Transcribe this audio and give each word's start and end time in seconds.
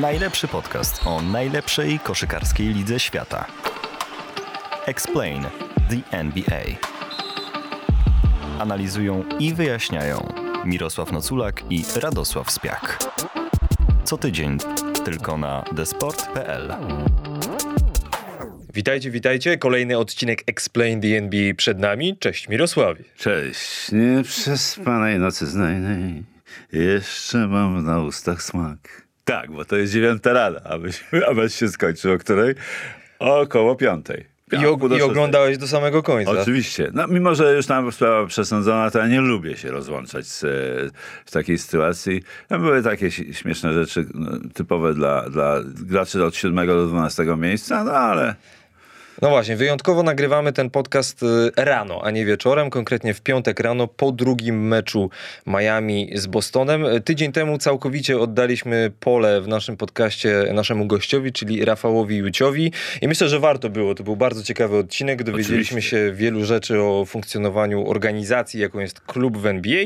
Najlepszy 0.00 0.48
podcast 0.48 1.06
o 1.06 1.22
najlepszej 1.22 1.98
koszykarskiej 1.98 2.74
lidze 2.74 3.00
świata. 3.00 3.46
Explain 4.86 5.42
the 5.90 6.18
NBA. 6.18 6.62
Analizują 8.58 9.24
i 9.38 9.54
wyjaśniają 9.54 10.32
Mirosław 10.64 11.12
Noculak 11.12 11.62
i 11.70 11.84
Radosław 11.96 12.50
Spiak. 12.50 12.98
Co 14.04 14.18
tydzień 14.18 14.58
tylko 15.04 15.38
na 15.38 15.64
desport.pl. 15.72 16.74
Witajcie, 18.74 19.10
witajcie. 19.10 19.58
Kolejny 19.58 19.98
odcinek 19.98 20.42
Explain 20.46 21.00
the 21.00 21.08
NBA 21.08 21.54
przed 21.56 21.78
nami. 21.78 22.16
Cześć 22.18 22.48
Mirosławie. 22.48 23.04
Cześć. 23.16 23.92
Nie 23.92 24.22
przespanej 24.22 25.18
nocy 25.18 25.46
znajnej 25.46 26.24
jeszcze 26.72 27.46
mam 27.46 27.84
na 27.84 28.00
ustach 28.00 28.42
smak. 28.42 29.02
Tak, 29.24 29.50
bo 29.50 29.64
to 29.64 29.76
jest 29.76 29.92
dziewiąta 29.92 30.32
rada, 30.32 30.60
abyś, 30.64 31.04
abyś 31.30 31.54
się 31.54 31.68
skończył, 31.68 32.12
o 32.12 32.18
której? 32.18 32.54
Około 33.18 33.76
piątej. 33.76 34.32
I, 34.52 34.66
og- 34.66 34.88
do 34.88 34.96
I 34.96 35.02
oglądałeś 35.02 35.58
do 35.58 35.68
samego 35.68 36.02
końca. 36.02 36.30
Oczywiście. 36.30 36.90
No, 36.94 37.06
mimo, 37.06 37.34
że 37.34 37.54
już 37.56 37.66
tam 37.66 37.92
sprawa 37.92 38.26
przesądzona, 38.26 38.90
to 38.90 38.98
ja 38.98 39.06
nie 39.06 39.20
lubię 39.20 39.56
się 39.56 39.70
rozłączać 39.70 40.26
z, 40.26 40.40
w 41.24 41.30
takiej 41.30 41.58
sytuacji. 41.58 42.22
Tam 42.48 42.62
były 42.62 42.82
takie 42.82 43.10
śmieszne 43.10 43.72
rzeczy 43.72 44.06
no, 44.14 44.30
typowe 44.54 44.94
dla, 44.94 45.30
dla 45.30 45.60
graczy 45.64 46.24
od 46.24 46.36
7 46.36 46.66
do 46.66 46.86
12 46.86 47.24
miejsca, 47.36 47.84
no 47.84 47.92
ale 47.92 48.34
No 49.22 49.30
właśnie, 49.30 49.56
wyjątkowo 49.56 50.02
nagrywamy 50.02 50.52
ten 50.52 50.70
podcast 50.70 51.22
y, 51.22 51.26
rano, 51.56 52.00
a 52.04 52.10
nie 52.10 52.26
wieczorem, 52.26 52.70
konkretnie 52.70 53.14
w 53.14 53.20
piątek 53.20 53.60
rano 53.60 53.86
po 53.86 54.12
drugim 54.12 54.68
meczu 54.68 55.10
Miami 55.46 56.10
z 56.14 56.26
Bostonem. 56.26 56.84
Y, 56.84 57.00
Tydzień 57.00 57.32
temu 57.32 57.58
całkowicie 57.58 58.18
oddaliśmy 58.18 58.92
pole 59.00 59.40
w 59.40 59.48
naszym 59.48 59.76
podcaście 59.76 60.44
naszemu 60.54 60.86
gościowi, 60.86 61.32
czyli 61.32 61.64
Rafałowi 61.64 62.16
Juciowi 62.16 62.72
i 63.02 63.08
myślę, 63.08 63.28
że 63.28 63.40
warto 63.40 63.70
było. 63.70 63.94
To 63.94 64.04
był 64.04 64.16
bardzo 64.16 64.42
ciekawy 64.42 64.76
odcinek. 64.76 65.22
Dowiedzieliśmy 65.22 65.78
Oczywiście. 65.78 65.90
się 65.90 66.12
wielu 66.12 66.44
rzeczy 66.44 66.80
o 66.80 67.04
funkcjonowaniu 67.04 67.90
organizacji, 67.90 68.60
jaką 68.60 68.78
jest 68.78 69.00
klub 69.00 69.38
w 69.38 69.46
NBA, 69.46 69.84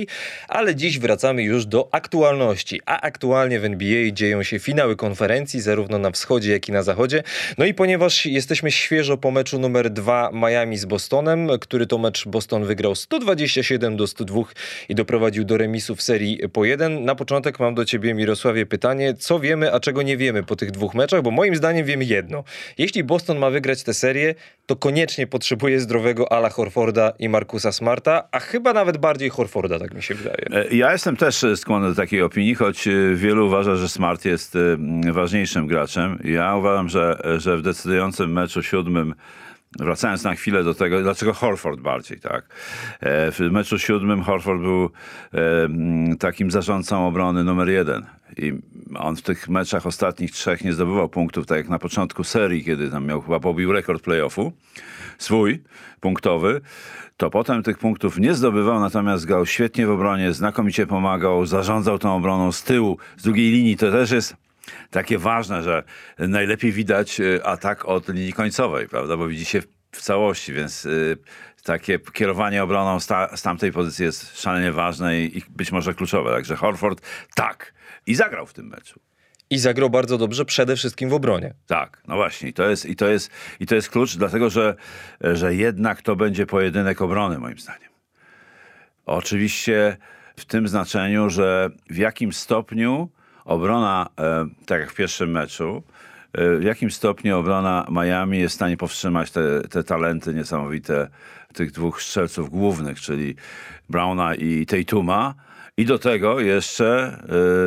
ale 0.49 0.75
dziś 0.75 0.99
wracamy 0.99 1.43
już 1.43 1.67
do 1.67 1.89
aktualności. 1.93 2.81
A 2.87 3.01
aktualnie 3.01 3.61
w 3.61 3.65
NBA 3.65 4.11
dzieją 4.11 4.43
się 4.43 4.59
finały 4.59 4.97
konferencji, 4.97 5.61
zarówno 5.61 5.99
na 5.99 6.11
wschodzie, 6.11 6.53
jak 6.53 6.69
i 6.69 6.73
na 6.73 6.83
zachodzie. 6.83 7.23
No 7.59 7.65
i 7.65 7.75
ponieważ 7.75 8.27
jesteśmy 8.27 8.71
świeżo 8.71 9.16
po 9.17 9.31
meczu 9.31 9.59
numer 9.59 9.91
dwa 9.91 10.31
Miami 10.33 10.79
z 10.79 10.85
Bostonem, 10.85 11.49
który 11.61 11.87
to 11.87 11.99
mecz 11.99 12.29
Boston 12.29 12.65
wygrał 12.65 12.95
127 12.95 13.97
do 13.97 14.07
102 14.07 14.41
i 14.89 14.95
doprowadził 14.95 15.45
do 15.45 15.57
remisu 15.57 15.97
w 15.97 16.03
serii 16.03 16.39
po 16.53 16.65
jeden. 16.65 17.05
Na 17.05 17.15
początek 17.15 17.61
mam 17.61 17.75
do 17.75 17.85
ciebie, 17.85 18.15
Mirosławie, 18.15 18.67
pytanie, 18.67 19.15
co 19.15 19.41
wiemy, 19.41 19.73
a 19.73 19.81
czego 19.81 20.03
nie 20.03 20.17
wiemy 20.17 20.43
po 20.43 20.57
tych 20.57 20.71
dwóch 20.71 20.95
meczach, 20.95 21.23
bo 21.23 21.31
moim 21.31 21.57
zdaniem 21.57 21.87
wiemy 21.87 22.05
jedno. 22.05 22.45
Jeśli 22.79 23.05
Boston 23.05 23.39
ma 23.39 23.51
wygrać 23.51 23.83
tę 23.83 23.95
serię, 23.95 24.35
to 24.67 24.77
koniecznie 24.77 25.27
potrzebuje 25.27 25.81
zdrowego 25.81 26.33
Ala 26.33 26.51
Horforda 26.51 27.13
i 27.19 27.29
Markusa 27.29 27.73
Smarta, 27.73 28.29
a 28.33 28.41
chyba 28.41 28.73
nawet 28.73 28.97
bardziej 28.99 29.29
Horforda, 29.31 29.79
tak 29.79 29.95
mi 29.95 30.03
się 30.03 30.15
wydaje. 30.15 30.37
E, 30.71 30.77
Ja 30.77 30.93
jestem 30.93 31.17
też 31.17 31.45
e, 31.45 31.57
skłonny 31.57 31.89
do 31.89 31.95
takiej 31.95 32.23
opinii, 32.23 32.55
choć 32.55 32.89
e, 32.89 32.91
wielu 33.15 33.47
uważa, 33.47 33.77
że 33.77 33.89
Smart 33.89 34.25
jest 34.25 34.55
ważniejszym 35.13 35.67
graczem. 35.67 36.19
Ja 36.25 36.57
uważam, 36.57 36.89
że, 36.89 37.19
że 37.37 37.57
w 37.57 37.63
decydującym 37.63 38.33
meczu 38.33 38.63
siódmym, 38.63 39.06
wracając 39.79 40.25
na 40.25 40.35
chwilę 40.35 40.65
do 40.65 40.75
tego, 40.75 41.03
dlaczego 41.03 41.33
Horford 41.33 41.81
bardziej, 41.81 42.21
tak? 42.21 42.45
E, 43.01 43.33
W 43.33 43.41
meczu 43.41 43.79
siódmym 43.79 44.23
Horford 44.23 44.61
był 44.61 44.85
e, 45.35 45.65
m, 45.65 46.17
takim 46.19 46.51
zarządcą 46.51 47.07
obrony 47.09 47.45
numer 47.45 47.69
jeden. 47.69 48.07
I 48.37 48.53
on 48.99 49.17
w 49.17 49.23
tych 49.23 49.49
meczach 49.49 49.87
ostatnich 49.87 50.31
trzech 50.31 50.65
nie 50.65 50.73
zdobywał 50.73 51.09
punktów, 51.09 51.47
tak 51.47 51.59
jak 51.59 51.69
na 51.69 51.79
początku 51.79 52.25
serii, 52.25 52.65
kiedy 52.65 52.91
tam 52.91 53.07
miał 53.07 53.23
chyba 53.23 53.41
pobił 53.41 53.73
rekord 53.73 54.03
playoffu 54.03 54.53
swój 55.19 55.63
punktowy, 56.01 56.61
to 57.17 57.31
potem 57.31 57.63
tych 57.63 57.79
punktów 57.79 58.19
nie 58.19 58.35
zdobywał, 58.35 58.81
natomiast 58.81 59.27
grał 59.27 59.47
świetnie 59.47 59.87
w 59.87 59.91
obronie, 59.91 60.33
znakomicie 60.33 60.87
pomagał, 60.87 61.47
zarządzał 61.47 61.99
tą 61.99 62.17
obroną 62.17 62.53
z 62.53 62.63
tyłu, 62.63 62.99
z 63.17 63.23
drugiej 63.23 63.51
linii. 63.51 63.77
To 63.77 63.93
też 63.93 64.11
jest 64.11 64.37
takie 64.91 65.19
ważne, 65.19 65.63
że 65.63 65.83
najlepiej 66.19 66.73
widać 66.73 67.21
e, 67.21 67.47
atak 67.47 67.85
od 67.85 68.09
linii 68.09 68.33
końcowej, 68.33 68.89
prawda, 68.89 69.17
bo 69.17 69.29
widzi 69.29 69.45
się 69.45 69.61
w- 69.93 70.03
całości, 70.03 70.53
więc 70.53 70.85
y, 70.87 71.19
takie 71.65 71.99
kierowanie 71.99 72.63
obroną 72.63 73.01
z, 73.01 73.07
ta, 73.07 73.37
z 73.37 73.43
tamtej 73.43 73.73
pozycji 73.73 74.05
jest 74.05 74.41
szalenie 74.41 74.73
ważne 74.73 75.21
i, 75.21 75.39
i 75.39 75.43
być 75.49 75.73
może 75.73 75.95
kluczowe. 75.95 76.31
Także 76.31 76.57
Horford 76.57 77.01
tak 77.35 77.75
i 78.07 78.15
zagrał 78.15 78.47
w 78.47 78.53
tym 78.53 78.67
meczu. 78.69 79.01
I 79.51 79.59
zagrał 79.59 79.91
bardzo 79.91 80.19
dobrze 80.19 80.45
przede 80.45 80.77
wszystkim 80.77 81.09
w 81.11 81.13
obronie. 81.15 81.55
Tak, 81.67 82.03
no 82.09 82.15
właśnie. 82.17 82.49
I 82.49 82.53
to 82.53 82.69
jest, 82.69 82.87
i 82.87 82.97
to 82.97 83.09
jest, 83.09 83.31
i 83.61 83.67
to 83.67 83.75
jest 83.75 83.91
klucz, 83.91 84.17
dlatego 84.17 84.51
że, 84.51 84.77
że 85.21 85.55
jednak 85.55 86.03
to 86.03 86.17
będzie 86.17 86.47
pojedynek 86.47 87.03
obrony, 87.03 87.39
moim 87.39 87.59
zdaniem. 87.59 87.91
Oczywiście 89.07 89.97
w 90.37 90.45
tym 90.45 90.69
znaczeniu, 90.69 91.31
że 91.31 91.71
w 91.91 91.97
jakim 91.97 92.33
stopniu 92.33 93.11
obrona, 93.47 94.09
e, 94.19 94.47
tak 94.67 94.81
jak 94.81 94.91
w 94.91 94.95
pierwszym 94.95 95.31
meczu, 95.31 95.83
e, 96.33 96.57
w 96.57 96.63
jakim 96.63 96.91
stopniu 96.91 97.39
obrona 97.39 97.87
Miami 97.91 98.39
jest 98.39 98.53
w 98.53 98.57
stanie 98.57 98.77
powstrzymać 98.77 99.31
te, 99.31 99.63
te 99.71 99.85
talenty 99.85 100.35
niesamowite 100.35 101.09
tych 101.55 101.73
dwóch 101.73 102.03
strzelców 102.03 102.51
głównych, 102.51 103.01
czyli 103.01 103.35
Browna 103.91 104.35
i 104.35 104.67
Tatuma. 104.67 105.35
I 105.77 105.85
do 105.85 105.99
tego 105.99 106.41
jeszcze 106.41 107.19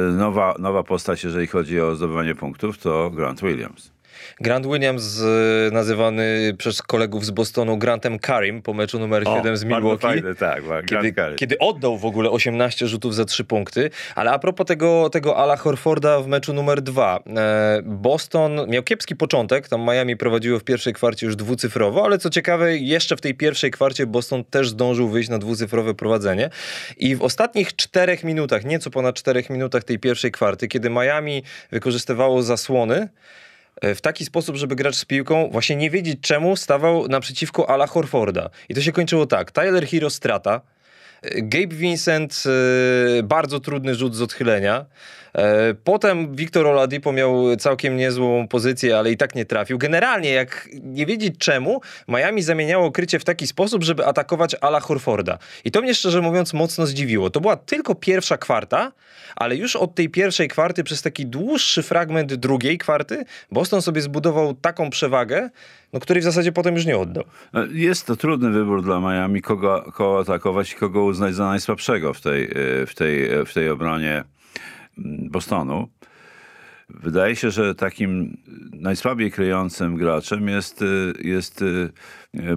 e, 0.10 0.12
nowa, 0.12 0.56
nowa 0.60 0.84
postać, 0.84 1.24
jeżeli 1.24 1.48
chodzi 1.48 1.82
o 1.82 1.96
zdobywanie 1.96 2.36
punktów, 2.36 2.78
to 2.78 3.10
Grant 3.10 3.42
Williams. 3.42 3.99
Grant 4.42 4.66
Williams, 4.66 5.22
e, 5.22 5.72
nazywany 5.72 6.56
przez 6.58 6.82
kolegów 6.82 7.26
z 7.26 7.32
Bostonu 7.32 7.78
Grantem 7.78 8.20
Karim 8.20 8.62
po 8.62 8.74
meczu 8.74 9.00
numer 9.00 9.24
7 9.38 9.58
z 9.58 9.64
Milwaukee. 9.64 10.02
Fajne, 10.02 10.36
tak, 10.36 10.64
Kiedy, 10.86 11.14
kiedy 11.36 11.58
oddał 11.58 11.98
w 11.98 12.06
ogóle 12.06 12.30
18 12.30 12.88
rzutów 12.88 13.16
za 13.16 13.26
3 13.26 13.44
punkty. 13.44 13.90
Ale 14.16 14.32
a 14.32 14.40
propos 14.40 14.68
tego, 14.68 15.10
tego 15.10 15.38
Ala 15.38 15.56
Horforda 15.56 16.20
w 16.20 16.28
meczu 16.28 16.54
numer 16.54 16.82
2. 16.82 17.20
E, 17.38 17.82
Boston 17.84 18.70
miał 18.70 18.84
kiepski 18.84 19.16
początek. 19.16 19.68
Tam 19.68 19.82
Miami 19.82 20.18
prowadziło 20.18 20.60
w 20.60 20.64
pierwszej 20.64 20.94
kwarcie 20.94 21.26
już 21.26 21.36
dwucyfrowo, 21.36 22.06
ale 22.06 22.18
co 22.18 22.30
ciekawe, 22.30 22.78
jeszcze 22.78 23.18
w 23.18 23.22
tej 23.22 23.36
pierwszej 23.36 23.72
kwarcie 23.72 24.06
Boston 24.08 24.44
też 24.44 24.70
zdążył 24.70 25.10
wyjść 25.10 25.30
na 25.30 25.38
dwucyfrowe 25.38 25.94
prowadzenie. 25.94 26.50
I 26.98 27.16
w 27.16 27.22
ostatnich 27.22 27.76
czterech 27.76 28.24
minutach, 28.24 28.66
nieco 28.66 28.90
ponad 28.90 29.16
czterech 29.16 29.50
minutach 29.50 29.84
tej 29.84 30.00
pierwszej 30.00 30.32
kwarty, 30.32 30.68
kiedy 30.68 30.90
Miami 30.90 31.44
wykorzystywało 31.72 32.44
zasłony, 32.44 33.10
w 33.82 34.02
taki 34.02 34.26
sposób, 34.26 34.56
żeby 34.56 34.76
grać 34.76 34.96
z 34.96 35.06
piłką, 35.06 35.50
właśnie 35.52 35.76
nie 35.76 35.90
wiedzieć 35.90 36.20
czemu, 36.22 36.56
stawał 36.56 37.08
naprzeciwko 37.08 37.70
Ala 37.70 37.88
Horforda. 37.88 38.50
I 38.70 38.76
to 38.76 38.82
się 38.82 38.92
kończyło 38.92 39.26
tak. 39.26 39.52
Tyler 39.52 39.88
Hero 39.88 40.10
strata, 40.10 40.62
e, 41.22 41.42
Gabe 41.42 41.76
Vincent 41.76 42.44
e, 43.20 43.24
bardzo 43.24 43.60
trudny 43.60 43.96
rzut 43.96 44.16
z 44.16 44.22
odchylenia. 44.22 44.86
E, 45.36 45.74
Potem 45.84 46.36
Wiktor 46.36 46.68
Oladipo 46.68 47.12
miał 47.12 47.56
całkiem 47.56 47.98
niezłą 47.98 48.48
pozycję, 48.48 48.98
ale 48.98 49.12
i 49.12 49.18
tak 49.18 49.36
nie 49.36 49.46
trafił. 49.46 49.78
Generalnie, 49.78 50.30
jak 50.30 50.70
nie 50.84 51.06
wiedzieć 51.06 51.36
czemu, 51.38 51.82
Miami 52.08 52.42
zamieniało 52.42 52.92
krycie 52.92 53.20
w 53.20 53.26
taki 53.26 53.48
sposób, 53.48 53.84
żeby 53.84 54.06
atakować 54.06 54.56
Ala 54.62 54.80
Horforda. 54.80 55.38
I 55.66 55.72
to 55.72 55.82
mnie 55.82 55.96
szczerze 55.96 56.22
mówiąc 56.22 56.54
mocno 56.54 56.86
zdziwiło. 56.86 57.30
To 57.30 57.42
była 57.42 57.56
tylko 57.56 57.96
pierwsza 57.96 58.38
kwarta, 58.38 58.92
ale 59.36 59.56
już 59.56 59.76
od 59.76 59.96
tej 59.96 60.10
pierwszej 60.10 60.48
kwarty 60.48 60.84
przez 60.84 61.02
taki 61.02 61.26
dłuższy 61.26 61.84
fragment 61.84 62.34
drugiej 62.34 62.78
kwarty 62.78 63.26
Boston 63.52 63.82
sobie 63.82 64.02
zbudował 64.02 64.54
taką 64.54 64.90
przewagę, 64.90 65.50
no, 65.94 66.00
której 66.00 66.22
w 66.22 66.24
zasadzie 66.24 66.52
potem 66.52 66.76
już 66.76 66.86
nie 66.86 66.98
oddał. 66.98 67.24
No, 67.54 67.66
Jest 67.72 68.06
to 68.06 68.16
trudny 68.16 68.50
wybór 68.50 68.84
dla 68.84 69.00
Miami, 69.00 69.42
kogo, 69.42 69.92
kogo 69.94 70.20
atakować 70.20 70.72
i 70.72 70.76
kogo 70.76 71.04
uznać 71.04 71.36
za 71.36 71.46
najsłabszego 71.48 72.14
w 72.14 72.22
tej, 72.22 72.44
e, 72.44 72.86
w 72.86 72.96
tej, 72.96 73.32
e, 73.32 73.46
w 73.46 73.54
tej 73.54 73.70
obronie 73.70 74.24
Bostonu. 75.06 75.88
Wydaje 76.90 77.36
się, 77.36 77.52
że 77.52 77.76
takim 77.76 78.38
najsłabiej 78.74 79.32
kryjącym 79.32 79.96
graczem 79.96 80.48
jest, 80.48 80.82
y, 80.82 81.14
jest 81.20 81.62
y, 81.62 81.92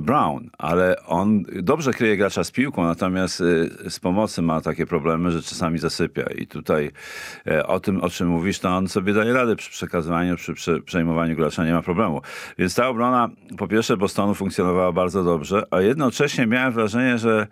Brown, 0.01 0.51
ale 0.59 0.97
on 1.07 1.43
dobrze 1.63 1.93
kryje 1.93 2.17
gracza 2.17 2.45
z 2.45 2.51
piłką, 2.51 2.85
natomiast 2.85 3.41
y, 3.41 3.71
z 3.91 4.01
pomocy 4.01 4.43
ma 4.43 4.61
takie 4.61 4.87
problemy, 4.87 5.31
że 5.31 5.43
czasami 5.43 5.79
zasypia. 5.79 6.23
I 6.23 6.47
tutaj 6.47 6.91
e, 7.47 7.67
o 7.67 7.81
tym, 7.81 8.01
o 8.01 8.11
czym 8.11 8.29
mówisz, 8.29 8.59
to 8.59 8.69
on 8.69 8.89
sobie 8.89 9.13
daje 9.13 9.33
radę 9.33 9.57
przy 9.57 9.71
przekazywaniu, 9.71 10.37
przy 10.37 10.55
prze- 10.55 10.83
przejmowaniu 10.83 11.37
gracza, 11.37 11.65
nie 11.65 11.73
ma 11.73 11.83
problemu. 11.83 12.23
Więc 12.59 12.75
ta 12.75 12.89
obrona, 12.89 13.31
po 13.59 13.69
pierwsze, 13.69 13.97
Bostonu 13.97 14.35
funkcjonowała 14.35 14.93
bardzo 14.93 15.25
dobrze, 15.25 15.63
a 15.71 15.81
jednocześnie 15.81 16.47
miałem 16.47 16.73
wrażenie, 16.73 17.19
że 17.19 17.47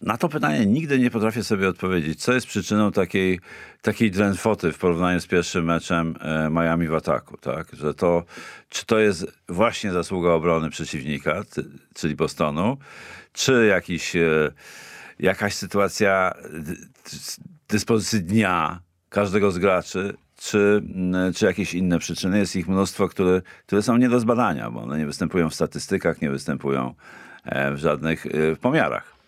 na 0.00 0.16
to 0.16 0.28
pytanie 0.28 0.66
nigdy 0.66 0.98
nie 0.98 1.10
potrafię 1.10 1.44
sobie 1.44 1.68
odpowiedzieć. 1.68 2.22
Co 2.22 2.32
jest 2.32 2.46
przyczyną 2.46 2.92
takiej, 2.92 3.40
takiej 3.82 4.10
drętwoty 4.10 4.72
w 4.72 4.78
porównaniu 4.78 5.20
z 5.20 5.26
pierwszym 5.26 5.64
meczem 5.64 6.14
e, 6.20 6.50
Miami 6.50 6.88
w 6.88 6.94
ataku? 6.94 7.36
Tak? 7.36 7.66
Że 7.72 7.94
to, 7.94 8.24
czy 8.68 8.86
to 8.86 8.98
jest 8.98 9.26
właśnie 9.48 9.92
zasługa 9.92 10.30
obrony 10.30 10.70
przeciwnika, 10.70 11.42
czyli 11.94 12.16
Bostonu, 12.16 12.76
czy 13.32 13.66
jakiś, 13.66 14.16
e, 14.16 14.52
jakaś 15.18 15.54
sytuacja 15.54 16.34
dy- 16.52 16.76
dyspozycji 17.68 18.22
dnia 18.22 18.80
każdego 19.08 19.50
z 19.50 19.58
graczy, 19.58 20.14
czy, 20.36 20.82
czy 21.36 21.46
jakieś 21.46 21.74
inne 21.74 21.98
przyczyny. 21.98 22.38
Jest 22.38 22.56
ich 22.56 22.68
mnóstwo, 22.68 23.08
które, 23.08 23.42
które 23.66 23.82
są 23.82 23.96
nie 23.96 24.08
do 24.08 24.20
zbadania, 24.20 24.70
bo 24.70 24.82
one 24.82 24.98
nie 24.98 25.06
występują 25.06 25.50
w 25.50 25.54
statystykach, 25.54 26.22
nie 26.22 26.30
występują 26.30 26.94
e, 27.44 27.72
w 27.72 27.78
żadnych 27.78 28.26
pomiarach. 28.60 29.19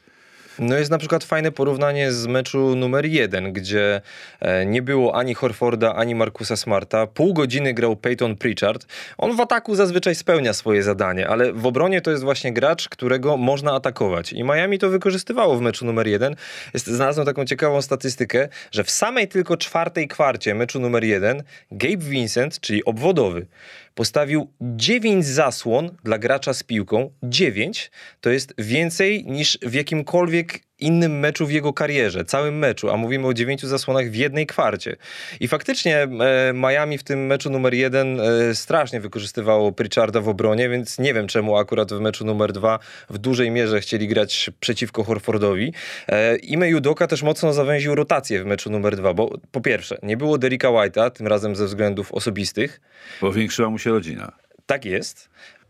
No 0.58 0.76
jest 0.78 0.90
na 0.90 0.98
przykład 0.98 1.24
fajne 1.24 1.52
porównanie 1.52 2.12
z 2.12 2.26
meczu 2.26 2.76
numer 2.76 3.06
jeden, 3.06 3.52
gdzie 3.52 4.00
e, 4.40 4.66
nie 4.66 4.82
było 4.82 5.14
ani 5.14 5.34
Horforda, 5.34 5.94
ani 5.94 6.14
Markusa 6.14 6.56
Smarta. 6.56 7.06
Pół 7.06 7.34
godziny 7.34 7.74
grał 7.74 7.96
Peyton 7.96 8.36
Pritchard. 8.36 8.86
On 9.18 9.36
w 9.36 9.40
ataku 9.40 9.74
zazwyczaj 9.74 10.14
spełnia 10.14 10.52
swoje 10.52 10.82
zadanie, 10.82 11.28
ale 11.28 11.52
w 11.52 11.66
obronie 11.66 12.00
to 12.00 12.10
jest 12.10 12.22
właśnie 12.22 12.52
gracz, 12.52 12.88
którego 12.88 13.36
można 13.36 13.74
atakować. 13.74 14.32
I 14.32 14.44
Miami 14.44 14.78
to 14.78 14.88
wykorzystywało 14.88 15.56
w 15.56 15.60
meczu 15.60 15.84
numer 15.84 16.06
jeden. 16.06 16.36
Jest, 16.74 16.86
znalazłem 16.86 17.26
taką 17.26 17.44
ciekawą 17.44 17.82
statystykę, 17.82 18.48
że 18.70 18.84
w 18.84 18.90
samej 18.90 19.28
tylko 19.28 19.56
czwartej 19.56 20.08
kwarcie 20.08 20.54
meczu 20.54 20.80
numer 20.80 21.04
jeden 21.04 21.42
Gabe 21.70 21.96
Vincent, 21.96 22.60
czyli 22.60 22.84
obwodowy, 22.84 23.46
postawił 23.94 24.52
9 24.60 25.26
zasłon 25.26 25.96
dla 26.04 26.18
gracza 26.18 26.54
z 26.54 26.62
piłką. 26.62 27.10
9 27.22 27.90
to 28.20 28.30
jest 28.30 28.54
więcej 28.58 29.24
niż 29.26 29.58
w 29.62 29.74
jakimkolwiek 29.74 30.60
innym 30.82 31.18
meczu 31.18 31.46
w 31.46 31.50
jego 31.50 31.72
karierze, 31.72 32.24
całym 32.24 32.58
meczu, 32.58 32.90
a 32.90 32.96
mówimy 32.96 33.26
o 33.26 33.34
dziewięciu 33.34 33.68
zasłonach 33.68 34.10
w 34.10 34.14
jednej 34.14 34.46
kwarcie. 34.46 34.96
I 35.40 35.48
faktycznie 35.48 36.02
e, 36.02 36.08
Miami 36.54 36.98
w 36.98 37.02
tym 37.02 37.26
meczu 37.26 37.50
numer 37.50 37.74
jeden 37.74 38.20
e, 38.20 38.54
strasznie 38.54 39.00
wykorzystywało 39.00 39.72
Pritcharda 39.72 40.20
w 40.20 40.28
obronie, 40.28 40.68
więc 40.68 40.98
nie 40.98 41.14
wiem 41.14 41.26
czemu 41.26 41.56
akurat 41.56 41.92
w 41.92 42.00
meczu 42.00 42.24
numer 42.24 42.52
dwa 42.52 42.78
w 43.10 43.18
dużej 43.18 43.50
mierze 43.50 43.80
chcieli 43.80 44.08
grać 44.08 44.50
przeciwko 44.60 45.04
Horfordowi. 45.04 45.72
E, 46.08 46.36
Ime 46.36 46.68
Judoka 46.68 47.06
też 47.06 47.22
mocno 47.22 47.52
zawęził 47.52 47.94
rotację 47.94 48.42
w 48.42 48.46
meczu 48.46 48.70
numer 48.70 48.96
dwa, 48.96 49.14
bo 49.14 49.38
po 49.52 49.60
pierwsze, 49.60 49.98
nie 50.02 50.16
było 50.16 50.38
Derricka 50.38 50.68
White'a, 50.68 51.10
tym 51.10 51.26
razem 51.26 51.56
ze 51.56 51.66
względów 51.66 52.12
osobistych. 52.12 52.80
Powiększyła 53.20 53.70
mu 53.70 53.78
się 53.78 53.90
rodzina. 53.90 54.32
Tak 54.66 54.84
jest. 54.84 55.28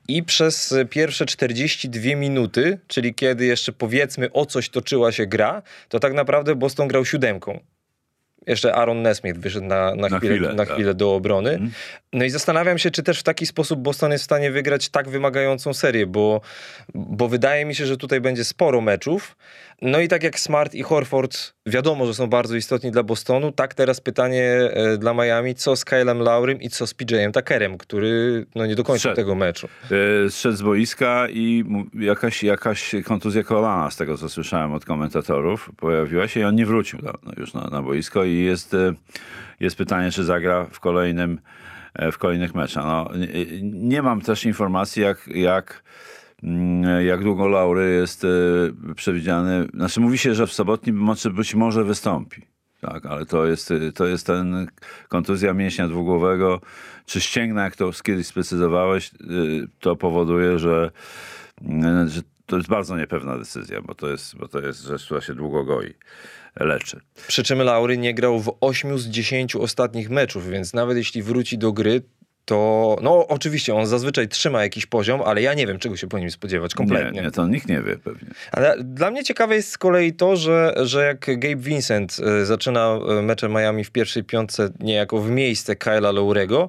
I 0.09 0.23
przez 0.23 0.75
pierwsze 0.91 1.27
42 1.27 2.17
minuty, 2.17 2.79
czyli 2.87 3.15
kiedy 3.15 3.47
jeszcze 3.47 3.73
powiedzmy 3.73 4.33
o 4.33 4.47
coś 4.47 4.69
toczyła 4.69 5.13
się 5.13 5.27
gra, 5.27 5.63
to 5.89 6.01
tak 6.01 6.13
naprawdę 6.13 6.55
Boston 6.55 6.89
grał 6.89 7.05
siódemką. 7.05 7.61
Jeszcze 8.47 8.75
Aaron 8.75 9.03
Nesmith 9.03 9.41
wyszedł 9.41 9.67
na, 9.67 9.95
na, 9.95 10.09
Na 10.09 10.19
chwilę, 10.19 10.35
chwilę, 10.35 10.53
na 10.55 10.67
tak. 10.67 10.75
chwilę 10.75 10.95
do 10.95 11.15
obrony. 11.15 11.59
No 12.13 12.25
i 12.25 12.31
zastanawiam 12.31 12.79
się, 12.79 12.91
czy 12.91 13.03
też 13.03 13.21
w 13.21 13.23
taki 13.23 13.47
sposób 13.47 13.81
Boston 13.81 14.13
jest 14.13 14.23
w 14.23 14.25
stanie 14.25 14.51
wygrać 14.51 14.89
tak 14.89 15.09
wymagającą 15.09 15.75
serię, 15.75 16.07
bo, 16.07 16.41
bo 16.95 17.29
wydaje 17.29 17.65
mi 17.65 17.75
się, 17.75 17.87
że 17.87 17.97
tutaj 17.97 18.21
będzie 18.21 18.45
sporo 18.45 18.81
meczów. 18.81 19.37
No 19.83 20.01
i 20.01 20.09
tak 20.09 20.23
jak 20.23 20.41
Smart 20.41 20.75
i 20.75 20.83
Horford 20.83 21.53
wiadomo, 21.67 22.07
że 22.07 22.15
są 22.15 22.27
bardzo 22.27 22.57
istotni 22.57 22.91
dla 22.91 23.03
Bostonu, 23.03 23.53
tak 23.53 23.75
teraz 23.75 24.01
pytanie 24.01 24.45
e, 24.45 24.99
dla 24.99 25.15
Miami, 25.15 25.55
co 25.55 25.77
z 25.77 25.85
Kylem 25.85 26.19
Laurym 26.19 26.61
i 26.63 26.69
co 26.69 26.87
z 26.87 26.95
PJ-em 26.95 27.33
Tuckerem, 27.33 27.79
który 27.79 28.47
no, 28.55 28.67
nie 28.67 28.75
dokończył 28.75 28.99
Wszedł. 29.01 29.17
tego 29.17 29.35
meczu. 29.35 29.69
E, 30.27 30.31
Zszedł 30.31 30.57
z 30.57 30.63
boiska 30.63 31.27
i 31.31 31.65
jakaś, 32.01 32.43
jakaś 32.43 32.95
kontuzja 33.05 33.43
kolana, 33.43 33.91
z 33.91 33.97
tego 33.97 34.19
co 34.19 34.29
słyszałem 34.29 34.73
od 34.73 34.85
komentatorów, 34.85 35.71
pojawiła 35.77 36.29
się 36.29 36.41
i 36.41 36.45
on 36.45 36.55
nie 36.55 36.67
wrócił 36.67 36.99
na, 37.03 37.13
no, 37.23 37.33
już 37.37 37.55
na, 37.55 37.61
na 37.65 37.83
boisko 37.83 38.25
i 38.25 38.32
jest, 38.41 38.75
e, 38.75 38.95
jest 39.61 39.77
pytanie, 39.77 40.11
czy 40.11 40.25
zagra 40.25 40.65
w 40.65 40.81
kolejnym 40.81 41.41
e, 41.95 42.13
w 42.13 42.19
kolejnych 42.19 42.55
meczach. 42.55 42.85
No, 42.85 43.11
nie, 43.17 43.63
nie 43.63 44.03
mam 44.03 44.21
też 44.21 44.45
informacji, 44.45 45.03
jak, 45.03 45.27
jak, 45.27 45.83
mm, 46.43 47.07
jak 47.07 47.23
długo 47.23 47.49
Laury 47.49 47.91
jest 47.91 48.25
e, 48.25 48.29
przewidziany. 48.95 49.69
Znaczy 49.75 50.01
mówi 50.01 50.19
się, 50.19 50.35
że 50.35 50.47
w 50.47 50.53
sobotnim 50.53 51.05
meczu 51.05 51.31
być 51.31 51.55
może 51.55 51.85
wystąpi. 51.85 52.53
Tak, 52.83 53.07
ale 53.07 53.27
to 53.27 53.47
jest, 53.47 53.71
e, 53.71 53.93
to 53.93 54.07
jest 54.07 54.27
ten 54.27 54.67
kontuzja 55.09 55.55
mięśnia 55.55 55.89
dwugłowego, 55.89 56.61
czy 57.07 57.21
ścięgna, 57.21 57.65
jak 57.65 57.77
to 57.77 57.91
kiedyś 58.03 58.27
sprecyzowałeś, 58.27 59.11
e, 59.15 59.17
to 59.81 59.97
powoduje, 59.97 60.59
że, 60.59 60.91
e, 61.85 62.09
że 62.09 62.23
to 62.47 62.57
jest 62.57 62.69
bardzo 62.69 62.97
niepewna 62.97 63.39
decyzja, 63.39 63.83
bo 63.83 63.95
to 63.95 64.09
jest, 64.09 64.37
bo 64.37 64.49
to 64.49 64.61
jest 64.61 64.83
rzecz, 64.83 65.05
która 65.05 65.21
się 65.21 65.35
długo 65.35 65.65
goi, 65.65 65.95
leczy. 66.61 67.01
Przy 67.29 67.43
czym 67.43 67.63
Laury 67.63 67.99
nie 67.99 68.15
grał 68.15 68.41
w 68.41 68.57
8 68.61 68.99
z 68.99 69.07
10 69.07 69.57
ostatnich 69.57 70.11
meczów, 70.11 70.49
więc 70.49 70.75
nawet 70.75 70.97
jeśli 70.97 71.23
wróci 71.23 71.59
do 71.59 71.73
gry, 71.73 72.03
to 72.45 72.97
no 73.03 73.29
oczywiście 73.29 73.75
on 73.75 73.87
zazwyczaj 73.87 74.29
trzyma 74.29 74.63
jakiś 74.63 74.87
poziom, 74.87 75.21
ale 75.25 75.43
ja 75.43 75.55
nie 75.55 75.67
wiem, 75.67 75.79
czego 75.79 75.97
się 75.97 76.07
po 76.07 76.19
nim 76.19 76.31
spodziewać 76.31 76.75
kompletnie. 76.75 77.21
Nie, 77.21 77.27
nie, 77.27 77.31
to 77.31 77.47
nikt 77.47 77.69
nie 77.69 77.83
wie 77.83 77.97
pewnie. 77.97 78.29
Ale 78.53 78.77
dla 78.85 79.11
mnie 79.11 79.25
ciekawe 79.25 79.55
jest 79.55 79.71
z 79.71 79.79
kolei 79.79 80.13
to, 80.13 80.37
że, 80.37 80.75
że 80.83 81.05
jak 81.05 81.39
Gabe 81.39 81.57
Vincent 81.57 82.17
e, 82.41 82.45
zaczyna 82.47 82.99
e, 83.19 83.23
mecze 83.23 83.49
Miami 83.49 83.85
w 83.85 83.91
pierwszej 83.91 84.25
piątce 84.25 84.71
niejako 84.81 85.21
w 85.21 85.31
miejsce 85.31 85.77
Kyla 85.77 86.13
Laurego, 86.13 86.69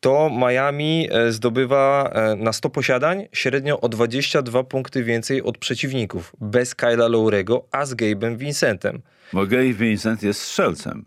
to 0.00 0.30
Miami 0.30 1.08
e, 1.12 1.32
zdobywa 1.32 2.12
na 2.36 2.52
100 2.52 2.70
posiadań 2.70 3.26
średnio 3.32 3.80
o 3.80 3.88
22 3.88 4.64
punkty 4.64 5.04
więcej 5.04 5.42
od 5.42 5.58
przeciwników. 5.58 6.36
Bez 6.40 6.74
Kyla 6.74 7.08
Laurego, 7.08 7.64
a 7.72 7.86
z 7.86 7.94
Gabe'em 7.94 8.36
Vincentem. 8.36 9.02
Bo 9.34 9.46
Gay 9.46 9.74
Vincent 9.74 10.22
jest 10.22 10.40
strzelcem. 10.40 11.04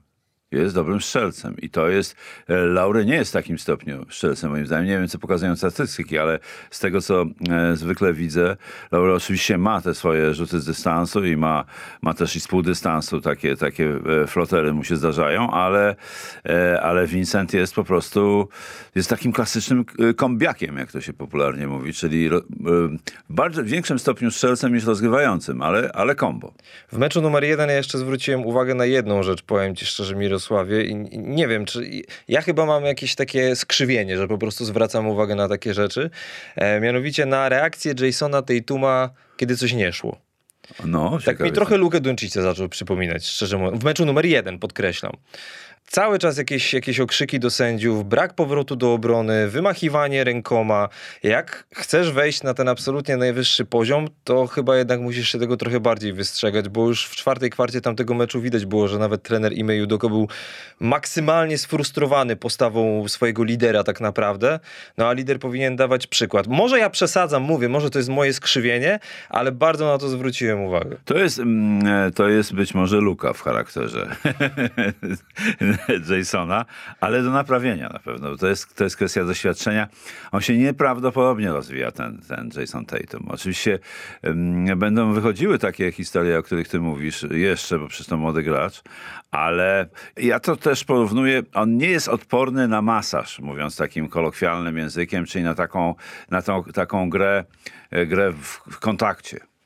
Jest 0.51 0.75
dobrym 0.75 1.01
strzelcem. 1.01 1.55
I 1.61 1.69
to 1.69 1.89
jest. 1.89 2.15
e, 2.47 2.55
Laury 2.55 3.05
nie 3.05 3.15
jest 3.15 3.31
w 3.31 3.33
takim 3.33 3.59
stopniu 3.59 4.05
strzelcem, 4.09 4.49
moim 4.51 4.65
zdaniem. 4.65 4.85
Nie 4.87 4.97
wiem, 4.97 5.07
co 5.07 5.19
pokazują 5.19 5.55
statystyki, 5.55 6.17
ale 6.17 6.39
z 6.71 6.79
tego, 6.79 7.01
co 7.01 7.25
e, 7.49 7.75
zwykle 7.75 8.13
widzę, 8.13 8.57
Laury 8.91 9.13
oczywiście 9.13 9.57
ma 9.57 9.81
te 9.81 9.93
swoje 9.93 10.33
rzuty 10.33 10.59
z 10.59 10.65
dystansu 10.65 11.25
i 11.25 11.37
ma, 11.37 11.65
ma 12.01 12.13
też 12.13 12.35
i 12.35 12.39
z 12.39 12.47
półdystansu 12.47 13.21
takie, 13.21 13.55
takie 13.55 13.99
e, 14.23 14.27
flotery 14.27 14.73
mu 14.73 14.83
się 14.83 14.95
zdarzają, 14.95 15.51
ale, 15.51 15.95
e, 16.45 16.81
ale 16.81 17.07
Vincent 17.07 17.53
jest 17.53 17.75
po 17.75 17.83
prostu 17.83 18.49
jest 18.95 19.09
takim 19.09 19.31
klasycznym 19.31 19.85
e, 19.99 20.13
kombiakiem, 20.13 20.77
jak 20.77 20.91
to 20.91 21.01
się 21.01 21.13
popularnie 21.13 21.67
mówi, 21.67 21.93
czyli 21.93 22.29
ro- 22.29 22.37
e, 22.39 22.43
bardzo 23.29 23.63
w 23.63 23.65
większym 23.65 23.99
stopniu 23.99 24.31
strzelcem 24.31 24.73
niż 24.73 24.85
rozgrywającym, 24.85 25.61
ale, 25.61 25.91
ale 25.93 26.15
kombo. 26.15 26.53
W 26.91 26.97
meczu 26.97 27.21
numer 27.21 27.43
jeden 27.43 27.69
ja 27.69 27.75
jeszcze 27.75 27.97
zwróciłem 27.97 28.45
uwagę 28.45 28.75
na 28.75 28.85
jedną 28.85 29.23
rzecz, 29.23 29.41
powiem 29.41 29.75
ci 29.75 29.85
szczerze, 29.85 30.15
Mirosławie, 30.37 30.83
i 30.83 30.91
i 30.91 31.19
nie 31.19 31.47
wiem, 31.47 31.65
czy 31.65 31.89
ja 32.27 32.41
chyba 32.41 32.65
mam 32.65 32.85
jakieś 32.85 33.15
takie 33.15 33.55
skrzywienie, 33.55 34.17
że 34.17 34.27
po 34.27 34.37
prostu 34.37 34.65
zwracam 34.65 35.07
uwagę 35.07 35.35
na 35.35 35.47
takie 35.47 35.73
rzeczy, 35.73 36.09
e, 36.55 36.79
mianowicie 36.79 37.25
na 37.25 37.49
reakcję 37.49 37.93
Jasona 38.01 38.41
Tatuma, 38.41 39.09
kiedy 39.37 39.57
coś 39.57 39.73
nie 39.73 39.93
szło. 39.93 40.17
No, 40.85 41.17
Tak 41.25 41.39
mi 41.39 41.51
trochę 41.51 41.77
Lukę 41.77 42.01
Doncic'a 42.01 42.41
zaczął 42.41 42.69
przypominać, 42.69 43.25
szczerze 43.27 43.57
mówiąc. 43.57 43.81
W 43.81 43.83
meczu 43.83 44.05
numer 44.05 44.25
jeden, 44.25 44.59
podkreślam. 44.59 45.13
Cały 45.89 46.19
czas 46.19 46.37
jakieś, 46.37 46.73
jakieś 46.73 46.99
okrzyki 46.99 47.39
do 47.39 47.49
sędziów, 47.49 48.05
brak 48.05 48.33
powrotu 48.33 48.75
do 48.75 48.93
obrony, 48.93 49.47
wymachiwanie 49.47 50.23
rękoma. 50.23 50.89
Jak 51.23 51.67
chcesz 51.75 52.11
wejść 52.11 52.43
na 52.43 52.53
ten 52.53 52.67
absolutnie 52.67 53.17
najwyższy 53.17 53.65
poziom, 53.65 54.07
to 54.23 54.47
chyba 54.47 54.77
jednak 54.77 55.01
musisz 55.01 55.29
się 55.29 55.39
tego 55.39 55.57
trochę 55.57 55.79
bardziej 55.79 56.13
wystrzegać, 56.13 56.69
bo 56.69 56.87
już 56.87 57.05
w 57.05 57.15
czwartej 57.15 57.49
kwarcie 57.49 57.81
tamtego 57.81 58.13
meczu 58.13 58.41
widać 58.41 58.65
było, 58.65 58.87
że 58.87 58.99
nawet 58.99 59.23
trener 59.23 59.53
Ime 59.53 59.75
Judoko 59.75 60.09
był 60.09 60.27
maksymalnie 60.79 61.57
sfrustrowany 61.57 62.35
postawą 62.35 63.07
swojego 63.07 63.43
lidera 63.43 63.83
tak 63.83 64.01
naprawdę. 64.01 64.59
No 64.97 65.07
a 65.07 65.13
lider 65.13 65.39
powinien 65.39 65.75
dawać 65.75 66.07
przykład. 66.07 66.47
Może 66.47 66.79
ja 66.79 66.89
przesadzam, 66.89 67.43
mówię, 67.43 67.69
może 67.69 67.89
to 67.89 67.99
jest 67.99 68.09
moje 68.09 68.33
skrzywienie, 68.33 68.99
ale 69.29 69.51
bardzo 69.51 69.87
na 69.87 69.97
to 69.97 70.09
zwróciłem 70.09 70.61
uwagę. 70.61 70.97
To 71.05 71.17
jest, 71.17 71.39
mm, 71.39 72.07
e, 72.07 72.11
to 72.11 72.29
jest 72.29 72.53
być 72.53 72.73
może 72.73 72.97
luka 72.97 73.33
w 73.33 73.41
charakterze 73.41 74.07
Jasona, 76.17 76.65
ale 77.01 77.23
do 77.23 77.31
naprawienia 77.31 77.89
na 77.89 77.99
pewno. 77.99 78.37
To 78.37 78.47
jest, 78.47 78.75
to 78.75 78.83
jest 78.83 78.95
kwestia 78.95 79.23
doświadczenia. 79.23 79.87
On 80.31 80.41
się 80.41 80.57
nieprawdopodobnie 80.57 81.51
rozwija, 81.51 81.91
ten, 81.91 82.21
ten 82.27 82.49
Jason 82.57 82.85
Tatum. 82.85 83.25
Oczywiście 83.27 83.79
mm, 84.21 84.79
będą 84.79 85.13
wychodziły 85.13 85.59
takie 85.59 85.91
historie, 85.91 86.39
o 86.39 86.43
których 86.43 86.67
ty 86.67 86.79
mówisz 86.79 87.25
jeszcze, 87.31 87.79
bo 87.79 87.87
przecież 87.87 88.07
to 88.07 88.17
młody 88.17 88.43
gracz, 88.43 88.81
ale 89.31 89.89
ja 90.17 90.39
to 90.39 90.55
też 90.55 90.83
porównuję. 90.83 91.43
On 91.53 91.77
nie 91.77 91.89
jest 91.89 92.07
odporny 92.07 92.67
na 92.67 92.81
masaż, 92.81 93.39
mówiąc 93.39 93.77
takim 93.77 94.09
kolokwialnym 94.09 94.77
językiem, 94.77 95.25
czyli 95.25 95.43
na 95.43 95.55
taką, 95.55 95.95
na 96.29 96.41
tą, 96.41 96.63
taką 96.63 97.09
grę, 97.09 97.45
e, 97.91 98.05
grę 98.05 98.33
w 98.71 98.79
kontakcie 98.79 99.56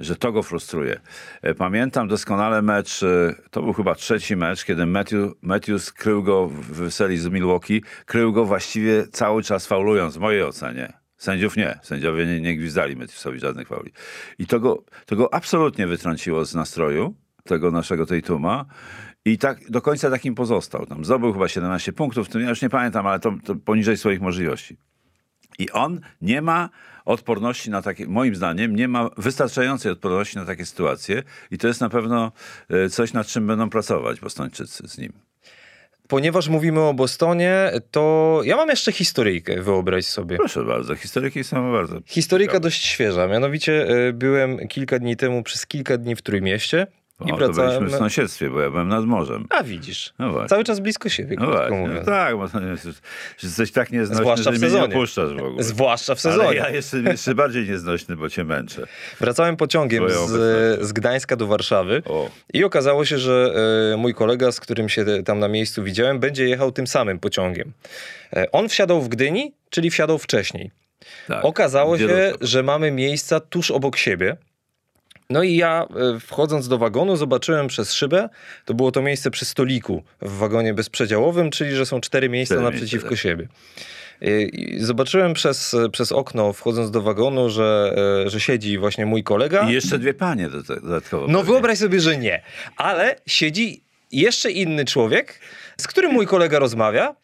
że 0.00 0.16
to 0.16 0.32
go 0.32 0.42
frustruje. 0.42 1.00
E, 1.42 1.54
Pamiętam 1.54 2.08
doskonale 2.08 2.62
mecz, 2.62 3.02
e, 3.02 3.34
to 3.50 3.62
był 3.62 3.72
chyba 3.72 3.94
trzeci 3.94 4.36
mecz, 4.36 4.64
kiedy 4.64 4.86
Matthew, 4.86 5.32
Matthews 5.42 5.92
krył 5.92 6.22
go 6.22 6.48
w 6.48 6.90
serii 6.90 7.18
z 7.18 7.28
Milwaukee, 7.28 7.82
krył 8.06 8.32
go 8.32 8.44
właściwie 8.44 9.06
cały 9.06 9.42
czas 9.42 9.66
faulując, 9.66 10.16
w 10.16 10.20
mojej 10.20 10.42
ocenie. 10.42 10.92
Sędziów 11.16 11.56
nie. 11.56 11.78
Sędziowie 11.82 12.26
nie, 12.26 12.40
nie 12.40 12.56
gwizdali 12.56 12.96
Matthewsowi 12.96 13.38
żadnych 13.38 13.68
fauli. 13.68 13.92
I 14.38 14.46
to 14.46 14.60
go, 14.60 14.84
to 15.06 15.16
go 15.16 15.34
absolutnie 15.34 15.86
wytrąciło 15.86 16.44
z 16.44 16.54
nastroju, 16.54 17.14
tego 17.44 17.70
naszego 17.70 18.06
Tatuma. 18.06 18.64
I 19.24 19.38
tak 19.38 19.70
do 19.70 19.82
końca 19.82 20.10
takim 20.10 20.34
pozostał. 20.34 20.86
Tam 20.86 21.04
zdobył 21.04 21.32
chyba 21.32 21.48
17 21.48 21.92
punktów, 21.92 22.28
w 22.28 22.30
tym 22.30 22.40
ja 22.40 22.48
już 22.48 22.62
nie 22.62 22.68
pamiętam, 22.68 23.06
ale 23.06 23.20
to, 23.20 23.34
to 23.44 23.54
poniżej 23.54 23.96
swoich 23.96 24.20
możliwości. 24.20 24.76
I 25.58 25.70
on 25.70 26.00
nie 26.22 26.42
ma 26.42 26.68
odporności 27.04 27.70
na 27.70 27.82
takie, 27.82 28.06
moim 28.06 28.34
zdaniem, 28.34 28.76
nie 28.76 28.88
ma 28.88 29.10
wystarczającej 29.16 29.92
odporności 29.92 30.36
na 30.36 30.44
takie 30.44 30.66
sytuacje 30.66 31.22
i 31.50 31.58
to 31.58 31.68
jest 31.68 31.80
na 31.80 31.88
pewno 31.88 32.32
e, 32.70 32.88
coś, 32.88 33.12
nad 33.12 33.26
czym 33.26 33.46
będą 33.46 33.70
pracować 33.70 34.20
Bostończycy 34.20 34.88
z 34.88 34.98
nim. 34.98 35.12
ponieważ 36.08 36.48
mówimy 36.48 36.80
o 36.80 36.94
Bostonie, 36.94 37.72
to 37.90 38.40
ja 38.44 38.56
mam 38.56 38.68
jeszcze 38.68 38.92
historyjkę, 38.92 39.62
wyobraź 39.62 40.06
sobie. 40.06 40.36
Proszę 40.36 40.64
bardzo, 40.64 40.96
historyki 40.96 41.44
są 41.44 41.72
bardzo... 41.72 42.00
Historyjka 42.06 42.60
dość 42.60 42.84
świeża. 42.84 43.26
Mianowicie 43.26 43.88
e, 43.88 44.12
byłem 44.12 44.68
kilka 44.68 44.98
dni 44.98 45.16
temu 45.16 45.42
przez 45.42 45.66
kilka 45.66 45.98
dni 45.98 46.16
w 46.16 46.22
Trójmieście 46.22 46.86
i 47.26 47.32
O, 47.32 47.38
to 47.38 47.52
byliśmy 47.52 47.86
w 47.86 47.94
sąsiedztwie, 47.94 48.50
bo 48.50 48.60
ja 48.60 48.70
byłem 48.70 48.88
nad 48.88 49.04
morzem. 49.04 49.46
A 49.50 49.62
widzisz. 49.62 50.14
No. 50.18 50.46
Cały 50.48 50.64
czas 50.64 50.80
blisko 50.80 51.08
siebie, 51.08 51.36
No 51.40 51.46
właśnie, 51.46 51.76
mówiąc. 51.76 52.06
no 52.06 52.12
tak, 52.12 52.36
bo 52.36 52.48
jesteś 53.42 53.72
tak 53.72 53.90
nieznośny, 53.92 54.22
Zwłaszcza 54.22 54.50
w 54.50 54.54
że 54.54 54.66
mnie 54.66 54.76
nie 54.76 54.84
opuszczasz 54.84 55.34
w 55.34 55.38
ogóle. 55.44 55.62
Zwłaszcza 55.62 56.14
w 56.14 56.26
Ale 56.26 56.34
sezonie. 56.34 56.56
ja 56.58 56.70
jestem 56.70 57.06
jeszcze 57.06 57.34
bardziej 57.44 57.68
nieznośny, 57.68 58.16
bo 58.16 58.30
cię 58.30 58.44
męczę. 58.44 58.86
Wracałem 59.20 59.56
pociągiem 59.56 60.04
z, 60.10 60.30
z 60.86 60.92
Gdańska 60.92 61.36
do 61.36 61.46
Warszawy 61.46 62.02
O. 62.06 62.30
i 62.52 62.64
okazało 62.64 63.04
się, 63.04 63.18
że 63.18 63.54
e, 63.94 63.96
mój 63.96 64.14
kolega, 64.14 64.52
z 64.52 64.60
którym 64.60 64.88
się 64.88 65.04
tam 65.24 65.38
na 65.38 65.48
miejscu 65.48 65.82
widziałem, 65.82 66.20
będzie 66.20 66.48
jechał 66.48 66.72
tym 66.72 66.86
samym 66.86 67.18
pociągiem. 67.18 67.72
E, 68.36 68.50
on 68.52 68.68
wsiadał 68.68 69.02
w 69.02 69.08
Gdyni, 69.08 69.52
czyli 69.70 69.90
wsiadał 69.90 70.18
wcześniej. 70.18 70.70
Tak. 71.28 71.44
Okazało 71.44 71.94
Gdzie 71.94 72.08
się, 72.08 72.32
że 72.40 72.62
mamy 72.62 72.90
miejsca 72.90 73.40
tuż 73.40 73.70
obok 73.70 73.96
siebie. 73.96 74.36
No 75.30 75.42
i 75.42 75.56
ja 75.56 75.86
e, 76.16 76.20
wchodząc 76.20 76.68
do 76.68 76.78
wagonu 76.78 77.16
zobaczyłem 77.16 77.66
przez 77.66 77.92
szybę, 77.92 78.28
to 78.64 78.74
było 78.74 78.92
to 78.92 79.02
miejsce 79.02 79.30
przy 79.30 79.44
stoliku 79.44 80.02
w 80.22 80.38
wagonie 80.38 80.74
bezprzedziałowym, 80.74 81.50
czyli 81.50 81.74
że 81.74 81.86
są 81.86 82.00
cztery 82.00 82.28
miejsca 82.28 82.54
Cztery 82.54 82.64
naprzeciwko 82.70 83.08
miejsca, 83.10 83.28
tak. 83.28 83.32
siebie. 83.32 83.48
E, 84.22 84.42
I 84.42 84.80
zobaczyłem 84.80 85.34
przez, 85.34 85.76
przez 85.92 86.12
okno, 86.12 86.52
wchodząc 86.52 86.90
do 86.90 87.02
wagonu, 87.02 87.50
że, 87.50 87.94
e, 88.26 88.30
że 88.30 88.40
siedzi 88.40 88.78
właśnie 88.78 89.06
mój 89.06 89.22
kolega. 89.22 89.68
I 89.70 89.72
jeszcze 89.72 89.98
dwie 89.98 90.14
panie 90.14 90.48
do- 90.48 90.62
dodatkowo. 90.62 91.26
No 91.26 91.38
pewnie. 91.38 91.52
wyobraź 91.52 91.78
sobie, 91.78 92.00
że 92.00 92.16
nie. 92.18 92.42
Ale 92.76 93.16
siedzi 93.26 93.82
jeszcze 94.12 94.50
inny 94.50 94.84
człowiek, 94.84 95.40
z 95.80 95.86
którym 95.86 96.12
mój 96.12 96.26
kolega 96.26 96.58
rozmawia. 96.58 97.14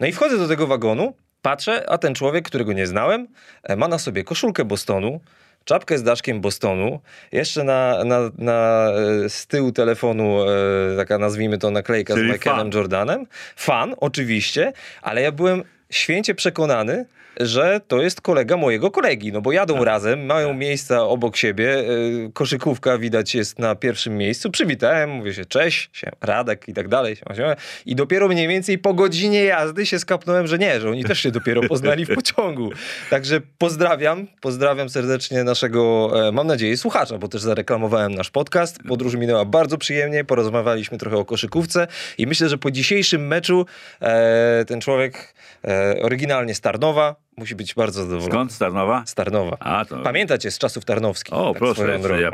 No 0.00 0.06
i 0.06 0.12
wchodzę 0.12 0.38
do 0.38 0.48
tego 0.48 0.66
wagonu, 0.66 1.14
patrzę, 1.42 1.90
a 1.90 1.98
ten 1.98 2.14
człowiek, 2.14 2.44
którego 2.44 2.72
nie 2.72 2.86
znałem, 2.86 3.28
e, 3.62 3.76
ma 3.76 3.88
na 3.88 3.98
sobie 3.98 4.24
koszulkę 4.24 4.64
Bostonu, 4.64 5.20
czapkę 5.64 5.98
z 5.98 6.02
daszkiem 6.02 6.40
Bostonu, 6.40 7.00
jeszcze 7.32 7.64
na, 7.64 8.04
na, 8.04 8.30
na 8.38 8.88
e, 9.24 9.28
z 9.28 9.46
tyłu 9.46 9.72
telefonu 9.72 10.42
e, 10.42 10.96
taka 10.96 11.18
nazwijmy 11.18 11.58
to 11.58 11.70
naklejka 11.70 12.14
Czyli 12.14 12.30
z 12.30 12.32
Michaelem 12.32 12.72
fan. 12.72 12.78
Jordanem. 12.80 13.26
Fan, 13.56 13.94
oczywiście, 14.00 14.72
ale 15.02 15.22
ja 15.22 15.32
byłem 15.32 15.64
święcie 15.94 16.34
przekonany, 16.34 17.04
że 17.40 17.80
to 17.88 18.02
jest 18.02 18.20
kolega 18.20 18.56
mojego 18.56 18.90
kolegi, 18.90 19.32
no 19.32 19.40
bo 19.40 19.52
jadą 19.52 19.84
razem, 19.84 20.26
mają 20.26 20.54
miejsca 20.54 21.02
obok 21.02 21.36
siebie, 21.36 21.78
y, 21.78 22.30
koszykówka 22.34 22.98
widać 22.98 23.34
jest 23.34 23.58
na 23.58 23.74
pierwszym 23.74 24.16
miejscu, 24.16 24.50
przywitałem, 24.50 25.10
mówię 25.10 25.34
się 25.34 25.44
cześć, 25.44 25.90
się, 25.92 26.10
Radek 26.20 26.68
i 26.68 26.74
tak 26.74 26.88
dalej, 26.88 27.16
siema, 27.16 27.34
siema. 27.34 27.56
i 27.86 27.94
dopiero 27.94 28.28
mniej 28.28 28.48
więcej 28.48 28.78
po 28.78 28.94
godzinie 28.94 29.44
jazdy 29.44 29.86
się 29.86 29.98
skapnąłem, 29.98 30.46
że 30.46 30.58
nie, 30.58 30.80
że 30.80 30.90
oni 30.90 31.04
też 31.04 31.20
się 31.20 31.30
dopiero 31.30 31.62
poznali 31.68 32.04
w 32.04 32.14
pociągu. 32.14 32.70
Także 33.10 33.40
pozdrawiam, 33.58 34.26
pozdrawiam 34.40 34.88
serdecznie 34.88 35.44
naszego, 35.44 36.10
e, 36.28 36.32
mam 36.32 36.46
nadzieję, 36.46 36.76
słuchacza, 36.76 37.18
bo 37.18 37.28
też 37.28 37.40
zareklamowałem 37.40 38.14
nasz 38.14 38.30
podcast, 38.30 38.78
podróż 38.88 39.14
minęła 39.14 39.44
bardzo 39.44 39.78
przyjemnie, 39.78 40.24
porozmawialiśmy 40.24 40.98
trochę 40.98 41.16
o 41.16 41.24
koszykówce 41.24 41.86
i 42.18 42.26
myślę, 42.26 42.48
że 42.48 42.58
po 42.58 42.70
dzisiejszym 42.70 43.26
meczu 43.26 43.66
e, 44.00 44.64
ten 44.64 44.80
człowiek 44.80 45.34
e, 45.64 45.81
oryginalnie 46.02 46.54
z 46.54 46.60
Tarnowa, 46.60 47.16
musi 47.36 47.54
być 47.54 47.74
bardzo 47.74 48.00
zadowolony. 48.00 48.30
Skąd? 48.30 48.52
z 48.52 48.58
Tarnowa? 48.58 49.02
Z 49.06 49.14
Tarnowa. 49.14 49.56
A, 49.60 49.84
to... 49.84 49.98
Pamiętacie 49.98 50.50
z 50.50 50.58
czasów 50.58 50.84
tarnowskich. 50.84 51.34
O, 51.34 51.52
tak 51.52 51.58
proszę, 51.58 51.98
ja, 52.20 52.30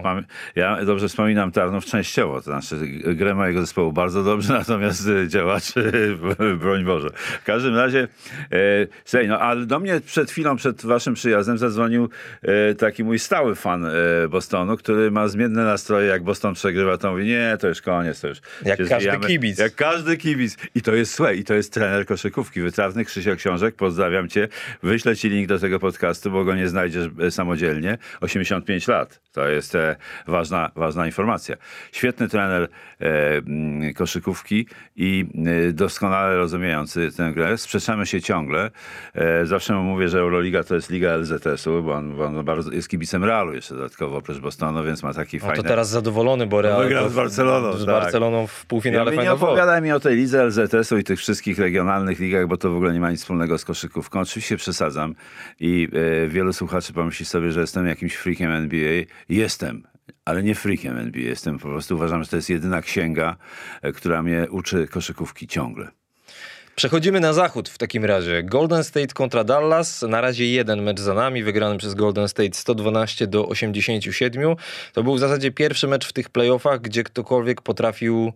ja 0.56 0.84
dobrze 0.84 1.08
wspominam 1.08 1.52
Tarnów 1.52 1.84
częściowo, 1.84 2.34
to 2.34 2.42
znaczy 2.42 2.76
grę 3.14 3.34
mojego 3.34 3.60
zespołu 3.60 3.92
bardzo 3.92 4.24
dobrze, 4.24 4.52
natomiast 4.58 5.06
y, 5.06 5.28
działaczy, 5.28 5.92
broń 6.60 6.84
Boże. 6.84 7.10
W 7.40 7.44
każdym 7.44 7.76
razie, 7.76 8.08
e, 8.52 8.56
słuchaj, 9.04 9.28
no 9.28 9.40
ale 9.40 9.66
do 9.66 9.78
mnie 9.80 10.00
przed 10.06 10.30
chwilą, 10.30 10.56
przed 10.56 10.84
waszym 10.86 11.14
przyjazdem 11.14 11.58
zadzwonił 11.58 12.08
e, 12.42 12.74
taki 12.74 13.04
mój 13.04 13.18
stały 13.18 13.54
fan 13.54 13.84
e, 13.84 13.90
Bostonu, 14.28 14.76
który 14.76 15.10
ma 15.10 15.28
zmienne 15.28 15.64
nastroje, 15.64 16.06
jak 16.08 16.22
Boston 16.22 16.54
przegrywa, 16.54 16.98
to 16.98 17.10
mówi, 17.10 17.26
nie, 17.26 17.56
to 17.60 17.68
już 17.68 17.82
koniec, 17.82 18.20
to 18.20 18.28
już 18.28 18.38
Jak 18.64 18.78
każdy 18.78 18.96
zwijamy. 18.96 19.26
kibic. 19.26 19.58
Jak 19.58 19.74
każdy 19.74 20.16
kibic. 20.16 20.56
I 20.74 20.82
to 20.82 20.94
jest, 20.94 21.14
słuchaj, 21.14 21.38
i 21.38 21.44
to 21.44 21.54
jest 21.54 21.72
trener 21.72 22.06
koszykówki, 22.06 22.60
wytrawny 22.60 23.04
Krzysiek 23.04 23.38
Książek, 23.38 23.74
pozdrawiam 23.74 24.28
cię, 24.28 24.48
wyślę 24.88 25.16
ci 25.16 25.28
link 25.28 25.48
do 25.48 25.58
tego 25.58 25.78
podcastu, 25.78 26.30
bo 26.30 26.44
go 26.44 26.54
nie 26.54 26.68
znajdziesz 26.68 27.08
e, 27.20 27.30
samodzielnie. 27.30 27.98
85 28.20 28.88
lat. 28.88 29.20
To 29.32 29.48
jest 29.48 29.74
e, 29.74 29.96
ważna, 30.26 30.70
ważna 30.76 31.06
informacja. 31.06 31.56
Świetny 31.92 32.28
trener 32.28 32.68
e, 33.00 33.36
mm, 33.36 33.94
koszykówki 33.94 34.66
i 34.96 35.26
doskonale 35.72 36.36
rozumiejący 36.36 37.10
tę 37.16 37.32
grę. 37.32 37.58
Sprzeczamy 37.58 38.06
się 38.06 38.22
ciągle. 38.22 38.70
Zawsze 39.44 39.74
mu 39.74 39.82
mówię, 39.82 40.08
że 40.08 40.18
Euroliga 40.18 40.64
to 40.64 40.74
jest 40.74 40.90
liga 40.90 41.16
LZS-u, 41.16 41.82
bo 41.82 41.92
on, 41.92 42.16
bo 42.16 42.24
on 42.24 42.44
bardzo, 42.44 42.72
jest 42.72 42.88
kibicem 42.88 43.24
Realu 43.24 43.54
jeszcze 43.54 43.74
dodatkowo, 43.74 44.16
oprócz 44.16 44.38
Bostonu, 44.38 44.84
więc 44.84 45.02
ma 45.02 45.14
taki 45.14 45.36
No 45.36 45.46
fajny... 45.46 45.62
to 45.62 45.68
teraz 45.68 45.88
zadowolony, 45.88 46.46
bo 46.46 46.62
Real 46.62 46.82
Wygrał 46.82 47.08
z 47.08 47.14
Barceloną, 47.14 47.72
Z 47.72 47.86
tak. 47.86 47.86
Barceloną 47.86 48.46
w 48.46 48.60
Ja 48.60 48.64
półfinale 48.68 49.10
mówię, 49.10 49.22
nie 49.22 49.32
opowiadaj 49.32 49.82
mi 49.82 49.92
o 49.92 50.00
tej 50.00 50.16
lidze 50.16 50.44
LZS-u 50.44 50.98
i 50.98 51.04
tych 51.04 51.18
wszystkich 51.18 51.58
regionalnych 51.58 52.18
ligach, 52.20 52.46
bo 52.46 52.56
to 52.56 52.70
w 52.70 52.76
ogóle 52.76 52.92
nie 52.92 53.00
ma 53.00 53.10
nic 53.10 53.20
wspólnego 53.20 53.58
z 53.58 53.64
koszykówką. 53.64 54.20
Oczywiście 54.20 54.56
przesadzam 54.78 55.14
i 55.60 55.88
e, 56.24 56.28
wielu 56.28 56.52
słuchaczy 56.52 56.92
pomyśli 56.92 57.26
sobie, 57.26 57.52
że 57.52 57.60
jestem 57.60 57.86
jakimś 57.86 58.14
freakiem 58.14 58.50
NBA. 58.50 59.04
Jestem, 59.28 59.82
ale 60.24 60.42
nie 60.42 60.54
freakiem 60.54 60.98
NBA. 60.98 61.22
Jestem 61.22 61.58
po 61.58 61.68
prostu, 61.68 61.94
uważam, 61.94 62.24
że 62.24 62.30
to 62.30 62.36
jest 62.36 62.50
jedyna 62.50 62.82
księga, 62.82 63.36
e, 63.82 63.92
która 63.92 64.22
mnie 64.22 64.46
uczy 64.50 64.88
koszykówki 64.88 65.46
ciągle. 65.46 65.88
Przechodzimy 66.76 67.20
na 67.20 67.32
zachód 67.32 67.68
w 67.68 67.78
takim 67.78 68.04
razie. 68.04 68.42
Golden 68.42 68.84
State 68.84 69.14
kontra 69.14 69.44
Dallas. 69.44 70.02
Na 70.02 70.20
razie 70.20 70.46
jeden 70.52 70.82
mecz 70.82 71.00
za 71.00 71.14
nami, 71.14 71.42
wygrany 71.42 71.78
przez 71.78 71.94
Golden 71.94 72.28
State 72.28 72.54
112 72.54 73.26
do 73.26 73.48
87. 73.48 74.56
To 74.92 75.02
był 75.02 75.14
w 75.14 75.18
zasadzie 75.18 75.50
pierwszy 75.50 75.88
mecz 75.88 76.08
w 76.08 76.12
tych 76.12 76.30
playoffach, 76.30 76.80
gdzie 76.80 77.04
ktokolwiek 77.04 77.62
potrafił, 77.62 78.32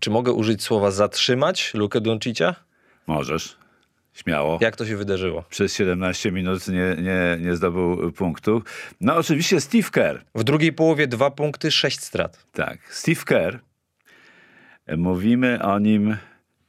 czy 0.00 0.10
mogę 0.10 0.32
użyć 0.32 0.62
słowa 0.62 0.90
zatrzymać 0.90 1.74
Lukę 1.74 2.00
Doncicia? 2.00 2.54
Możesz, 3.06 3.59
śmiało. 4.12 4.58
Jak 4.60 4.76
to 4.76 4.86
się 4.86 4.96
wydarzyło? 4.96 5.44
Przez 5.50 5.74
17 5.74 6.32
minut 6.32 6.68
nie, 6.68 6.96
nie, 7.02 7.38
nie 7.40 7.56
zdobył 7.56 8.12
punktu. 8.12 8.62
No 9.00 9.16
oczywiście 9.16 9.60
Steve 9.60 9.90
Kerr. 9.90 10.24
W 10.34 10.44
drugiej 10.44 10.72
połowie 10.72 11.06
dwa 11.06 11.30
punkty, 11.30 11.70
sześć 11.70 12.00
strat. 12.00 12.46
Tak, 12.52 12.78
Steve 12.94 13.24
Kerr. 13.24 13.58
Mówimy 14.96 15.62
o 15.62 15.78
nim 15.78 16.16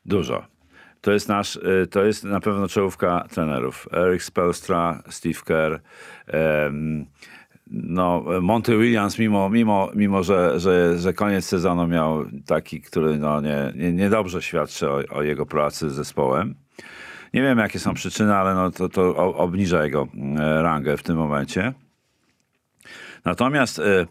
dużo. 0.06 0.52
To 1.02 1.12
jest 1.12 1.28
nasz, 1.30 1.58
e, 1.58 1.88
to 1.88 2.04
jest 2.04 2.24
na 2.24 2.40
pewno 2.40 2.68
czołówka 2.68 3.28
trenerów. 3.30 3.88
Eric 3.94 4.24
Spelstra, 4.24 5.04
Steve 5.10 5.40
Kerr, 5.46 5.80
em, 6.28 7.06
no, 7.72 8.24
Monty 8.42 8.78
Williams, 8.78 9.20
mimo, 9.20 9.50
mimo, 9.50 9.90
mimo 9.96 10.24
że, 10.24 10.60
że, 10.60 10.98
że 10.98 11.14
koniec 11.14 11.46
sezonu 11.46 11.88
miał 11.88 12.26
taki, 12.46 12.82
który 12.82 13.18
no, 13.18 13.42
nie, 13.42 13.74
nie, 13.76 13.94
niedobrze 13.94 14.42
świadczy 14.42 14.90
o, 14.90 15.02
o 15.10 15.24
jego 15.24 15.46
pracy 15.46 15.90
z 15.90 15.94
zespołem. 15.94 16.56
Nie 17.34 17.42
wiem, 17.42 17.58
jakie 17.58 17.80
są 17.80 17.94
przyczyny, 17.94 18.36
ale 18.36 18.56
no, 18.56 18.72
to, 18.72 18.90
to 18.90 19.16
obniża 19.36 19.84
jego 19.84 20.08
e, 20.40 20.62
rangę 20.62 20.98
w 20.98 21.04
tym 21.04 21.18
momencie. 21.18 21.74
Natomiast 23.26 23.80
e, 23.80 24.08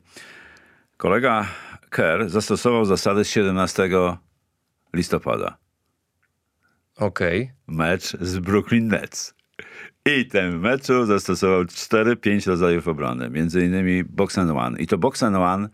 kolega 0.97 1.47
Kerr 1.91 2.29
zastosował 2.29 2.85
zasady 2.85 3.25
z 3.25 3.29
17 3.29 3.89
listopada. 4.95 5.57
Okej. 6.97 7.53
Mecz 7.67 8.17
z 8.21 8.39
Brooklyn 8.39 8.89
Nets. 8.89 9.35
I 10.07 10.27
ten 10.27 10.59
meczu 10.59 11.07
zastosował 11.07 11.63
4-5 11.63 12.49
rodzajów 12.49 12.89
obrony, 12.89 13.31
między 13.31 13.65
innymi 13.65 14.05
box 14.05 14.39
and 14.39 14.51
one. 14.51 14.79
I 14.79 14.87
to 14.87 14.99
box 14.99 15.23
and 15.23 15.37
one 15.37 15.69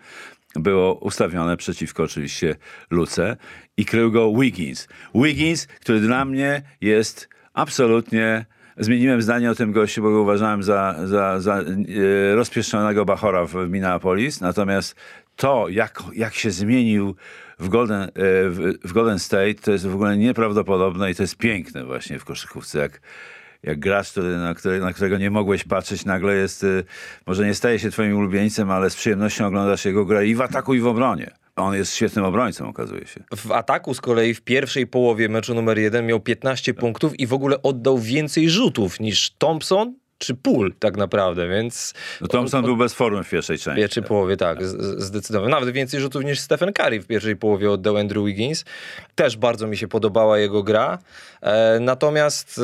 było 0.54 0.94
ustawione 0.94 1.56
przeciwko 1.56 2.02
oczywiście 2.02 2.56
Luce 2.90 3.36
i 3.76 3.84
krył 3.84 4.12
go 4.12 4.32
Wiggins. 4.40 4.88
Wiggins, 5.14 5.66
który 5.66 6.00
dla 6.00 6.24
mnie 6.24 6.62
jest 6.80 7.35
absolutnie... 7.56 8.46
Zmieniłem 8.78 9.22
zdanie 9.22 9.50
o 9.50 9.54
tym 9.54 9.72
gościu, 9.72 10.02
bo 10.02 10.10
go 10.10 10.22
uważałem 10.22 10.62
za, 10.62 10.96
za, 11.04 11.40
za 11.40 11.58
e, 11.58 12.34
rozpieszczonego 12.34 13.04
bachora 13.04 13.46
w 13.46 13.54
Minneapolis. 13.54 14.40
Natomiast 14.40 14.94
to, 15.36 15.68
jak, 15.68 16.02
jak 16.14 16.34
się 16.34 16.50
zmienił 16.50 17.14
w 17.58 17.68
Golden, 17.68 18.02
e, 18.02 18.08
w, 18.50 18.72
w 18.84 18.92
Golden 18.92 19.18
State, 19.18 19.54
to 19.54 19.72
jest 19.72 19.86
w 19.86 19.94
ogóle 19.94 20.16
nieprawdopodobne 20.16 21.10
i 21.10 21.14
to 21.14 21.22
jest 21.22 21.36
piękne 21.36 21.84
właśnie 21.84 22.18
w 22.18 22.24
koszykówce. 22.24 22.78
Jak, 22.78 23.00
jak 23.62 23.78
gracz, 23.78 24.10
który, 24.10 24.38
na, 24.38 24.54
który, 24.54 24.80
na 24.80 24.92
którego 24.92 25.18
nie 25.18 25.30
mogłeś 25.30 25.64
patrzeć, 25.64 26.04
nagle 26.04 26.34
jest, 26.34 26.64
y, 26.64 26.84
może 27.26 27.46
nie 27.46 27.54
staje 27.54 27.78
się 27.78 27.90
twoim 27.90 28.16
ulubieńcem, 28.16 28.70
ale 28.70 28.90
z 28.90 28.96
przyjemnością 28.96 29.46
oglądasz 29.46 29.84
jego 29.84 30.04
grę 30.04 30.26
i 30.26 30.34
w 30.34 30.40
ataku, 30.40 30.74
i 30.74 30.80
w 30.80 30.86
obronie. 30.86 31.30
On 31.56 31.74
jest 31.74 31.94
świetnym 31.94 32.24
obrońcą, 32.24 32.68
okazuje 32.68 33.06
się. 33.06 33.24
W 33.36 33.52
ataku 33.52 33.94
z 33.94 34.00
kolei 34.00 34.34
w 34.34 34.40
pierwszej 34.40 34.86
połowie 34.86 35.28
meczu 35.28 35.54
numer 35.54 35.78
jeden 35.78 36.06
miał 36.06 36.20
15 36.20 36.74
punktów 36.74 37.20
i 37.20 37.26
w 37.26 37.32
ogóle 37.32 37.62
oddał 37.62 37.98
więcej 37.98 38.50
rzutów 38.50 39.00
niż 39.00 39.30
Thompson, 39.30 39.94
czy 40.18 40.34
pól 40.34 40.74
tak 40.78 40.96
naprawdę, 40.96 41.48
więc... 41.48 41.94
No 42.20 42.26
Thompson 42.28 42.64
był 42.64 42.76
bez 42.76 42.94
formy 42.94 43.24
w 43.24 43.30
pierwszej 43.30 43.58
W 43.58 43.62
części. 43.62 43.80
pierwszej 43.80 44.02
połowie, 44.02 44.36
tak, 44.36 44.66
zdecydowanie. 44.98 45.50
Nawet 45.50 45.70
więcej 45.70 46.00
rzutów 46.00 46.24
niż 46.24 46.40
Stephen 46.40 46.72
Curry 46.72 47.00
w 47.00 47.06
pierwszej 47.06 47.36
połowie 47.36 47.70
oddał 47.70 47.96
Andrew 47.96 48.24
Wiggins. 48.24 48.64
Też 49.14 49.36
bardzo 49.36 49.66
mi 49.66 49.76
się 49.76 49.88
podobała 49.88 50.38
jego 50.38 50.62
gra. 50.62 50.98
E, 51.40 51.78
natomiast, 51.80 52.60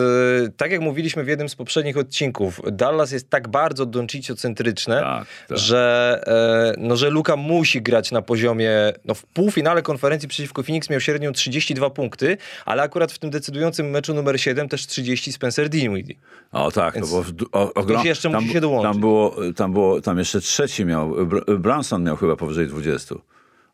e, 0.47 0.49
tak 0.57 0.73
jak 0.73 0.81
mówiliśmy 0.81 1.25
w 1.25 1.29
jednym 1.29 1.49
z 1.49 1.55
poprzednich 1.57 1.97
odcinków, 1.97 2.61
Dallas 2.73 3.13
jest 3.13 3.31
tak 3.31 3.49
bardzo 3.49 3.87
Doncicio-centryczne, 3.87 5.01
Tak, 5.01 5.27
tak. 5.49 5.59
że, 5.59 6.21
e, 6.27 6.75
no, 6.79 6.97
że 6.97 7.11
Luka 7.11 7.37
musi 7.37 7.83
grać 7.83 8.11
na 8.13 8.23
poziomie, 8.23 8.73
no 9.05 9.15
w 9.15 9.27
półfinale 9.27 9.83
konferencji 9.83 10.29
przeciwko 10.29 10.63
Phoenix 10.63 10.91
miał 10.91 11.01
średnią 11.01 11.33
32 11.33 11.91
punkty, 11.91 12.37
ale 12.65 12.83
akurat 12.83 13.13
w 13.13 13.19
tym 13.19 13.31
decydującym 13.31 13.91
meczu 13.91 14.15
numer 14.15 14.41
7 14.41 14.69
też 14.69 14.87
30 14.87 15.33
Spencer 15.33 15.69
Dinwiddie. 15.69 16.15
O 16.53 16.71
tak, 16.71 16.95
Więc 16.95 17.11
no 17.11 17.17
bo 17.17 17.23
w, 17.23 17.33
o, 17.53 17.75
o, 17.75 17.83
ktoś 17.83 18.05
jeszcze 18.05 18.29
musi 18.29 18.45
tam, 18.47 18.53
się 18.53 18.61
dołączyć. 18.61 18.93
Tam 18.93 19.01
było, 19.01 19.37
tam 19.57 19.73
było, 19.73 20.01
tam 20.01 20.19
jeszcze 20.19 20.41
trzeci 20.41 20.85
miał, 20.85 21.11
Br- 21.11 21.59
Branson 21.59 22.05
miał 22.05 22.17
chyba 22.17 22.37
powyżej 22.37 22.67
20. 22.67 23.15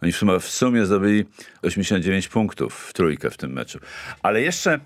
Oni 0.03 0.13
w 0.13 0.17
sumie, 0.17 0.41
w 0.41 0.49
sumie 0.49 0.87
zdobyli 0.87 1.25
89 1.63 2.29
punktów 2.29 2.75
w 2.75 2.93
trójkę 2.93 3.31
w 3.31 3.37
tym 3.37 3.53
meczu. 3.53 3.79
Ale 4.23 4.43
jeszcze 4.43 4.81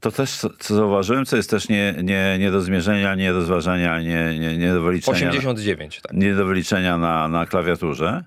to 0.00 0.10
też, 0.10 0.30
co, 0.30 0.50
co 0.58 0.74
zauważyłem, 0.74 1.26
co 1.26 1.36
jest 1.36 1.50
też 1.50 1.68
nie, 1.68 1.94
nie, 2.02 2.36
nie 2.38 2.50
do 2.50 2.60
zmierzenia, 2.60 3.14
nie 3.14 3.32
do 3.32 3.42
zważenia, 3.42 4.00
nie, 4.00 4.38
nie, 4.38 4.58
nie 4.58 4.72
do 4.72 4.82
wyliczenia. 4.82 5.30
89, 5.30 6.00
tak. 6.02 6.12
nie 6.16 6.34
do 6.34 6.46
wyliczenia 6.46 6.98
na, 6.98 7.28
na 7.28 7.46
klawiaturze, 7.46 8.24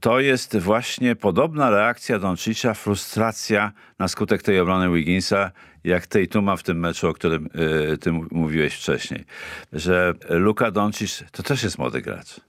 to 0.00 0.20
jest 0.20 0.58
właśnie 0.58 1.16
podobna 1.16 1.70
reakcja 1.70 2.18
Doncicza, 2.18 2.74
frustracja 2.74 3.72
na 3.98 4.08
skutek 4.08 4.42
tej 4.42 4.60
obrony 4.60 4.90
Wigginsa, 4.90 5.50
jak 5.84 6.06
Tatuma 6.06 6.56
w 6.56 6.62
tym 6.62 6.78
meczu, 6.78 7.08
o 7.08 7.12
którym 7.12 7.48
y, 7.92 7.98
ty 7.98 8.12
mówiłeś 8.30 8.74
wcześniej. 8.74 9.24
Że 9.72 10.14
Luka 10.28 10.70
Doncic 10.70 11.24
to 11.32 11.42
też 11.42 11.62
jest 11.62 11.78
młody 11.78 12.02
gracz. 12.02 12.40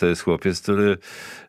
To 0.00 0.06
jest 0.06 0.22
chłopiec, 0.22 0.60
który 0.60 0.98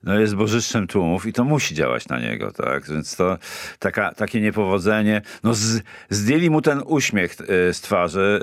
no, 0.03 0.19
jest 0.19 0.35
bożyszczem 0.35 0.87
tłumów 0.87 1.25
i 1.25 1.33
to 1.33 1.43
musi 1.43 1.75
działać 1.75 2.07
na 2.07 2.19
niego, 2.19 2.51
tak? 2.51 2.89
Więc 2.89 3.15
to 3.15 3.37
taka, 3.79 4.13
takie 4.13 4.41
niepowodzenie. 4.41 5.21
No 5.43 5.53
z, 5.53 5.83
zdjęli 6.09 6.49
mu 6.49 6.61
ten 6.61 6.81
uśmiech 6.85 7.41
y, 7.41 7.73
z 7.73 7.81
twarzy 7.81 8.39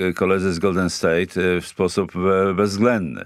y, 0.00 0.04
y, 0.04 0.14
koledzy 0.14 0.52
z 0.52 0.58
Golden 0.58 0.90
State 0.90 1.60
w 1.60 1.66
sposób 1.66 2.12
bezwzględny. 2.54 3.24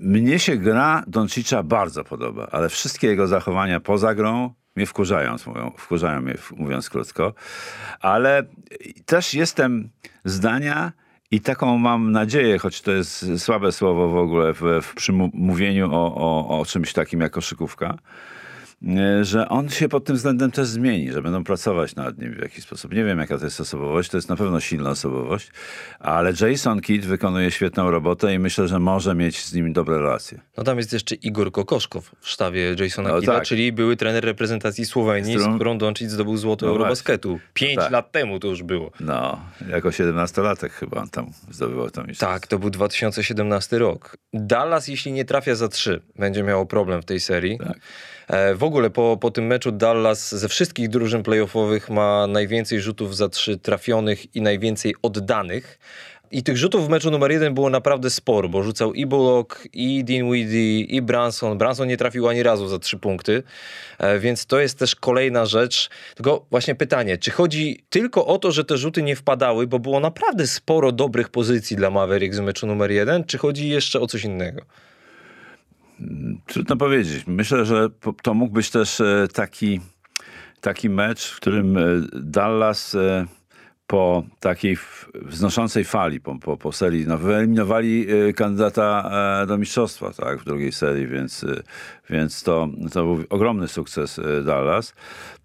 Mnie 0.00 0.38
się 0.38 0.56
gra 0.56 1.04
Doncicza 1.06 1.62
bardzo 1.62 2.04
podoba, 2.04 2.48
ale 2.52 2.68
wszystkie 2.68 3.06
jego 3.06 3.26
zachowania 3.26 3.80
poza 3.80 4.14
grą 4.14 4.54
mnie 4.76 4.86
wkurzają, 4.86 5.36
mówią, 5.46 5.72
wkurzają 5.78 6.20
mnie, 6.20 6.34
mówiąc 6.56 6.90
krótko. 6.90 7.34
Ale 8.00 8.42
też 9.06 9.34
jestem 9.34 9.90
zdania, 10.24 10.92
i 11.30 11.40
taką 11.40 11.78
mam 11.78 12.12
nadzieję, 12.12 12.58
choć 12.58 12.82
to 12.82 12.92
jest 12.92 13.26
słabe 13.38 13.72
słowo 13.72 14.08
w 14.08 14.16
ogóle 14.16 14.54
w, 14.54 14.60
w 14.82 14.94
o, 15.92 16.14
o, 16.14 16.60
o 16.60 16.64
czymś 16.64 16.92
takim 16.92 17.20
jak 17.20 17.32
koszykówka, 17.32 17.98
że 19.22 19.48
on 19.48 19.68
się 19.68 19.88
pod 19.88 20.04
tym 20.04 20.16
względem 20.16 20.50
też 20.50 20.66
zmieni, 20.66 21.12
że 21.12 21.22
będą 21.22 21.44
pracować 21.44 21.94
nad 21.94 22.18
nim 22.18 22.34
w 22.34 22.38
jakiś 22.38 22.64
sposób. 22.64 22.92
Nie 22.94 23.04
wiem, 23.04 23.18
jaka 23.18 23.38
to 23.38 23.44
jest 23.44 23.60
osobowość, 23.60 24.10
to 24.10 24.16
jest 24.16 24.28
na 24.28 24.36
pewno 24.36 24.60
silna 24.60 24.90
osobowość, 24.90 25.50
ale 26.00 26.32
Jason 26.40 26.80
Kidd 26.80 27.04
wykonuje 27.06 27.50
świetną 27.50 27.90
robotę 27.90 28.34
i 28.34 28.38
myślę, 28.38 28.68
że 28.68 28.78
może 28.78 29.14
mieć 29.14 29.44
z 29.44 29.54
nim 29.54 29.72
dobre 29.72 29.98
relacje. 29.98 30.40
No 30.56 30.64
tam 30.64 30.78
jest 30.78 30.92
jeszcze 30.92 31.14
Igor 31.14 31.52
Kokoszkow 31.52 32.10
w 32.20 32.28
sztabie 32.28 32.74
Jasona 32.80 33.08
No 33.08 33.20
Kidda, 33.20 33.34
tak. 33.34 33.44
czyli 33.44 33.72
były 33.72 33.96
trener 33.96 34.24
reprezentacji 34.24 34.86
Słowenii, 34.86 35.32
Z 35.34 35.36
którą- 35.36 35.52
z 35.52 35.56
którą 35.56 35.78
Doncic 35.78 36.10
zdobył 36.10 36.36
złoto 36.36 36.66
No 36.66 36.72
Eurobasketu. 36.72 37.38
Pięć 37.54 37.76
tak. 37.76 37.90
lat 37.92 38.12
temu 38.12 38.40
to 38.40 38.48
już 38.48 38.62
było. 38.62 38.90
No, 39.00 39.40
jako 39.68 39.88
17-latek 39.88 40.68
chyba 40.70 41.00
on 41.00 41.08
tam 41.08 41.26
zdobywał 41.50 41.90
to 41.90 42.02
mistrzostwo. 42.04 42.34
Tak, 42.34 42.46
to 42.46 42.58
był 42.58 42.70
2017 42.70 43.78
rok. 43.78 44.16
Dallas, 44.32 44.88
jeśli 44.88 45.12
nie 45.12 45.24
trafia 45.24 45.54
za 45.54 45.68
trzy, 45.68 46.02
będzie 46.18 46.42
miało 46.42 46.66
problem 46.66 47.02
w 47.02 47.04
tej 47.04 47.20
serii. 47.20 47.58
Tak. 47.58 47.78
E, 48.28 48.54
w 48.54 48.62
ogóle 48.62 48.90
po, 48.90 49.16
po 49.20 49.30
tym 49.30 49.46
meczu 49.46 49.72
Dallas 49.72 50.34
ze 50.34 50.48
wszystkich 50.48 50.88
drużyn 50.88 51.22
playoffowych 51.22 51.90
ma 51.90 52.26
najwięcej 52.26 52.80
rzutów 52.80 53.16
za 53.16 53.28
trzy 53.28 53.58
trafionych 53.58 54.36
i 54.36 54.42
najwięcej 54.42 54.94
oddanych. 55.02 55.78
I 56.30 56.42
tych 56.42 56.56
rzutów 56.56 56.86
w 56.86 56.88
meczu 56.88 57.10
numer 57.10 57.32
jeden 57.32 57.54
było 57.54 57.70
naprawdę 57.70 58.10
sporo, 58.10 58.48
bo 58.48 58.62
rzucał 58.62 58.94
i 58.94 59.06
Bullock, 59.06 59.68
i 59.72 60.04
Dinwiddie, 60.04 60.80
i 60.80 61.02
Branson. 61.02 61.58
Branson 61.58 61.88
nie 61.88 61.96
trafił 61.96 62.28
ani 62.28 62.42
razu 62.42 62.68
za 62.68 62.78
trzy 62.78 62.98
punkty, 62.98 63.42
e, 63.98 64.18
więc 64.18 64.46
to 64.46 64.60
jest 64.60 64.78
też 64.78 64.96
kolejna 64.96 65.46
rzecz. 65.46 65.90
Tylko 66.14 66.46
właśnie 66.50 66.74
pytanie, 66.74 67.18
czy 67.18 67.30
chodzi 67.30 67.84
tylko 67.88 68.26
o 68.26 68.38
to, 68.38 68.52
że 68.52 68.64
te 68.64 68.76
rzuty 68.76 69.02
nie 69.02 69.16
wpadały, 69.16 69.66
bo 69.66 69.78
było 69.78 70.00
naprawdę 70.00 70.46
sporo 70.46 70.92
dobrych 70.92 71.28
pozycji 71.28 71.76
dla 71.76 71.90
Mavericks 71.90 72.38
w 72.38 72.42
meczu 72.42 72.66
numer 72.66 72.90
jeden, 72.90 73.24
czy 73.24 73.38
chodzi 73.38 73.68
jeszcze 73.68 74.00
o 74.00 74.06
coś 74.06 74.24
innego? 74.24 74.62
Trudno 76.46 76.76
powiedzieć. 76.76 77.24
Myślę, 77.26 77.64
że 77.64 77.88
to 78.22 78.34
mógł 78.34 78.52
być 78.52 78.70
też 78.70 79.00
e, 79.00 79.28
taki, 79.32 79.80
taki 80.60 80.90
mecz, 80.90 81.30
w 81.30 81.36
którym 81.36 81.78
e, 81.78 81.82
Dallas 82.12 82.94
e, 82.94 83.26
po 83.86 84.24
takiej 84.40 84.76
wznoszącej 85.14 85.84
fali, 85.84 86.20
po, 86.20 86.38
po, 86.38 86.56
po 86.56 86.72
serii, 86.72 87.06
no, 87.06 87.18
wyeliminowali 87.18 88.06
kandydata 88.36 89.10
do 89.46 89.58
mistrzostwa 89.58 90.12
tak, 90.12 90.40
w 90.40 90.44
drugiej 90.44 90.72
serii, 90.72 91.06
więc, 91.06 91.46
więc 92.10 92.42
to, 92.42 92.68
to 92.92 93.04
był 93.04 93.24
ogromny 93.30 93.68
sukces 93.68 94.18
e, 94.18 94.42
Dallas. 94.42 94.94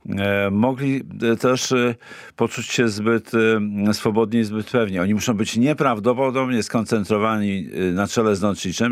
E, 0.09 0.51
Mogli 0.51 1.03
e, 1.31 1.35
też 1.35 1.71
e, 1.71 1.95
poczuć 2.35 2.65
się 2.65 2.87
zbyt 2.89 3.31
e, 3.87 3.93
swobodnie 3.93 4.39
i 4.39 4.43
zbyt 4.43 4.69
pewnie. 4.69 5.01
Oni 5.01 5.13
muszą 5.13 5.33
być 5.33 5.57
nieprawdopodobnie 5.57 6.63
skoncentrowani 6.63 7.67
na 7.93 8.07
czele 8.07 8.35
z 8.35 8.41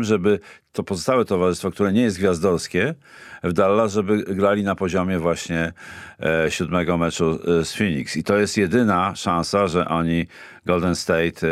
żeby 0.04 0.40
to 0.72 0.82
pozostałe 0.82 1.24
towarzystwo, 1.24 1.70
które 1.70 1.92
nie 1.92 2.02
jest 2.02 2.18
gwiazdorskie 2.18 2.94
w 3.42 3.52
Dallas, 3.52 3.92
żeby 3.92 4.22
grali 4.22 4.62
na 4.62 4.74
poziomie 4.74 5.18
właśnie 5.18 5.72
e, 6.20 6.50
siódmego 6.50 6.98
meczu 6.98 7.38
z 7.64 7.72
Phoenix. 7.72 8.16
I 8.16 8.24
to 8.24 8.38
jest 8.38 8.56
jedyna 8.56 9.14
szansa, 9.16 9.66
że 9.66 9.88
oni 9.88 10.26
Golden 10.66 10.94
State 10.94 11.46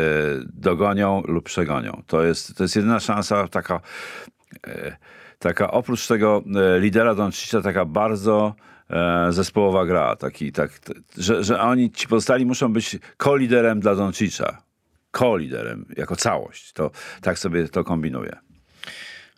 dogonią 0.53 1.23
lub 1.27 1.45
przegonią. 1.45 2.03
To 2.07 2.23
jest, 2.23 2.57
to 2.57 2.63
jest 2.63 2.75
jedyna 2.75 2.99
szansa 2.99 3.47
taka, 3.47 3.81
taka 5.39 5.71
oprócz 5.71 6.07
tego 6.07 6.43
e, 6.75 6.79
lidera 6.79 7.15
Doncicza, 7.15 7.61
taka 7.61 7.85
bardzo 7.85 8.55
e, 8.89 9.27
zespołowa 9.31 9.85
gra. 9.85 10.15
Taki, 10.15 10.51
tak, 10.51 10.79
że, 11.17 11.43
że 11.43 11.61
oni, 11.61 11.91
ci 11.91 12.07
pozostali 12.07 12.45
muszą 12.45 12.73
być 12.73 12.97
ko-liderem 13.17 13.79
dla 13.79 13.95
Doncicza. 13.95 14.61
Ko-liderem, 15.11 15.85
jako 15.97 16.15
całość. 16.15 16.73
To, 16.73 16.91
tak 17.21 17.39
sobie 17.39 17.67
to 17.67 17.83
kombinuję. 17.83 18.35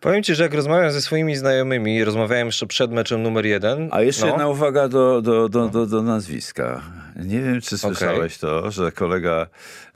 Powiem 0.02 0.24
ci, 0.24 0.36
że 0.36 0.44
jak 0.44 0.54
rozmawiam 0.54 0.92
ze 0.92 1.02
swoimi 1.02 1.36
znajomymi, 1.36 2.04
rozmawiałem 2.04 2.48
jeszcze 2.48 2.68
przed 2.68 2.92
meczem 2.92 3.24
numer 3.24 3.46
jeden. 3.46 3.90
A 3.92 4.02
jeszcze 4.02 4.22
no, 4.22 4.28
jedna 4.28 4.48
uwaga 4.48 4.88
do, 4.88 5.22
do, 5.22 5.50
do, 5.50 5.70
do, 5.70 5.86
do 5.86 6.02
nazwiska. 6.02 6.82
Nie 7.26 7.42
wiem, 7.42 7.62
czy 7.62 7.78
słyszałeś 7.78 8.38
to, 8.38 8.72
że 8.72 8.92
kolega 8.92 9.48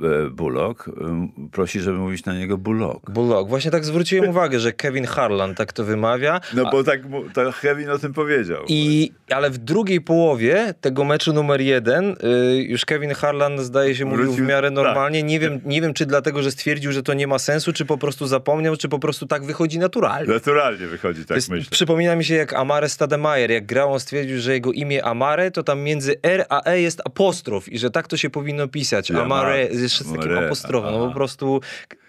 e, 0.01 0.29
Bullock 0.29 0.87
em, 0.87 1.29
prosi, 1.51 1.79
żeby 1.79 1.97
mówić 1.97 2.25
na 2.25 2.33
niego 2.33 2.57
Bullock. 2.57 3.11
Bullock. 3.11 3.49
Właśnie 3.49 3.71
tak 3.71 3.85
zwróciłem 3.85 4.29
uwagę, 4.29 4.59
że 4.59 4.73
Kevin 4.73 5.05
Harlan 5.05 5.55
tak 5.55 5.73
to 5.73 5.83
wymawia. 5.83 6.41
No 6.53 6.71
bo 6.71 6.83
tak, 6.83 6.99
to 7.33 7.53
Kevin 7.61 7.89
o 7.89 7.97
tym 7.99 8.13
powiedział. 8.13 8.63
I, 8.67 9.11
ale 9.29 9.49
w 9.49 9.57
drugiej 9.57 10.01
połowie 10.01 10.73
tego 10.81 11.03
meczu 11.03 11.33
numer 11.33 11.61
jeden 11.61 12.15
y, 12.51 12.63
już 12.63 12.85
Kevin 12.85 13.13
Harlan 13.13 13.59
zdaje 13.59 13.95
się 13.95 14.05
mówił 14.05 14.25
w 14.25 14.27
Wrócił- 14.35 14.45
miarę 14.45 14.67
tak. 14.67 14.75
normalnie. 14.75 15.23
Nie, 15.23 15.39
wiem, 15.39 15.59
nie 15.65 15.81
wiem, 15.81 15.93
czy 15.93 16.05
dlatego, 16.05 16.41
że 16.43 16.51
stwierdził, 16.51 16.91
że 16.91 17.03
to 17.03 17.13
nie 17.13 17.27
ma 17.27 17.39
sensu, 17.39 17.73
czy 17.73 17.85
po 17.85 17.97
prostu 17.97 18.27
zapomniał, 18.27 18.77
czy 18.77 18.89
po 18.89 18.99
prostu 18.99 19.25
tak 19.27 19.45
wychodzi 19.45 19.79
naturalnie. 19.79 20.33
Naturalnie 20.33 20.87
wychodzi, 20.87 21.19
tak 21.19 21.27
To 21.27 21.35
jest, 21.35 21.49
myślę. 21.49 21.71
przypomina 21.71 22.15
mi 22.15 22.23
się 22.25 22.35
jak 22.35 22.53
Amare 22.53 22.89
Stademeyer, 22.89 23.51
jak 23.51 23.65
grał, 23.65 23.93
on 23.93 23.99
stwierdził, 23.99 24.39
że 24.39 24.53
jego 24.53 24.71
imię 24.71 25.05
Amare, 25.05 25.51
to 25.51 25.63
tam 25.63 25.79
między 25.81 26.15
R 26.23 26.45
a 26.49 26.63
E 26.65 26.81
jest 26.81 27.01
apostrof 27.15 27.69
i 27.69 27.79
że 27.79 27.91
tak 27.91 28.07
to 28.07 28.17
się 28.17 28.29
powinno 28.29 28.67
pisać. 28.67 29.09
Ja 29.09 29.21
Amare 29.21 29.67
jeszcze 29.71 30.03
z 30.03 30.13
takim 30.13 30.37
apostrofem. 30.37 30.91
No 30.93 31.07
po 31.07 31.13
prostu, 31.13 31.61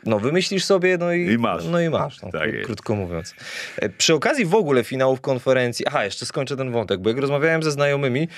no 0.04 0.18
wymyślisz 0.18 0.64
sobie, 0.64 0.98
no 0.98 1.12
i, 1.12 1.32
I 1.32 1.38
masz. 1.38 1.64
No 1.64 1.80
i 1.80 1.90
masz, 1.90 2.22
no, 2.22 2.30
Tak 2.32 2.42
kró- 2.42 2.54
jest. 2.54 2.66
krótko 2.66 2.94
mówiąc. 2.94 3.34
E, 3.76 3.88
Przy 3.88 4.14
okazji 4.14 4.44
w 4.46 4.54
ogóle 4.54 4.84
finałów 4.84 5.20
konferencji, 5.20 5.86
aha, 5.86 6.04
jeszcze 6.04 6.26
skończę 6.26 6.56
ten 6.56 6.72
wątek, 6.72 7.00
bo 7.00 7.08
jak 7.10 7.18
rozmawiałem 7.18 7.62
ze 7.62 7.70
znajomymi, 7.70 8.28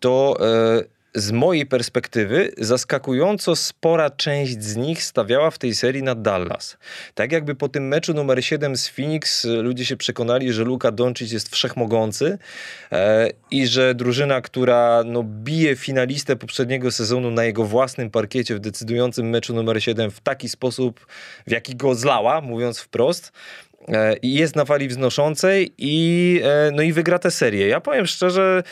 to 0.00 0.36
e, 0.40 0.82
z 1.16 1.32
mojej 1.32 1.66
perspektywy 1.66 2.52
zaskakująco 2.58 3.56
spora 3.56 4.10
część 4.10 4.62
z 4.62 4.76
nich 4.76 5.02
stawiała 5.02 5.50
w 5.50 5.58
tej 5.58 5.74
serii 5.74 6.02
na 6.02 6.14
Dallas. 6.14 6.76
Tak 7.14 7.32
jakby 7.32 7.54
po 7.54 7.68
tym 7.68 7.88
meczu 7.88 8.14
numer 8.14 8.44
7 8.44 8.76
z 8.76 8.88
Phoenix 8.88 9.44
e, 9.44 9.48
ludzie 9.48 9.84
się 9.84 9.96
przekonali, 9.96 10.52
że 10.52 10.64
Luka 10.64 10.92
Doncic 10.92 11.32
jest 11.32 11.48
wszechmogący 11.48 12.38
e, 12.92 13.30
i 13.50 13.66
że 13.66 13.94
drużyna, 13.94 14.40
która 14.40 15.02
no, 15.06 15.22
bije 15.22 15.76
finalistę 15.76 16.36
poprzedniego 16.36 16.90
sezonu 16.90 17.30
na 17.30 17.44
jego 17.44 17.64
własnym 17.64 18.10
parkiecie 18.10 18.54
w 18.54 18.60
decydującym 18.60 19.28
meczu 19.28 19.54
numer 19.54 19.82
7 19.82 20.10
w 20.10 20.20
taki 20.20 20.48
sposób, 20.48 21.06
w 21.46 21.50
jaki 21.50 21.76
go 21.76 21.94
zlała, 21.94 22.40
mówiąc 22.40 22.78
wprost, 22.78 23.32
e, 23.88 24.16
jest 24.22 24.56
na 24.56 24.64
fali 24.64 24.88
wznoszącej 24.88 25.72
i, 25.78 26.40
e, 26.44 26.70
no 26.70 26.82
i 26.82 26.92
wygra 26.92 27.18
tę 27.18 27.30
serię. 27.30 27.68
Ja 27.68 27.80
powiem 27.80 28.06
szczerze, 28.06 28.62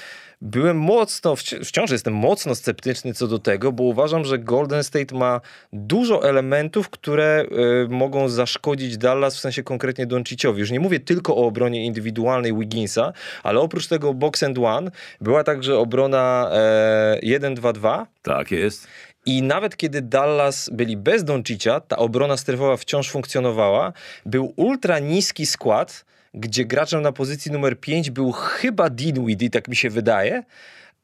byłem 0.41 0.79
mocno, 0.79 1.37
wciąż 1.65 1.91
jestem 1.91 2.15
mocno 2.15 2.55
sceptyczny 2.55 3.15
co 3.15 3.27
do 3.27 3.39
tego, 3.39 3.73
bo 3.73 3.85
uważam, 3.85 4.25
że 4.25 4.39
Golden 4.39 4.85
State 4.85 5.15
ma 5.15 5.41
dużo 5.73 6.29
elementów, 6.29 6.91
które 6.91 7.47
y, 7.85 7.89
mogą 7.89 8.29
zaszkodzić 8.29 8.99
Dallas, 8.99 9.37
w 9.37 9.41
sensie 9.41 9.63
konkretnie 9.63 10.07
Donciciowi. 10.07 10.61
Już 10.61 10.71
nie 10.71 10.81
mówię 10.81 11.01
tylko 11.01 11.37
o 11.37 11.47
obronie 11.47 11.85
indywidualnej 11.85 12.55
Wigginsa, 12.55 13.13
ale 13.43 13.61
oprócz 13.61 13.87
tego 13.87 14.15
box 14.15 14.43
and 14.43 14.59
one 14.59 14.91
była 15.21 15.45
także 15.45 15.79
obrona 15.79 16.51
e, 16.53 17.19
1-2-2. 17.23 18.07
Tak 18.23 18.51
jest. 18.51 18.87
I 19.27 19.43
nawet 19.43 19.77
kiedy 19.77 20.03
Dallas 20.03 20.71
byli 20.73 20.97
bez 20.97 21.25
Doncicia, 21.25 21.81
ta 21.81 21.97
obrona 21.97 22.37
strefowa 22.37 22.77
wciąż 22.77 23.11
funkcjonowała. 23.11 23.93
Był 24.27 24.53
ultra 24.57 24.99
niski 24.99 25.47
skład, 25.47 26.05
gdzie 26.35 26.65
graczem 26.65 27.03
na 27.03 27.13
pozycji 27.13 27.53
numer 27.53 27.81
5 27.81 28.11
był 28.11 28.33
chyba 28.33 28.91
Dinwiddie, 28.91 29.51
tak 29.51 29.69
mi 29.69 29.77
się 29.77 29.91
wydaje. 29.91 30.43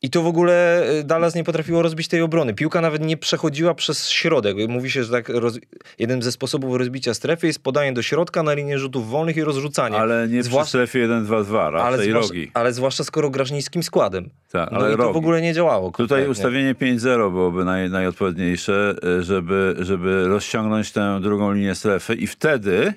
I 0.03 0.11
to 0.11 0.23
w 0.23 0.27
ogóle 0.27 0.85
e, 0.87 1.05
Dallas 1.05 1.35
nie 1.35 1.45
potrafiło 1.45 1.83
rozbić 1.83 2.09
tej 2.09 2.23
obrony. 2.23 2.55
Piłka 2.55 2.81
nawet 2.81 3.05
nie 3.05 3.16
przechodziła 3.16 3.75
przez 3.75 4.09
środek. 4.09 4.57
Mówi 4.69 4.90
się, 4.90 5.05
że 5.05 5.12
tak 5.12 5.29
roz... 5.29 5.59
jeden 5.99 6.23
ze 6.23 6.33
sposobów 6.33 6.77
rozbicia 6.77 7.14
strefy 7.14 7.47
jest 7.47 7.62
podanie 7.62 7.93
do 7.93 8.03
środka 8.03 8.43
na 8.43 8.55
linię 8.55 8.79
rzutów 8.79 9.11
wolnych 9.11 9.37
i 9.37 9.45
rozrzucanie. 9.45 9.97
Ale 9.97 10.29
nie 10.29 10.43
Zwłasz... 10.43 10.62
przy 10.62 10.69
strefie 10.69 11.09
1-2-2, 11.09 11.81
ale 11.81 11.99
tej 11.99 12.11
zwłasz... 12.11 12.29
rogi. 12.29 12.51
Ale 12.55 12.73
zwłaszcza 12.73 13.05
skoro 13.05 13.31
grasz 13.31 13.51
niskim 13.51 13.83
składem. 13.83 14.31
Tak, 14.53 14.71
no 14.73 14.79
ale 14.79 14.95
i 14.95 14.97
to 14.97 15.12
w 15.12 15.16
ogóle 15.16 15.43
nie 15.43 15.55
działało. 15.55 15.90
Tutaj 15.90 16.29
ustawienie 16.29 16.75
5-0 16.75 17.31
byłoby 17.33 17.64
naj, 17.64 17.90
najodpowiedniejsze, 17.90 18.95
e, 19.19 19.23
żeby, 19.23 19.77
żeby 19.79 20.29
rozciągnąć 20.29 20.93
tę 20.93 21.21
drugą 21.23 21.53
linię 21.53 21.75
strefy 21.75 22.14
i 22.14 22.27
wtedy 22.27 22.95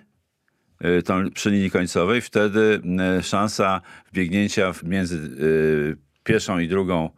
tą, 1.06 1.32
przy 1.32 1.52
linii 1.52 1.72
końcowej, 1.72 2.22
wtedy 2.22 2.82
y, 3.20 3.24
szansa 3.24 3.82
wbiegnięcia 4.12 4.74
między 4.84 5.16
y, 5.18 5.98
pierwszą 6.24 6.60
i 6.60 6.68
drugą, 6.68 7.10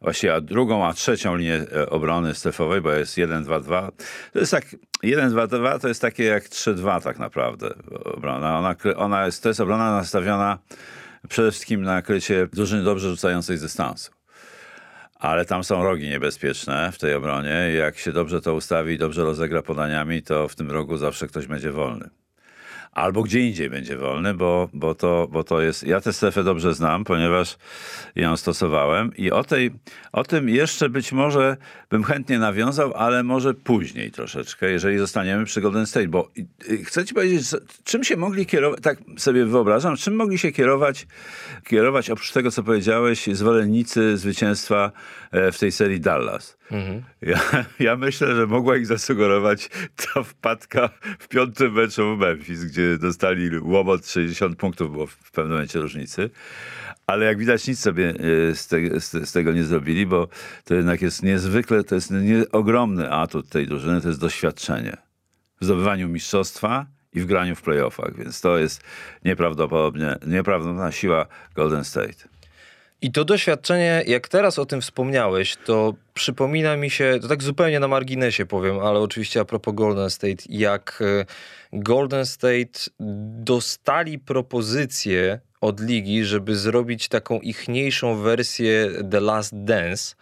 właściwie 0.00 0.34
a 0.34 0.40
drugą, 0.40 0.86
a 0.86 0.92
trzecią 0.92 1.36
linię 1.36 1.64
obrony 1.88 2.34
strefowej, 2.34 2.80
bo 2.80 2.92
jest 2.92 3.16
1-2-2. 3.16 3.88
To 4.32 4.38
jest 4.38 4.52
tak, 4.52 4.64
1-2-2 5.04 5.80
to 5.80 5.88
jest 5.88 6.00
takie 6.00 6.24
jak 6.24 6.44
3-2 6.44 7.02
tak 7.02 7.18
naprawdę 7.18 7.74
obrona. 8.04 8.58
Ona, 8.58 8.76
ona 8.96 9.26
jest, 9.26 9.42
to 9.42 9.48
jest 9.48 9.60
obrona 9.60 9.90
nastawiona 9.90 10.58
przede 11.28 11.50
wszystkim 11.50 11.82
na 11.82 12.02
krycie 12.02 12.48
drużyny 12.52 12.82
dobrze 12.82 13.10
rzucającej 13.10 13.56
z 13.56 13.60
dystansu. 13.60 14.12
Ale 15.14 15.44
tam 15.44 15.64
są 15.64 15.82
rogi 15.82 16.08
niebezpieczne 16.08 16.92
w 16.92 16.98
tej 16.98 17.14
obronie. 17.14 17.72
Jak 17.78 17.98
się 17.98 18.12
dobrze 18.12 18.40
to 18.40 18.54
ustawi 18.54 18.94
i 18.94 18.98
dobrze 18.98 19.24
rozegra 19.24 19.62
podaniami, 19.62 20.22
to 20.22 20.48
w 20.48 20.56
tym 20.56 20.70
rogu 20.70 20.96
zawsze 20.96 21.28
ktoś 21.28 21.46
będzie 21.46 21.72
wolny 21.72 22.10
albo 22.98 23.22
gdzie 23.22 23.40
indziej 23.40 23.70
będzie 23.70 23.96
wolny, 23.96 24.34
bo, 24.34 24.68
bo, 24.72 24.94
to, 24.94 25.28
bo 25.30 25.44
to 25.44 25.60
jest. 25.60 25.86
Ja 25.86 26.00
tę 26.00 26.12
strefę 26.12 26.44
dobrze 26.44 26.74
znam, 26.74 27.04
ponieważ 27.04 27.56
ją 28.16 28.36
stosowałem 28.36 29.16
i 29.16 29.30
o, 29.30 29.44
tej, 29.44 29.70
o 30.12 30.24
tym 30.24 30.48
jeszcze 30.48 30.88
być 30.88 31.12
może 31.12 31.56
bym 31.90 32.04
chętnie 32.04 32.38
nawiązał, 32.38 32.94
ale 32.94 33.22
może 33.22 33.54
później 33.54 34.10
troszeczkę, 34.10 34.70
jeżeli 34.70 34.98
zostaniemy 34.98 35.44
przy 35.44 35.60
Golden 35.60 35.86
State, 35.86 36.08
bo 36.08 36.30
chcę 36.84 37.04
ci 37.04 37.14
powiedzieć, 37.14 37.46
czym 37.84 38.04
się 38.04 38.16
mogli 38.16 38.46
kierować, 38.46 38.80
tak 38.80 38.98
sobie 39.18 39.44
wyobrażam, 39.44 39.96
czym 39.96 40.16
mogli 40.16 40.38
się 40.38 40.52
kierować, 40.52 41.06
kierować 41.68 42.10
oprócz 42.10 42.32
tego, 42.32 42.50
co 42.50 42.62
powiedziałeś, 42.62 43.26
zwolennicy 43.26 44.16
zwycięstwa 44.16 44.92
w 45.32 45.58
tej 45.58 45.72
serii 45.72 46.00
Dallas. 46.00 46.58
Mhm. 46.70 47.02
Ja, 47.22 47.40
ja 47.88 47.96
myślę, 47.96 48.36
że 48.36 48.46
mogła 48.46 48.76
ich 48.76 48.86
zasugerować 48.86 49.70
ta 49.96 50.22
wpadka 50.22 50.90
w 51.18 51.28
piątym 51.28 51.72
meczu 51.72 52.16
w 52.16 52.18
Memphis, 52.18 52.64
gdzie 52.64 52.98
dostali 52.98 53.58
łomot 53.58 54.06
60 54.06 54.56
punktów 54.56 54.92
było 54.92 55.06
w 55.06 55.30
pewnym 55.30 55.52
momencie 55.52 55.80
różnicy. 55.80 56.30
Ale 57.06 57.26
jak 57.26 57.38
widać 57.38 57.68
nic 57.68 57.80
sobie 57.80 58.14
e, 58.50 58.54
z, 58.54 58.66
te, 58.66 59.00
z, 59.00 59.28
z, 59.28 59.32
tego 59.32 59.52
nie 59.52 59.64
zrobili, 59.64 60.06
bo 60.06 60.28
to 60.64 60.74
jednak 60.74 61.02
jest 61.02 61.22
niezwykle, 61.22 61.84
to 61.84 61.94
jest 61.94 62.10
nie, 62.10 62.44
ogromny 62.52 63.10
atut 63.10 63.48
tej 63.48 63.66
drużyny, 63.66 64.00
to 64.00 64.08
jest 64.08 64.20
doświadczenie. 64.20 64.96
W 65.60 65.64
zdobywaniu 65.64 66.08
mistrzostwa 66.08 66.86
i 67.12 67.20
w 67.20 67.26
graniu 67.26 67.56
w 67.56 67.62
playoffach, 67.62 68.16
więc 68.16 68.40
to 68.40 68.58
jest 68.58 68.82
nieprawdopodobnie, 69.24 70.16
nieprawdopodobna 70.26 70.92
siła 70.92 71.26
Golden 71.54 71.84
State. 71.84 72.37
I 73.02 73.12
to 73.12 73.24
doświadczenie, 73.24 74.02
jak 74.06 74.28
teraz 74.28 74.58
o 74.58 74.66
tym 74.66 74.80
wspomniałeś, 74.80 75.56
to 75.64 75.94
przypomina 76.14 76.76
mi 76.76 76.90
się, 76.90 77.18
to 77.22 77.28
tak 77.28 77.42
zupełnie 77.42 77.80
na 77.80 77.88
marginesie 77.88 78.46
powiem, 78.46 78.78
ale 78.78 79.00
oczywiście 79.00 79.40
a 79.40 79.44
propos 79.44 79.74
Golden 79.74 80.10
State, 80.10 80.44
jak 80.48 81.02
e, 81.02 81.24
Golden 81.72 82.26
State 82.26 82.80
dostali 83.40 84.18
propozycję 84.18 85.40
od 85.60 85.80
ligi, 85.80 86.24
żeby 86.24 86.56
zrobić 86.56 87.08
taką 87.08 87.40
ichniejszą 87.40 88.16
wersję 88.16 88.90
The 89.10 89.20
Last 89.20 89.64
Dance 89.64 90.14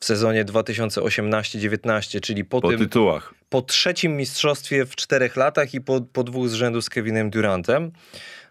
w 0.00 0.04
sezonie 0.04 0.44
2018-19, 0.44 2.20
czyli 2.20 2.44
po, 2.44 2.60
po 2.60 2.68
tym, 2.68 2.78
tytułach. 2.78 3.34
po 3.48 3.62
trzecim 3.62 4.16
mistrzostwie 4.16 4.86
w 4.86 4.96
czterech 4.96 5.36
latach 5.36 5.74
i 5.74 5.80
po, 5.80 6.00
po 6.00 6.24
dwóch 6.24 6.48
z 6.48 6.52
rzędu 6.52 6.82
z 6.82 6.90
Kevinem 6.90 7.30
Durantem. 7.30 7.92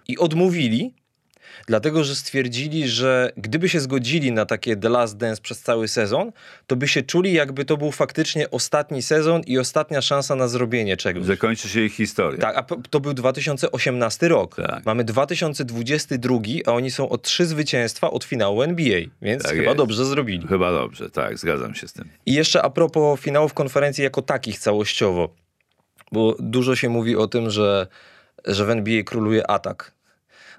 I 0.08 0.18
odmówili, 0.18 0.94
dlatego 1.66 2.04
że 2.04 2.16
stwierdzili, 2.16 2.88
że 2.88 3.32
gdyby 3.38 3.70
się 3.70 3.80
zgodzili 3.80 4.32
na 4.32 4.46
takie 4.46 4.76
The 4.76 4.90
Last 4.90 5.18
Dance 5.18 5.42
przez 5.42 5.62
cały 5.62 5.88
sezon, 5.88 6.32
to 6.68 6.76
by 6.76 6.88
się 6.88 7.04
czuli, 7.04 7.34
jakby 7.34 7.66
to 7.66 7.78
był 7.78 7.92
faktycznie 7.92 8.52
ostatni 8.52 9.02
sezon 9.02 9.42
i 9.42 9.58
ostatnia 9.58 10.02
szansa 10.02 10.36
na 10.36 10.48
zrobienie 10.48 10.98
czegoś. 10.98 11.26
Zakończy 11.26 11.70
się 11.70 11.82
ich 11.82 11.94
historia. 11.94 12.42
Tak, 12.42 12.58
a 12.58 12.64
to 12.90 13.00
był 13.00 13.14
2018 13.14 14.28
rok. 14.28 14.56
Tak. 14.56 14.86
Mamy 14.86 15.04
2022, 15.04 16.40
a 16.66 16.72
oni 16.72 16.92
są 16.92 17.10
o 17.10 17.18
trzy 17.18 17.46
zwycięstwa 17.46 18.12
od 18.12 18.24
finału 18.24 18.62
NBA, 18.62 19.00
więc 19.22 19.44
tak 19.44 19.52
chyba 19.52 19.64
jest. 19.64 19.78
dobrze 19.78 20.06
zrobili. 20.06 20.48
Chyba 20.48 20.72
dobrze, 20.72 21.10
tak, 21.10 21.38
zgadzam 21.38 21.76
się 21.76 21.88
z 21.88 21.94
tym. 21.94 22.10
I 22.26 22.34
jeszcze 22.34 22.62
a 22.62 22.70
propos 22.70 23.20
finałów 23.20 23.54
konferencji 23.54 24.04
jako 24.04 24.22
takich 24.22 24.60
całościowo, 24.60 25.30
bo 26.12 26.36
dużo 26.40 26.76
się 26.76 26.90
mówi 26.90 27.16
o 27.16 27.28
tym, 27.28 27.50
że, 27.50 27.88
że 28.46 28.66
w 28.66 28.70
NBA 28.70 29.04
króluje 29.04 29.52
atak 29.52 29.97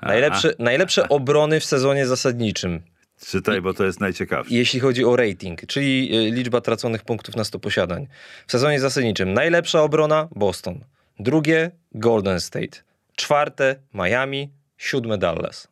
Najlepsze, 0.02 0.54
najlepsze 0.58 1.08
obrony 1.08 1.60
w 1.60 1.64
sezonie 1.64 2.06
zasadniczym. 2.06 2.82
Czytaj, 3.26 3.60
bo 3.60 3.74
to 3.74 3.84
jest 3.84 4.00
najciekawsze. 4.00 4.54
Jeśli 4.54 4.80
chodzi 4.80 5.04
o 5.04 5.16
rating, 5.16 5.66
czyli 5.66 6.16
e, 6.16 6.30
liczba 6.30 6.60
traconych 6.60 7.04
punktów 7.04 7.36
na 7.36 7.44
100 7.44 7.58
posiadań. 7.58 8.06
W 8.46 8.52
sezonie 8.52 8.80
zasadniczym 8.80 9.32
najlepsza 9.32 9.82
obrona 9.82 10.28
Boston, 10.36 10.84
drugie 11.18 11.70
Golden 11.94 12.40
State, 12.40 12.78
czwarte 13.16 13.76
Miami, 13.94 14.50
siódme 14.76 15.18
Dallas. 15.18 15.68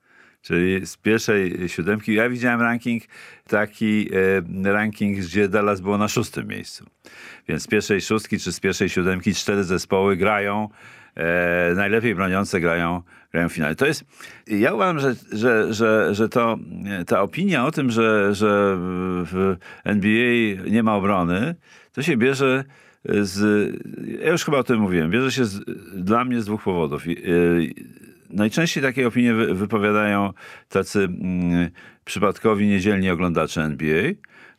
Czyli 0.46 0.86
z 0.86 0.96
pierwszej 0.96 1.68
siódemki, 1.68 2.14
ja 2.14 2.28
widziałem 2.28 2.60
ranking, 2.60 3.02
taki 3.48 4.08
e, 4.64 4.72
ranking, 4.72 5.18
gdzie 5.18 5.48
Dallas 5.48 5.80
było 5.80 5.98
na 5.98 6.08
szóstym 6.08 6.48
miejscu. 6.48 6.86
Więc 7.48 7.62
z 7.62 7.66
pierwszej 7.66 8.00
szóstki 8.00 8.38
czy 8.38 8.52
z 8.52 8.60
pierwszej 8.60 8.88
siódemki 8.88 9.34
cztery 9.34 9.64
zespoły 9.64 10.16
grają 10.16 10.68
e, 11.14 11.74
najlepiej 11.74 12.14
broniące 12.14 12.60
grają, 12.60 13.02
grają 13.32 13.48
w 13.48 13.52
finale. 13.52 13.74
To 13.74 13.86
jest, 13.86 14.04
ja 14.46 14.74
uważam, 14.74 14.98
że, 14.98 15.14
że, 15.32 15.74
że, 15.74 16.14
że 16.14 16.28
to, 16.28 16.58
ta 17.06 17.22
opinia 17.22 17.66
o 17.66 17.70
tym, 17.70 17.90
że, 17.90 18.34
że 18.34 18.76
w 19.24 19.56
NBA 19.84 20.70
nie 20.70 20.82
ma 20.82 20.94
obrony, 20.96 21.54
to 21.92 22.02
się 22.02 22.16
bierze 22.16 22.64
z, 23.04 23.72
ja 24.20 24.32
już 24.32 24.44
chyba 24.44 24.58
o 24.58 24.64
tym 24.64 24.80
mówiłem, 24.80 25.10
bierze 25.10 25.32
się 25.32 25.44
z, 25.44 25.60
dla 25.94 26.24
mnie 26.24 26.42
z 26.42 26.44
dwóch 26.44 26.62
powodów. 26.62 27.04
Najczęściej 28.30 28.82
takie 28.82 29.08
opinie 29.08 29.34
wypowiadają 29.34 30.32
tacy 30.68 30.98
mm, 31.04 31.70
przypadkowi, 32.04 32.66
niedzielni 32.66 33.10
oglądacze 33.10 33.62
NBA 33.62 34.04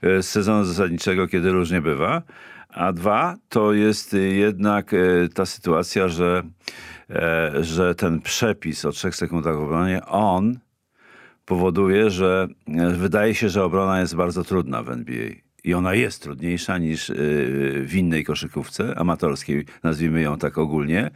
e, 0.02 0.24
z 0.24 0.30
sezonu 0.30 0.64
zasadniczego, 0.64 1.28
kiedy 1.28 1.52
różnie 1.52 1.82
bywa. 1.82 2.22
A 2.70 2.94
dwa, 2.94 3.36
to 3.50 3.74
jest 3.74 4.16
jednak 4.32 4.94
e, 4.94 4.98
ta 5.34 5.46
sytuacja, 5.46 6.08
że, 6.08 6.44
e, 7.10 7.52
że 7.64 7.96
ten 7.96 8.22
przepis 8.22 8.86
o 8.86 8.92
trzech 8.92 9.16
sekundach 9.16 9.56
w 9.56 9.62
obronie, 9.62 10.06
on 10.06 10.60
powoduje, 11.46 12.10
że 12.10 12.48
wydaje 12.98 13.36
się, 13.36 13.50
że 13.50 13.64
obrona 13.64 14.00
jest 14.00 14.16
bardzo 14.16 14.44
trudna 14.44 14.84
w 14.84 14.90
NBA. 14.90 15.30
I 15.64 15.74
ona 15.74 15.94
jest 15.94 16.24
trudniejsza 16.24 16.78
niż 16.78 17.12
w 17.86 17.92
innej 17.96 18.24
koszykówce 18.24 19.00
amatorskiej, 19.00 19.66
nazwijmy 19.84 20.22
ją 20.22 20.38
tak 20.38 20.58
ogólnie. 20.58 21.12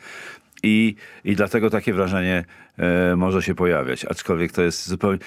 I, 0.63 0.95
I 1.23 1.35
dlatego 1.35 1.69
takie 1.69 1.93
wrażenie 1.93 2.45
e, 2.77 3.15
może 3.15 3.41
się 3.41 3.55
pojawiać. 3.55 4.05
Aczkolwiek 4.05 4.51
to 4.51 4.61
jest 4.61 4.87
zupełnie. 4.87 5.19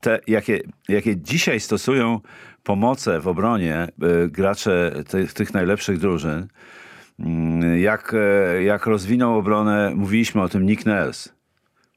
Te, 0.00 0.20
jakie, 0.26 0.60
jakie 0.88 1.16
dzisiaj 1.16 1.60
stosują 1.60 2.20
pomoce 2.62 3.20
w 3.20 3.28
obronie 3.28 3.76
e, 3.76 3.88
gracze 4.28 4.92
tych, 5.08 5.32
tych 5.32 5.54
najlepszych 5.54 5.98
drużyn, 5.98 6.46
mm, 7.20 7.78
jak, 7.78 8.14
e, 8.14 8.62
jak 8.62 8.86
rozwinął 8.86 9.38
obronę, 9.38 9.92
mówiliśmy 9.94 10.42
o 10.42 10.48
tym 10.48 10.66
Nick 10.66 10.86
Nurse 10.86 11.35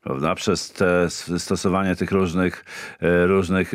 prawda? 0.10 0.36
Przez 0.36 0.72
te 0.72 1.10
stosowanie 1.38 1.96
tych 1.96 2.12
różnych, 2.12 2.66
e, 3.02 3.28
różnych 3.28 3.72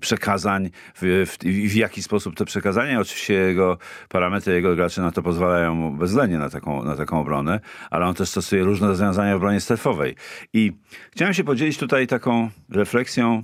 przekazań, 0.00 0.70
w, 0.94 1.26
w, 1.26 1.44
w, 1.72 1.74
jaki 1.74 2.02
sposób 2.02 2.36
te 2.36 2.44
przekazania, 2.44 3.00
oczywiście 3.00 3.34
jego 3.34 3.78
parametry, 4.08 4.54
jego 4.54 4.76
gracze 4.76 5.02
na 5.02 5.10
to 5.10 5.22
pozwalają 5.22 5.96
bezwzględnie 5.96 6.38
na 6.38 6.50
taką, 6.50 6.84
na 6.84 6.96
taką 6.96 7.20
obronę, 7.20 7.60
ale 7.90 8.06
on 8.06 8.14
też 8.14 8.28
stosuje 8.28 8.64
różne 8.64 8.86
rozwiązania 8.86 9.32
w 9.32 9.36
obronie 9.36 9.60
strefowej. 9.60 10.14
I 10.52 10.72
chciałem 11.12 11.34
się 11.34 11.44
podzielić 11.44 11.78
tutaj 11.78 12.06
taką 12.06 12.50
refleksją 12.68 13.42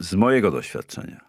z 0.00 0.14
mojego 0.14 0.50
doświadczenia. 0.50 1.20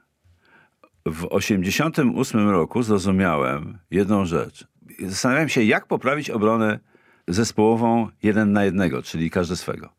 W 1.06 1.28
88 1.30 2.50
roku 2.50 2.84
zrozumiałem 2.84 3.78
jedną 3.92 4.26
rzecz. 4.26 4.68
Zastanawiałem 5.00 5.50
się, 5.50 5.64
jak 5.64 5.88
poprawić 5.88 6.30
obronę 6.30 6.80
zespołową 7.28 8.08
jeden 8.24 8.52
na 8.52 8.66
jednego, 8.66 9.04
czyli 9.04 9.30
każdy 9.30 9.56
swego. 9.56 9.90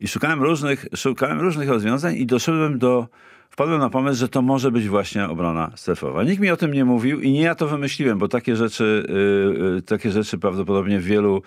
I 0.00 0.08
szukałem 0.08 0.42
różnych, 0.42 0.86
szukałem 0.96 1.40
różnych 1.40 1.68
rozwiązań 1.68 2.16
i 2.16 2.26
doszedłem 2.26 2.78
do, 2.78 3.08
wpadłem 3.50 3.80
na 3.80 3.90
pomysł, 3.90 4.20
że 4.20 4.28
to 4.28 4.42
może 4.42 4.70
być 4.70 4.88
właśnie 4.88 5.28
obrona 5.28 5.72
strefowa. 5.76 6.24
Nikt 6.24 6.42
mi 6.42 6.50
o 6.50 6.56
tym 6.56 6.74
nie 6.74 6.84
mówił 6.84 7.20
i 7.20 7.32
nie 7.32 7.42
ja 7.42 7.54
to 7.54 7.68
wymyśliłem, 7.68 8.18
bo 8.18 8.28
takie 8.28 8.56
rzeczy, 8.56 9.06
y, 9.08 9.76
y, 9.78 9.82
takie 9.82 10.10
rzeczy 10.10 10.38
prawdopodobnie 10.38 11.00
w 11.00 11.04
wielu 11.04 11.42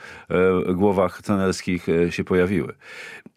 y, 0.69 0.73
głowach 0.73 1.21
trenerskich 1.21 1.89
y, 1.89 2.11
się 2.11 2.23
pojawiły. 2.23 2.73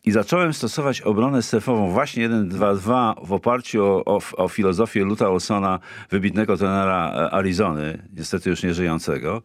I 0.05 0.11
zacząłem 0.11 0.55
stosować 0.55 1.01
obronę 1.01 1.43
strefową 1.43 1.91
właśnie 1.91 2.29
1-2-2 2.29 3.27
w 3.27 3.33
oparciu 3.33 3.85
o, 3.85 4.05
o, 4.05 4.21
o 4.37 4.49
filozofię 4.49 5.05
Luta 5.05 5.29
Olsona, 5.29 5.79
wybitnego 6.11 6.57
trenera 6.57 7.13
e, 7.15 7.35
Arizony, 7.35 8.09
niestety 8.17 8.51
już 8.51 8.63
nieżyjącego. 8.63 9.43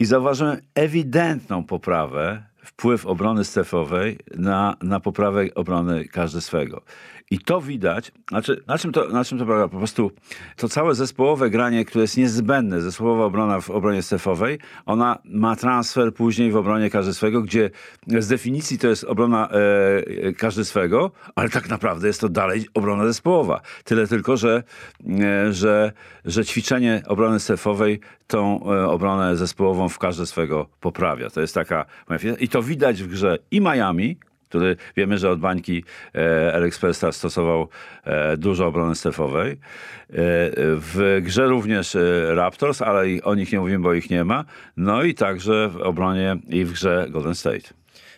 I 0.00 0.04
zauważyłem 0.04 0.56
ewidentną 0.74 1.64
poprawę 1.64 2.42
wpływ 2.64 3.06
obrony 3.06 3.44
strefowej 3.44 4.18
na, 4.36 4.76
na 4.82 5.00
poprawę 5.00 5.54
obrony 5.54 6.04
każdy 6.04 6.40
swego. 6.40 6.82
I 7.32 7.38
to 7.38 7.60
widać, 7.60 8.12
znaczy, 8.28 8.62
na, 8.66 8.78
czym 8.78 8.92
to, 8.92 9.08
na 9.08 9.24
czym 9.24 9.38
to 9.38 9.46
polega? 9.46 9.68
Po 9.68 9.78
prostu 9.78 10.10
to 10.56 10.68
całe 10.68 10.94
zespołowe 10.94 11.50
granie, 11.50 11.84
które 11.84 12.02
jest 12.02 12.16
niezbędne, 12.16 12.80
zespołowa 12.80 13.24
obrona 13.24 13.60
w 13.60 13.70
obronie 13.70 14.02
strefowej, 14.02 14.58
ona 14.86 15.18
ma 15.24 15.56
transfer 15.56 16.14
później 16.14 16.50
w 16.50 16.56
obronie 16.56 16.90
każdy 16.90 17.14
swego, 17.14 17.42
gdzie 17.42 17.70
z 18.06 18.28
definicji 18.28 18.78
to 18.78 18.88
jest 18.88 19.04
obrona 19.04 19.48
e, 19.48 20.32
każdy 20.32 20.64
swego, 20.64 21.10
ale 21.34 21.48
tak 21.48 21.68
naprawdę 21.68 22.06
jest 22.06 22.20
to 22.20 22.28
dalej 22.28 22.66
obrona 22.74 23.06
zespołowa. 23.06 23.60
Tyle 23.84 24.06
tylko, 24.06 24.36
że, 24.36 24.62
e, 25.20 25.52
że, 25.52 25.92
że 26.24 26.44
ćwiczenie 26.44 27.02
obrony 27.06 27.40
strefowej 27.40 28.00
tą 28.26 28.60
e, 28.64 28.86
obronę 28.88 29.36
zespołową 29.36 29.88
w 29.88 29.98
każdy 29.98 30.26
swego 30.26 30.66
poprawia. 30.80 31.30
To 31.30 31.40
jest 31.40 31.54
taka... 31.54 31.84
I 32.40 32.48
to 32.48 32.62
widać 32.62 33.02
w 33.02 33.06
grze 33.06 33.38
i 33.50 33.60
Miami, 33.60 34.16
który 34.52 34.76
wiemy, 34.96 35.18
że 35.18 35.30
od 35.30 35.40
bańki 35.40 35.84
e, 36.14 36.70
Spelsta 36.72 37.12
stosował 37.12 37.68
e, 38.04 38.36
dużo 38.36 38.66
obrony 38.66 38.94
strefowej. 38.94 39.52
E, 39.52 39.56
w 40.76 41.18
grze 41.22 41.46
również 41.46 41.96
Raptors, 42.28 42.82
ale 42.82 43.02
o 43.22 43.34
nich 43.34 43.52
nie 43.52 43.60
mówimy, 43.60 43.78
bo 43.78 43.94
ich 43.94 44.10
nie 44.10 44.24
ma. 44.24 44.44
No 44.76 45.02
i 45.02 45.14
także 45.14 45.68
w 45.68 45.76
obronie 45.76 46.36
i 46.48 46.64
w 46.64 46.72
grze 46.72 47.06
Golden 47.10 47.34
State. 47.34 47.68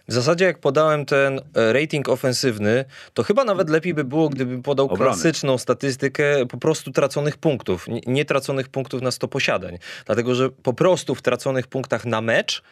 W 0.09 0.13
zasadzie 0.13 0.45
jak 0.45 0.59
podałem 0.59 1.05
ten 1.07 1.41
rating 1.55 2.09
ofensywny, 2.09 2.85
to 3.15 3.23
chyba 3.23 3.45
nawet 3.45 3.71
lepiej 3.71 3.95
by 3.95 4.05
było, 4.05 4.29
gdybym 4.29 4.63
podał 4.63 4.87
Obrony. 4.87 5.05
klasyczną 5.05 5.59
statystykę 5.59 6.47
po 6.47 6.59
prostu 6.59 6.91
traconych 6.93 7.37
punktów, 7.37 7.87
nie- 8.07 8.25
traconych 8.25 8.69
punktów 8.69 9.03
na 9.03 9.11
100 9.11 9.29
posiadań. 9.29 9.79
Dlatego, 10.07 10.35
że 10.35 10.51
po 10.51 10.73
prostu 10.73 11.15
w 11.15 11.23
traconych 11.23 11.67
punktach 11.67 12.05
na 12.05 12.21
mecz 12.21 12.63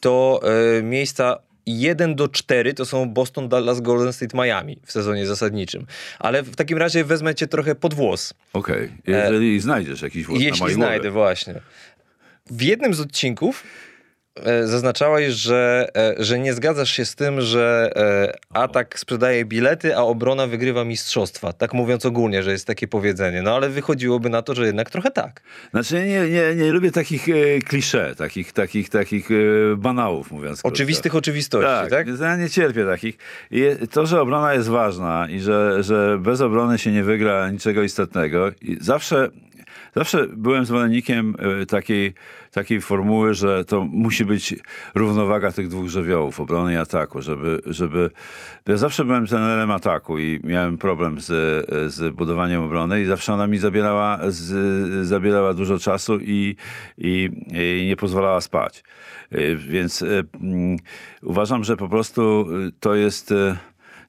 to 0.00 0.40
miejsca 0.82 1.38
1 1.66 2.14
do 2.14 2.28
4 2.28 2.74
to 2.74 2.84
są 2.84 3.08
Boston, 3.10 3.48
Dallas, 3.48 3.80
Golden 3.80 4.12
State, 4.12 4.36
Miami 4.36 4.78
w 4.86 4.92
sezonie 4.92 5.26
zasadniczym. 5.26 5.86
Ale 6.18 6.42
w 6.42 6.56
takim 6.56 6.78
razie 6.78 7.04
wezmę 7.04 7.34
cię 7.34 7.46
trochę 7.46 7.74
pod 7.74 7.94
włos. 7.94 8.34
Okej, 8.52 8.92
jeżeli 9.06 9.60
znajdziesz 9.60 10.02
jakiś 10.02 10.26
włos 10.26 10.38
na 10.38 10.44
Jeśli 10.44 10.60
mojej 10.60 10.74
znajdę, 10.74 11.10
właśnie. 11.10 11.54
W 12.50 12.62
jednym 12.62 12.94
z 12.94 13.00
odcinków 13.00 13.64
e, 14.42 14.66
zaznaczałeś, 14.66 15.34
że, 15.34 15.88
e, 15.96 16.14
że 16.18 16.38
nie 16.38 16.54
zgadzasz 16.54 16.90
się 16.90 17.04
z 17.04 17.14
tym, 17.14 17.40
że 17.40 17.90
e, 17.96 18.56
atak 18.56 18.98
sprzedaje 18.98 19.44
bilety, 19.44 19.96
a 19.96 20.00
obrona 20.00 20.46
wygrywa 20.46 20.84
mistrzostwa. 20.84 21.52
Tak 21.52 21.74
mówiąc 21.74 22.06
ogólnie, 22.06 22.42
że 22.42 22.52
jest 22.52 22.66
takie 22.66 22.88
powiedzenie. 22.88 23.42
No 23.42 23.54
ale 23.54 23.68
wychodziłoby 23.68 24.30
na 24.30 24.42
to, 24.42 24.54
że 24.54 24.66
jednak 24.66 24.90
trochę 24.90 25.10
tak. 25.10 25.40
Znaczy 25.70 25.94
nie, 25.94 26.30
nie, 26.30 26.54
nie 26.54 26.72
lubię 26.72 26.90
takich 26.90 27.28
e, 27.28 27.58
klisze, 27.58 28.14
takich, 28.16 28.52
takich, 28.52 28.88
takich 28.88 29.30
e, 29.30 29.34
banałów, 29.76 30.30
mówiąc 30.30 30.62
krótko. 30.62 30.74
Oczywistych 30.74 31.14
oczywistości, 31.14 31.66
tak? 31.66 31.90
Tak, 31.90 32.20
ja 32.20 32.36
nie 32.36 32.50
cierpię 32.50 32.84
takich. 32.86 33.18
I 33.50 33.62
to, 33.90 34.06
że 34.06 34.20
obrona 34.20 34.54
jest 34.54 34.68
ważna 34.68 35.26
i 35.30 35.40
że, 35.40 35.82
że 35.82 36.18
bez 36.20 36.40
obrony 36.40 36.78
się 36.78 36.92
nie 36.92 37.04
wygra 37.04 37.50
niczego 37.50 37.82
istotnego. 37.82 38.50
I 38.62 38.76
zawsze, 38.80 39.28
zawsze 39.96 40.26
byłem 40.36 40.64
zwolennikiem 40.64 41.36
e, 41.62 41.66
takiej, 41.66 42.14
takiej 42.50 42.80
formuły, 42.80 43.34
że 43.34 43.64
to 43.64 43.84
musi 43.84 44.24
być 44.24 44.54
równowaga 44.94 45.52
tych 45.52 45.68
dwóch 45.68 45.88
żywiołów, 45.88 46.40
obrony 46.40 46.72
i 46.72 46.76
ataku, 46.76 47.22
żeby, 47.22 47.60
żeby... 47.66 48.10
Ja 48.68 48.76
zawsze 48.76 49.04
byłem 49.04 49.26
trenerem 49.26 49.70
ataku 49.70 50.18
i 50.18 50.40
miałem 50.44 50.78
problem 50.78 51.20
z, 51.20 51.26
z 51.94 52.14
budowaniem 52.14 52.62
obrony 52.62 53.02
i 53.02 53.04
zawsze 53.04 53.34
ona 53.34 53.46
mi 53.46 53.58
zabierała, 53.58 54.18
z, 54.28 55.06
zabierała 55.06 55.54
dużo 55.54 55.78
czasu 55.78 56.18
i, 56.20 56.56
i, 56.98 57.30
i 57.52 57.86
nie 57.86 57.96
pozwalała 57.96 58.40
spać. 58.40 58.84
Y, 59.32 59.56
Więc 59.56 60.02
mm, 60.02 60.76
uważam, 61.22 61.64
że 61.64 61.76
po 61.76 61.88
prostu 61.88 62.46
to 62.80 62.94
jest. 62.94 63.34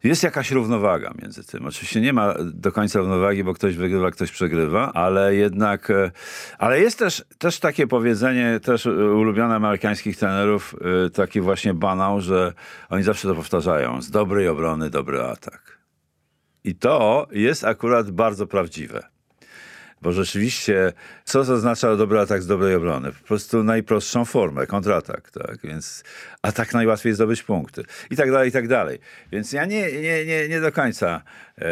Jest 0.05 0.23
jakaś 0.23 0.51
równowaga 0.51 1.13
między 1.21 1.43
tym. 1.43 1.65
Oczywiście 1.65 2.01
nie 2.01 2.13
ma 2.13 2.33
do 2.53 2.71
końca 2.71 2.99
równowagi, 2.99 3.43
bo 3.43 3.53
ktoś 3.53 3.75
wygrywa, 3.75 4.11
ktoś 4.11 4.31
przegrywa, 4.31 4.93
ale 4.93 5.35
jednak, 5.35 5.89
e, 5.89 6.11
ale 6.57 6.79
jest 6.79 6.99
też, 6.99 7.25
też 7.37 7.59
takie 7.59 7.87
powiedzenie, 7.87 8.59
też 8.59 8.85
ulubione 8.85 9.55
amerykańskich 9.55 10.17
trenerów, 10.17 10.75
e, 11.05 11.09
taki 11.09 11.41
właśnie 11.41 11.73
banał, 11.73 12.21
że 12.21 12.53
oni 12.89 13.03
zawsze 13.03 13.27
to 13.27 13.35
powtarzają. 13.35 14.01
Z 14.01 14.11
dobrej 14.11 14.47
obrony 14.47 14.89
dobry 14.89 15.21
atak. 15.21 15.77
I 16.63 16.75
to 16.75 17.27
jest 17.31 17.63
akurat 17.63 18.11
bardzo 18.11 18.47
prawdziwe. 18.47 19.14
Bo 20.05 20.11
rzeczywiście, 20.11 20.93
co 21.23 21.39
oznacza 21.39 21.95
dobry 21.95 22.19
atak 22.19 22.41
z 22.41 22.47
dobrej 22.47 22.75
obrony? 22.75 23.11
Po 23.11 23.27
prostu 23.27 23.63
najprostszą 23.63 24.25
formę, 24.25 24.67
kontratak, 24.67 25.31
tak? 25.31 25.57
Więc 25.63 26.03
a 26.41 26.51
tak 26.51 26.73
najłatwiej 26.73 27.13
zdobyć 27.13 27.43
punkty. 27.43 27.83
I 28.11 28.15
tak 28.15 28.31
dalej, 28.31 28.49
i 28.49 28.51
tak 28.51 28.67
dalej. 28.67 28.99
Więc 29.31 29.51
ja 29.51 29.65
nie, 29.65 29.91
nie, 29.91 30.25
nie, 30.25 30.49
nie 30.49 30.61
do 30.61 30.71
końca 30.71 31.21
e, 31.57 31.65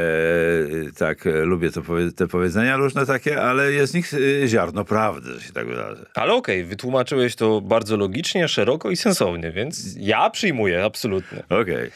tak 0.97 1.25
lubię 1.43 1.71
to, 1.71 1.81
te 2.15 2.27
powiedzenia 2.27 2.77
różne 2.77 3.05
takie, 3.05 3.41
ale 3.41 3.71
jest 3.71 3.93
w 3.93 3.95
nich 3.95 4.13
e, 4.13 4.47
ziarno 4.47 4.85
prawdy, 4.85 5.33
że 5.33 5.41
się 5.41 5.53
tak 5.53 5.67
wyrażę. 5.67 6.05
Ale 6.13 6.33
okej, 6.33 6.65
wytłumaczyłeś 6.65 7.35
to 7.35 7.61
bardzo 7.61 7.97
logicznie, 7.97 8.47
szeroko 8.47 8.91
i 8.91 8.97
sensownie, 8.97 9.51
więc 9.51 9.95
ja 9.97 10.29
przyjmuję, 10.29 10.83
absolutnie. 10.83 11.43
Okej. 11.49 11.91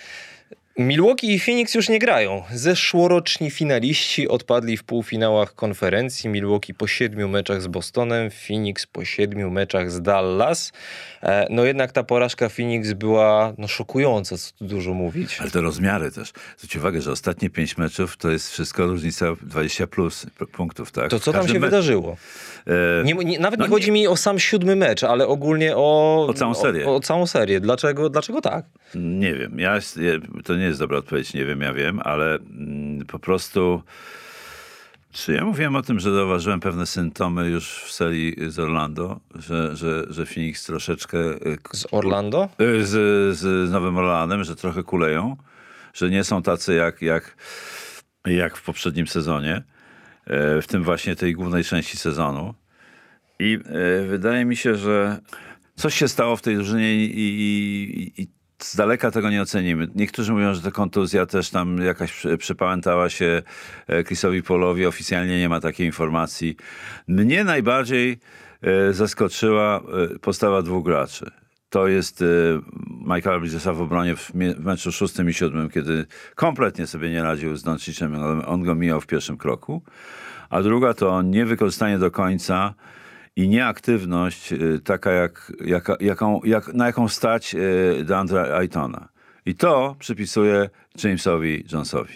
Milwaukee 0.78 1.34
i 1.34 1.40
Phoenix 1.40 1.76
już 1.76 1.90
nie 1.90 2.00
grają. 2.00 2.44
Zeszłoroczni 2.54 3.52
finaliści 3.52 4.28
odpadli 4.28 4.78
w 4.78 4.84
półfinałach 4.84 5.56
konferencji. 5.56 6.30
Milwaukee 6.30 6.74
po 6.74 6.88
siedmiu 6.88 7.28
meczach 7.28 7.62
z 7.62 7.68
Bostonem, 7.68 8.30
Phoenix 8.32 8.86
po 8.88 9.06
siedmiu 9.06 9.50
meczach 9.52 9.92
z 9.92 10.02
Dallas. 10.02 10.72
E, 11.24 11.48
No 11.50 11.66
jednak 11.66 11.92
ta 11.92 12.04
porażka 12.04 12.50
Phoenix 12.50 12.94
była 12.94 13.54
no, 13.58 13.68
szokująca, 13.68 14.38
co 14.38 14.52
tu 14.58 14.66
dużo 14.66 14.94
mówić. 14.94 15.38
Ale 15.42 15.52
te 15.52 15.62
rozmiary 15.62 16.12
też. 16.12 16.32
Zwróćcie 16.58 16.80
uwagę, 16.80 17.02
że 17.02 17.12
ostatnie 17.12 17.50
pięć 17.50 17.78
meczów 17.78 18.18
to 18.18 18.30
jest 18.32 18.52
wszystko 18.52 18.86
różnica 18.86 19.26
20 19.42 19.88
plus 19.88 20.26
punktów, 20.52 20.92
tak? 20.92 21.10
To 21.10 21.20
co 21.20 21.32
tam 21.34 21.48
się 21.48 21.60
wydarzyło? 21.60 22.18
E, 22.68 23.04
Nie, 23.04 23.14
nie, 23.14 23.40
nawet 23.40 23.60
No 23.60 23.66
nie 23.66 23.72
chodzi 23.72 23.92
mi 23.92 24.08
o 24.08 24.18
sam 24.18 24.40
siódmy 24.40 24.76
mecz, 24.76 25.04
ale 25.04 25.28
ogólnie 25.28 25.76
o... 25.76 26.26
O 26.30 26.34
całą 26.34 26.54
serię. 26.54 26.86
O, 26.86 26.96
o 26.96 27.00
całą 27.00 27.28
serię. 27.28 27.60
Dlaczego, 27.60 28.10
dlaczego 28.10 28.42
tak? 28.42 28.66
Nie 28.96 29.34
wiem, 29.34 29.60
ja- 29.60 29.80
to 30.46 30.56
nie 30.56 30.67
jest 30.68 30.80
dobra 30.80 30.98
odpowiedź, 30.98 31.34
nie 31.34 31.46
wiem, 31.46 31.62
ja 31.62 31.74
wiem, 31.74 32.00
ale 32.04 32.36
mm, 32.36 33.06
po 33.06 33.20
prostu. 33.20 33.82
Czy 35.12 35.34
ja 35.34 35.46
mówiłem 35.46 35.76
o 35.76 35.82
tym, 35.82 36.00
że 36.00 36.14
zauważyłem 36.14 36.60
pewne 36.60 36.86
symptomy 36.86 37.50
już 37.50 37.70
w 37.70 37.92
serii 37.92 38.36
z 38.48 38.60
Orlando, 38.60 39.20
że, 39.36 39.76
że, 39.76 40.04
że 40.10 40.26
Phoenix 40.26 40.66
troszeczkę. 40.66 41.18
y, 41.20 41.58
Z 41.74 41.88
Orlando? 41.92 42.50
y, 42.62 42.86
Z, 42.86 43.38
z 43.38 43.72
Nowym 43.72 43.98
Orleanem, 43.98 44.44
że 44.44 44.56
trochę 44.56 44.84
kuleją, 44.84 45.38
że 45.94 46.10
nie 46.10 46.24
są 46.24 46.42
tacy 46.42 46.74
jak, 46.74 47.02
jak, 47.02 47.36
jak 48.26 48.58
w 48.58 48.64
poprzednim 48.64 49.08
sezonie, 49.08 49.64
e, 50.26 50.62
w 50.62 50.68
tym 50.68 50.84
właśnie 50.84 51.16
tej 51.16 51.34
głównej 51.34 51.64
części 51.64 51.98
sezonu. 51.98 52.54
I 53.40 53.60
wydaje 54.08 54.46
mi 54.46 54.56
się, 54.56 54.76
że 54.76 55.20
coś 55.76 55.96
się 55.96 56.08
stało 56.08 56.36
w 56.36 56.42
tej 56.42 56.56
drużynie 56.56 56.96
i, 56.96 57.20
i, 57.20 58.22
i 58.22 58.28
z 58.60 58.76
daleka 58.76 59.12
tego 59.12 59.30
nie 59.30 59.42
ocenimy. 59.42 59.88
Niektórzy 59.96 60.34
mówią, 60.34 60.54
że 60.54 60.62
to 60.62 60.72
kontuzja 60.72 61.26
też 61.26 61.50
tam 61.50 61.78
jakaś 61.78 62.12
przy- 62.12 62.38
przypamiętała 62.38 63.10
się 63.10 63.42
e, 63.88 64.04
Chrisowi 64.04 64.44
Polowi. 64.44 64.86
Oficjalnie 64.86 65.40
nie 65.40 65.50
ma 65.50 65.60
takiej 65.60 65.86
informacji. 65.86 66.56
Mnie 67.08 67.44
najbardziej 67.44 68.20
e, 68.62 68.94
zaskoczyła 68.94 69.82
e, 70.16 70.20
postawa 70.20 70.62
dwóch 70.62 70.86
graczy. 70.86 71.32
To 71.70 71.88
jest 71.88 72.24
Michael 73.16 73.40
Bridgesa 73.40 73.74
w 73.74 73.82
obronie 73.82 74.16
w, 74.16 74.32
meczu 74.60 74.92
szóstym 74.92 75.30
i 75.30 75.34
siódmym, 75.34 75.70
kiedy 75.70 76.06
kompletnie 76.36 76.88
sobie 76.88 77.10
nie 77.10 77.24
radził 77.24 77.56
z 77.56 77.64
Doncicem. 77.64 78.16
On, 78.16 78.44
on 78.46 78.64
go 78.64 78.76
mijał 78.76 79.02
w 79.02 79.08
pierwszym 79.08 79.38
kroku. 79.38 79.82
A 80.50 80.62
druga 80.62 80.94
to 80.94 81.22
niewykorzystanie 81.22 82.00
do 82.00 82.12
końca 82.12 82.74
i 83.38 83.50
nieaktywność 83.50 84.54
y, 84.54 84.80
taka, 84.84 85.12
jak, 85.12 85.54
jaka, 85.66 85.96
jaką, 86.00 86.42
jak, 86.44 86.74
na 86.74 86.86
jaką 86.86 87.08
stać 87.08 87.56
y, 87.56 88.04
Deandra 88.04 88.58
Aytona. 88.58 89.10
I 89.46 89.56
to 89.56 89.96
przypisuje 90.00 90.70
Jamesowi 91.04 91.64
Jonesowi. 91.72 92.14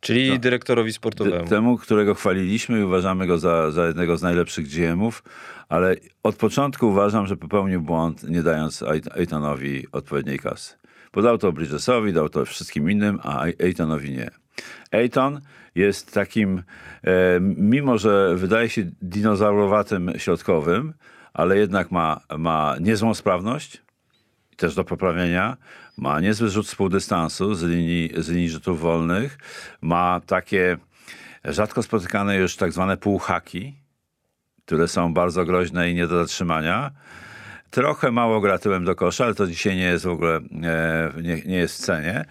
Czyli 0.00 0.38
dyrektorowi 0.38 0.92
sportowemu. 0.92 1.48
Temu, 1.48 1.78
którego 1.78 2.14
chwaliliśmy 2.14 2.80
i 2.80 2.82
uważamy 2.82 3.26
go 3.26 3.38
za, 3.38 3.70
za 3.70 3.86
jednego 3.86 4.16
z 4.16 4.22
najlepszych 4.22 4.68
GM-ów, 4.68 5.22
ale 5.68 5.96
od 6.22 6.36
początku 6.36 6.88
uważam, 6.88 7.26
że 7.26 7.36
popełnił 7.36 7.80
błąd, 7.80 8.22
nie 8.28 8.42
dając 8.42 8.82
Ait- 8.82 9.18
Aitonowi 9.18 9.86
odpowiedniej 9.92 10.38
kasy. 10.38 10.74
Bo 11.12 11.22
dał 11.22 11.38
to 11.38 11.52
Bridgesowi, 11.52 12.12
dał 12.12 12.28
to 12.28 12.44
wszystkim 12.44 12.90
innym, 12.90 13.18
a 13.22 13.42
Aitonowi 13.42 14.10
nie. 14.10 14.30
Aiton 14.92 15.40
jest 15.74 16.14
takim, 16.14 16.62
e, 17.04 17.40
mimo 17.40 17.98
że 17.98 18.36
wydaje 18.36 18.68
się 18.68 18.82
dinozaurowatym 19.02 20.12
środkowym, 20.16 20.94
ale 21.32 21.58
jednak 21.58 21.90
ma, 21.90 22.20
ma 22.38 22.76
niezłą 22.80 23.14
sprawność, 23.14 23.82
też 24.56 24.74
do 24.74 24.84
poprawienia. 24.84 25.56
Ma 25.96 26.20
niezły 26.20 26.48
rzut 26.48 26.68
z 26.68 26.74
z 27.54 27.62
linii, 27.62 28.10
z 28.16 28.28
linii 28.28 28.50
rzutów 28.50 28.80
wolnych. 28.80 29.38
Ma 29.80 30.20
takie 30.26 30.76
rzadko 31.44 31.82
spotykane 31.82 32.36
już 32.36 32.56
tak 32.56 32.72
zwane 32.72 32.96
półhaki, 32.96 33.74
które 34.64 34.88
są 34.88 35.14
bardzo 35.14 35.44
groźne 35.44 35.90
i 35.90 35.94
nie 35.94 36.06
do 36.06 36.18
zatrzymania. 36.18 36.90
Trochę 37.70 38.10
mało 38.10 38.40
gra 38.40 38.58
do 38.84 38.94
kosza, 38.94 39.24
ale 39.24 39.34
to 39.34 39.46
dzisiaj 39.46 39.76
nie 39.76 39.82
jest 39.82 40.04
w 40.04 40.08
ogóle, 40.08 40.36
e, 40.62 41.12
nie, 41.22 41.42
nie 41.42 41.56
jest 41.56 41.82
w 41.82 41.86
cenie. 41.86 42.24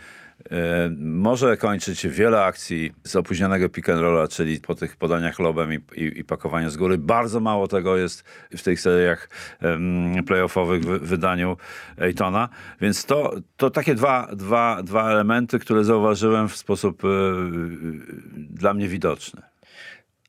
E, 0.51 0.89
może 0.99 1.57
kończyć 1.57 2.07
wiele 2.07 2.43
akcji 2.43 2.91
z 3.03 3.15
opóźnionego 3.15 3.69
pick 3.69 3.89
and 3.89 4.01
rolla, 4.01 4.27
czyli 4.27 4.59
po 4.59 4.75
tych 4.75 4.95
podaniach 4.95 5.39
lobem 5.39 5.73
i, 5.73 5.75
i, 6.01 6.19
i 6.19 6.23
pakowaniu 6.23 6.69
z 6.69 6.77
góry. 6.77 6.97
Bardzo 6.97 7.39
mało 7.39 7.67
tego 7.67 7.97
jest 7.97 8.23
w 8.57 8.63
tych 8.63 8.81
seriach 8.81 9.29
playoffowych 10.27 10.83
w 10.83 10.99
wydaniu 10.99 11.57
Ejtona. 11.97 12.49
Więc 12.81 13.05
to, 13.05 13.33
to 13.57 13.69
takie 13.69 13.95
dwa, 13.95 14.27
dwa, 14.35 14.83
dwa 14.83 15.11
elementy, 15.11 15.59
które 15.59 15.83
zauważyłem 15.83 16.49
w 16.49 16.57
sposób 16.57 17.05
e, 17.05 17.07
dla 18.35 18.73
mnie 18.73 18.87
widoczny. 18.87 19.52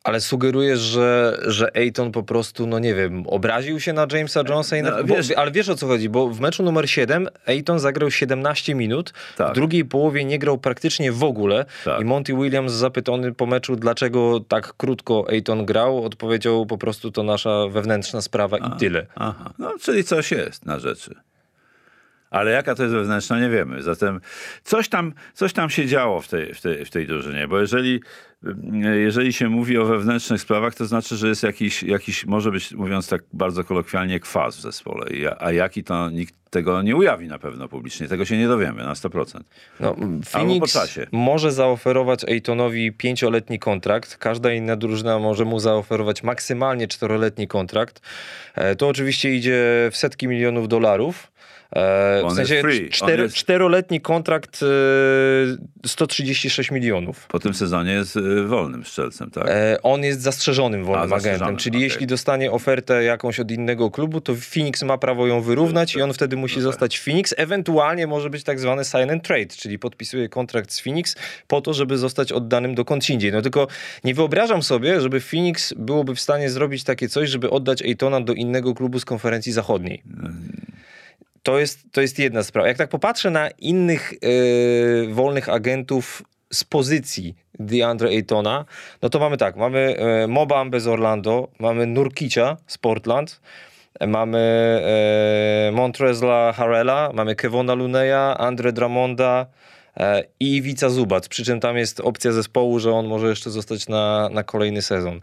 Ale 0.04 0.20
sugerujesz, 0.20 0.80
że, 0.80 1.38
że 1.46 1.76
Ayton 1.76 2.12
po 2.12 2.22
prostu, 2.22 2.66
no 2.66 2.78
nie 2.78 2.94
wiem, 2.94 3.24
obraził 3.26 3.80
się 3.80 3.92
na 3.92 4.06
Jamesa 4.12 4.40
Jonesa? 4.48 4.76
I 4.76 4.82
na, 4.82 4.90
No, 4.90 5.04
bo, 5.04 5.14
wiesz- 5.14 5.30
ale 5.36 5.50
wiesz 5.50 5.68
o 5.68 5.74
co 5.76 5.86
chodzi, 5.86 6.08
bo 6.08 6.28
w 6.28 6.40
meczu 6.40 6.62
numer 6.62 6.90
7 6.90 7.28
Ayton 7.46 7.78
zagrał 7.78 8.10
17 8.10 8.74
minut, 8.74 9.12
Tak. 9.36 9.50
w 9.50 9.54
drugiej 9.54 9.84
połowie 9.84 10.24
nie 10.24 10.38
grał 10.38 10.58
praktycznie 10.58 11.12
w 11.12 11.24
ogóle 11.24 11.64
Tak. 11.84 12.00
i 12.00 12.04
Monty 12.04 12.34
Williams 12.34 12.72
zapytany 12.72 13.32
po 13.34 13.46
meczu, 13.46 13.76
dlaczego 13.76 14.40
tak 14.40 14.74
krótko 14.76 15.26
Ayton 15.30 15.66
grał, 15.66 16.04
odpowiedział 16.04 16.66
po 16.66 16.78
prostu 16.78 17.10
to 17.10 17.22
nasza 17.22 17.68
wewnętrzna 17.70 18.20
sprawa 18.22 18.58
i 18.58 18.78
tyle. 18.78 19.06
Aha, 19.14 19.52
no 19.58 19.72
czyli 19.80 20.04
coś 20.04 20.30
jest 20.30 20.66
na 20.66 20.78
rzeczy. 20.78 21.14
Ale 22.35 22.51
jaka 22.51 22.75
to 22.75 22.83
jest 22.83 22.94
wewnętrzna, 22.94 23.40
nie 23.40 23.49
wiemy. 23.49 23.83
Zatem 23.83 24.20
coś 24.64 24.88
tam, 24.88 25.12
coś 25.35 25.53
tam 25.53 25.70
się 25.70 25.87
działo 25.87 26.20
w 26.20 26.29
tej, 26.29 26.55
w, 26.55 26.61
tej, 26.61 26.85
w 26.85 26.90
tej 26.90 27.07
drużynie, 27.07 27.49
bo 27.49 27.61
jeżeli, 27.61 28.01
jeżeli 28.94 29.33
się 29.33 29.49
mówi 29.49 29.79
o 29.79 29.85
wewnętrznych 29.85 30.40
sprawach, 30.40 30.75
to 30.75 30.87
znaczy, 30.87 31.16
że 31.16 31.29
jest 31.29 31.42
jakiś, 31.42 31.83
jakiś 31.83 32.27
może 32.27 32.51
być, 32.51 32.73
mówiąc 32.73 33.09
tak 33.09 33.23
bardzo 33.33 33.64
kolokwialnie, 33.64 34.20
kwas 34.20 34.57
w 34.57 34.61
zespole. 34.61 35.07
A 35.38 35.53
jaki 35.53 35.85
to 35.85 36.11
nikt 36.11 36.35
tego 36.51 36.83
nie 36.83 36.97
ujawni 36.97 37.29
na 37.29 37.38
pewno 37.38 37.68
publicznie. 37.68 38.09
Tego 38.09 38.25
się 38.25 38.38
nie 38.38 38.49
dowiemy 38.49 38.85
na 38.85 38.94
100%. 38.94 39.40
No, 39.81 39.97
Phoenix 40.27 40.88
może 41.12 41.53
zaoferować 41.53 42.25
Aytonowi 42.25 42.92
pięcioletni 42.92 43.59
kontrakt. 43.59 44.16
Każda 44.16 44.53
inna 44.53 44.77
drużyna 44.77 45.18
może 45.18 45.44
mu 45.44 45.59
zaoferować 45.59 46.23
maksymalnie 46.23 46.88
czteroletni 46.88 47.49
kontrakt. 47.49 48.01
E, 48.55 48.77
To 48.77 48.88
oczywiście 48.88 49.35
idzie 49.35 49.88
w 49.92 49.97
setki 49.97 50.29
milionów 50.29 50.68
dolarów. 50.68 51.34
E, 51.74 52.22
W 52.30 52.32
sensie 52.34 52.54
jest- 52.54 53.34
czteroletni 53.34 54.00
kontrakt 54.00 54.60
e, 54.62 54.66
136 55.88 56.70
milionów. 56.70 57.26
Po 57.26 57.38
tym 57.38 57.54
sezonie 57.54 57.92
jest 57.92 58.16
y, 58.16 58.44
wolnym 58.46 58.84
strzelcem, 58.84 59.30
tak? 59.30 59.44
E, 59.48 59.78
On 59.82 60.02
jest 60.02 60.20
zastrzeżonym 60.20 60.84
wolnym 60.84 61.12
A, 61.12 61.16
agentem, 61.16 61.56
czyli 61.56 61.76
okej. 61.76 61.82
jeśli 61.82 62.06
dostanie 62.06 62.50
ofertę 62.52 63.04
jakąś 63.04 63.40
od 63.40 63.50
innego 63.50 63.90
klubu, 63.90 64.20
to 64.20 64.34
Phoenix 64.34 64.82
ma 64.82 64.98
prawo 64.98 65.26
ją 65.26 65.40
wyrównać 65.40 65.94
i 65.96 66.02
on 66.02 66.12
wtedy 66.12 66.37
musi 66.37 66.60
zostać 66.60 66.98
w 66.98 67.04
Phoenix. 67.04 67.34
Ewentualnie 67.37 68.06
może 68.06 68.30
być 68.30 68.44
tak 68.44 68.60
zwany 68.60 68.84
sign 68.84 69.10
and 69.10 69.22
trade, 69.22 69.46
czyli 69.46 69.78
podpisuje 69.78 70.28
kontrakt 70.28 70.72
z 70.72 70.80
Phoenix 70.80 71.16
po 71.48 71.60
to, 71.60 71.74
żeby 71.74 71.98
zostać 71.98 72.32
oddanym 72.32 72.74
dokądś 72.74 73.10
indziej. 73.10 73.32
No 73.32 73.42
tylko 73.42 73.66
nie 74.04 74.14
wyobrażam 74.14 74.62
sobie, 74.62 75.00
żeby 75.00 75.20
Phoenix 75.20 75.74
byłoby 75.76 76.14
w 76.14 76.20
stanie 76.20 76.50
zrobić 76.50 76.84
takie 76.84 77.08
coś, 77.08 77.30
żeby 77.30 77.50
oddać 77.50 77.82
Aytona 77.82 78.20
do 78.20 78.32
innego 78.32 78.74
klubu 78.74 78.98
z 78.98 79.04
konferencji 79.04 79.52
zachodniej. 79.52 80.02
To 81.44 81.59
jest, 81.59 81.92
to 81.92 82.00
jest 82.00 82.18
jedna 82.18 82.42
sprawa. 82.42 82.68
Jak 82.68 82.76
tak 82.76 82.88
popatrzę 82.90 83.30
na 83.30 83.50
innych 83.50 84.12
e, 84.12 85.12
wolnych 85.12 85.48
agentów 85.48 86.22
z 86.52 86.64
pozycji 86.64 87.35
DeAndre 87.59 88.09
Aytona, 88.09 88.64
no 89.02 89.09
to 89.09 89.18
mamy 89.18 89.37
tak, 89.37 89.57
mamy 89.57 89.96
e, 89.98 90.26
Mobambę 90.26 90.80
z 90.80 90.87
Orlando, 90.87 91.48
mamy 91.59 91.87
Nurkicia 91.87 92.57
z 92.66 92.78
Portland, 92.78 93.40
mamy 94.07 94.38
e, 95.68 95.72
Montrezla 95.72 96.52
Harrella, 96.52 97.11
mamy 97.14 97.35
Kevona 97.37 97.74
Luneya, 97.74 98.38
Andre 98.38 98.72
Dramonda 98.72 99.46
e, 99.96 100.24
i 100.40 100.57
Iwica 100.57 100.88
Zubac, 100.88 101.28
przy 101.28 101.44
czym 101.44 101.61
tam 101.61 101.76
jest 101.76 102.00
opcja 102.00 102.33
zespołu, 102.33 102.78
że 102.78 102.92
on 102.92 103.07
może 103.07 103.28
jeszcze 103.28 103.50
zostać 103.50 103.88
na, 103.88 104.28
na 104.33 104.42
kolejny 104.42 104.83
sezon. 104.83 105.20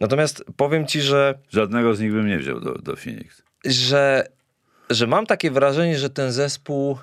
Natomiast 0.00 0.44
powiem 0.56 0.86
ci, 0.86 1.00
że 1.00 1.34
Żadnego 1.50 1.94
z 1.94 2.00
nich 2.00 2.12
bym 2.12 2.26
nie 2.26 2.38
wziął 2.38 2.60
do, 2.60 2.74
do 2.74 2.96
Phoenix. 2.96 3.42
że, 3.64 4.26
że 4.90 5.06
mam 5.06 5.26
takie 5.26 5.50
wrażenie, 5.50 5.98
że 5.98 6.10
ten 6.10 6.32
zespół 6.32 6.98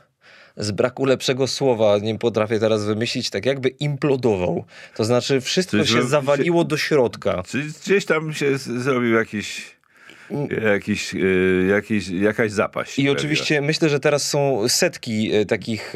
z 0.57 0.71
braku 0.71 1.05
lepszego 1.05 1.47
słowa, 1.47 1.97
nie 1.97 2.19
potrafię 2.19 2.59
teraz 2.59 2.85
wymyślić, 2.85 3.29
tak 3.29 3.45
jakby 3.45 3.69
implodował. 3.69 4.65
To 4.95 5.05
znaczy 5.05 5.41
wszystko 5.41 5.77
Czyli 5.77 5.89
się 5.89 6.03
zawaliło 6.03 6.63
do 6.63 6.77
środka. 6.77 7.43
Czyli 7.47 7.71
gdzieś 7.85 8.05
tam 8.05 8.33
się 8.33 8.57
z- 8.57 8.83
zrobił 8.83 9.13
jakiś, 9.15 9.75
jakiś, 10.63 11.15
y, 11.15 11.67
jakiś, 11.69 12.09
jakaś 12.09 12.51
zapaść. 12.51 12.99
I 12.99 13.09
oczywiście 13.09 13.61
myślę, 13.61 13.89
że 13.89 13.99
teraz 13.99 14.29
są 14.29 14.69
setki 14.69 15.33
e, 15.33 15.45
takich 15.45 15.93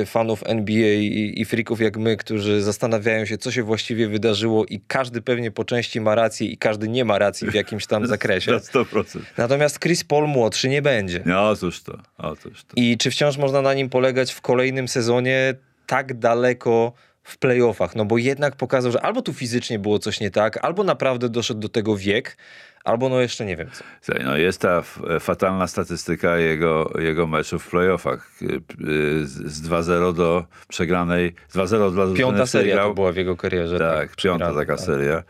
e, 0.00 0.06
fanów 0.06 0.42
NBA 0.46 0.92
i, 0.92 1.34
i 1.36 1.44
frików 1.44 1.80
jak 1.80 1.96
my, 1.96 2.16
którzy 2.16 2.62
zastanawiają 2.62 3.24
się, 3.24 3.38
co 3.38 3.50
się 3.50 3.62
właściwie 3.62 4.08
wydarzyło 4.08 4.64
i 4.64 4.80
każdy 4.80 5.22
pewnie 5.22 5.50
po 5.50 5.64
części 5.64 6.00
ma 6.00 6.14
rację 6.14 6.46
i 6.46 6.56
każdy 6.56 6.88
nie 6.88 7.04
ma 7.04 7.18
racji 7.18 7.50
w 7.50 7.54
jakimś 7.54 7.86
tam 7.86 8.06
zakresie. 8.16 8.52
Na 8.52 8.58
100%. 8.58 9.18
Natomiast 9.36 9.78
Chris 9.78 10.04
Paul 10.04 10.28
młodszy 10.28 10.68
nie 10.68 10.82
będzie. 10.82 11.22
No 11.26 11.48
otóż 11.48 11.82
to, 11.82 11.98
otóż 12.18 12.64
to. 12.64 12.74
I 12.76 12.98
czy 12.98 13.10
wciąż 13.10 13.36
można 13.36 13.62
na 13.62 13.74
nim 13.74 13.88
polegać 13.88 14.32
w 14.32 14.40
kolejnym 14.40 14.88
sezonie 14.88 15.54
tak 15.86 16.18
daleko 16.18 16.92
w 17.22 17.38
playoffach? 17.38 17.96
No 17.96 18.04
bo 18.04 18.18
jednak 18.18 18.56
pokazał, 18.56 18.92
że 18.92 19.00
albo 19.02 19.22
tu 19.22 19.32
fizycznie 19.32 19.78
było 19.78 19.98
coś 19.98 20.20
nie 20.20 20.30
tak, 20.30 20.64
albo 20.64 20.84
naprawdę 20.84 21.28
doszedł 21.28 21.60
do 21.60 21.68
tego 21.68 21.96
wiek, 21.96 22.36
albo 22.84 23.08
no 23.08 23.20
jeszcze 23.20 23.44
nie 23.44 23.56
wiem 23.56 23.68
co. 23.72 24.14
No 24.24 24.36
jest 24.36 24.60
ta 24.60 24.82
fatalna 25.20 25.66
statystyka 25.66 26.38
jego, 26.38 26.92
jego 26.98 27.26
meczów 27.26 27.64
w 27.64 27.70
playoffach. 27.70 28.42
Y, 28.42 28.46
y, 28.88 29.26
Z 29.26 29.52
z 29.52 29.68
2-0 29.68 30.14
do 30.14 30.44
przegranej, 30.68 31.34
z 31.48 31.56
2-0 31.56 31.68
dla 31.68 32.06
drużyny, 32.06 32.18
Piąta 32.18 32.46
seria 32.46 32.74
grał. 32.74 32.88
to 32.88 32.94
była 32.94 33.12
w 33.12 33.16
jego 33.16 33.36
karierze. 33.36 33.78
Tak, 33.78 34.16
piąta 34.16 34.16
przegrana, 34.16 34.54
taka 34.54 34.76
tak. 34.76 34.86
seria. 34.86 35.22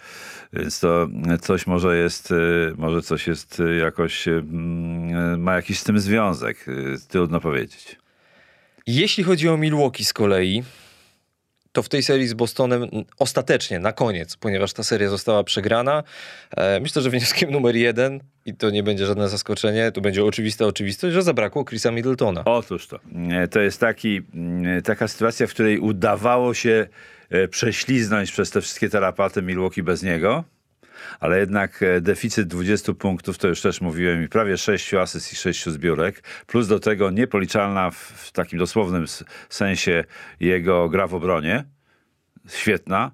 Więc 0.52 0.80
to 0.80 1.08
coś 1.40 1.66
może 1.66 1.96
jest, 1.96 2.30
y, 2.30 2.74
może 2.76 3.02
coś 3.02 3.26
jest 3.26 3.62
jakoś, 3.80 4.28
mm, 4.28 5.42
ma 5.42 5.54
jakiś 5.54 5.78
z 5.78 5.84
tym 5.84 5.98
związek. 6.00 6.66
Trudno 7.08 7.40
powiedzieć. 7.40 7.96
Jeśli 8.86 9.24
chodzi 9.24 9.48
o 9.48 9.56
Milwaukee 9.56 10.04
z 10.04 10.12
kolei, 10.12 10.62
to 11.72 11.82
w 11.82 11.88
tej 11.88 12.02
serii 12.02 12.28
z 12.28 12.34
Bostonem 12.34 12.86
ostatecznie, 13.18 13.78
na 13.78 13.92
koniec, 13.92 14.36
ponieważ 14.36 14.72
ta 14.72 14.82
seria 14.82 15.08
została 15.08 15.44
przegrana, 15.44 16.02
e, 16.56 16.80
myślę, 16.80 17.02
że 17.02 17.10
wnioskiem 17.10 17.50
numer 17.56 17.76
jeden, 17.76 18.20
i 18.46 18.54
to 18.54 18.70
nie 18.70 18.82
będzie 18.82 19.06
żadne 19.06 19.28
zaskoczenie, 19.28 19.92
to 19.92 20.00
będzie 20.00 20.24
oczywista 20.24 20.66
oczywistość, 20.66 21.14
że 21.14 21.22
zabrakło 21.22 21.64
Chrisa 21.64 21.90
Middletona. 21.90 22.44
Otóż 22.44 22.86
to. 22.86 22.98
E, 23.30 23.48
To 23.48 23.60
jest 23.60 23.80
taki, 23.80 24.20
mm, 24.34 24.82
taka 24.82 25.08
sytuacja, 25.08 25.46
w 25.46 25.50
której 25.50 25.78
udawało 25.78 26.54
się 26.54 26.86
e, 27.30 27.48
prześliznąć 27.48 28.32
przez 28.32 28.50
te 28.50 28.60
wszystkie 28.60 28.88
tarapaty 28.88 29.42
Milwaukee 29.42 29.82
bez 29.82 30.02
niego, 30.02 30.44
ale 31.20 31.38
jednak 31.38 31.82
e, 31.82 32.00
deficyt 32.00 32.48
20 32.48 32.94
punktów, 32.94 33.38
to 33.38 33.48
już 33.48 33.60
też 33.60 33.80
mówiłem, 33.80 34.24
i 34.24 34.28
prawie 34.28 34.58
6 34.58 34.94
asyst 34.94 35.32
i 35.32 35.36
6 35.36 35.66
zbiórek, 35.66 36.22
plus 36.46 36.68
do 36.68 36.80
tego 36.80 37.10
niepoliczalna 37.10 37.90
w, 37.90 37.96
w 37.96 38.32
takim 38.32 38.58
dosłownym 38.58 39.04
sensie 39.48 40.04
jego 40.40 40.88
gra 40.88 41.06
w 41.06 41.14
obronie, 41.14 41.64
świetna, 42.48 43.10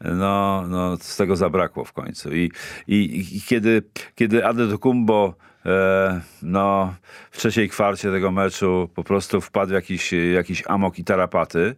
no, 0.00 0.64
no 0.68 0.96
z 0.96 1.16
tego 1.16 1.36
zabrakło 1.36 1.84
w 1.84 1.92
końcu. 1.92 2.34
I, 2.34 2.50
i, 2.88 3.26
i 3.36 3.42
kiedy, 3.42 3.82
kiedy 4.14 4.46
Adetokumbo 4.46 5.34
e, 5.66 6.20
no, 6.42 6.94
w 7.30 7.38
trzeciej 7.38 7.68
kwarcie 7.68 8.10
tego 8.10 8.30
meczu 8.30 8.90
po 8.94 9.04
prostu 9.04 9.40
wpadł 9.40 9.72
jakiś, 9.72 10.14
jakiś 10.34 10.62
amok 10.66 10.98
i 10.98 11.04
tarapaty, 11.04 11.76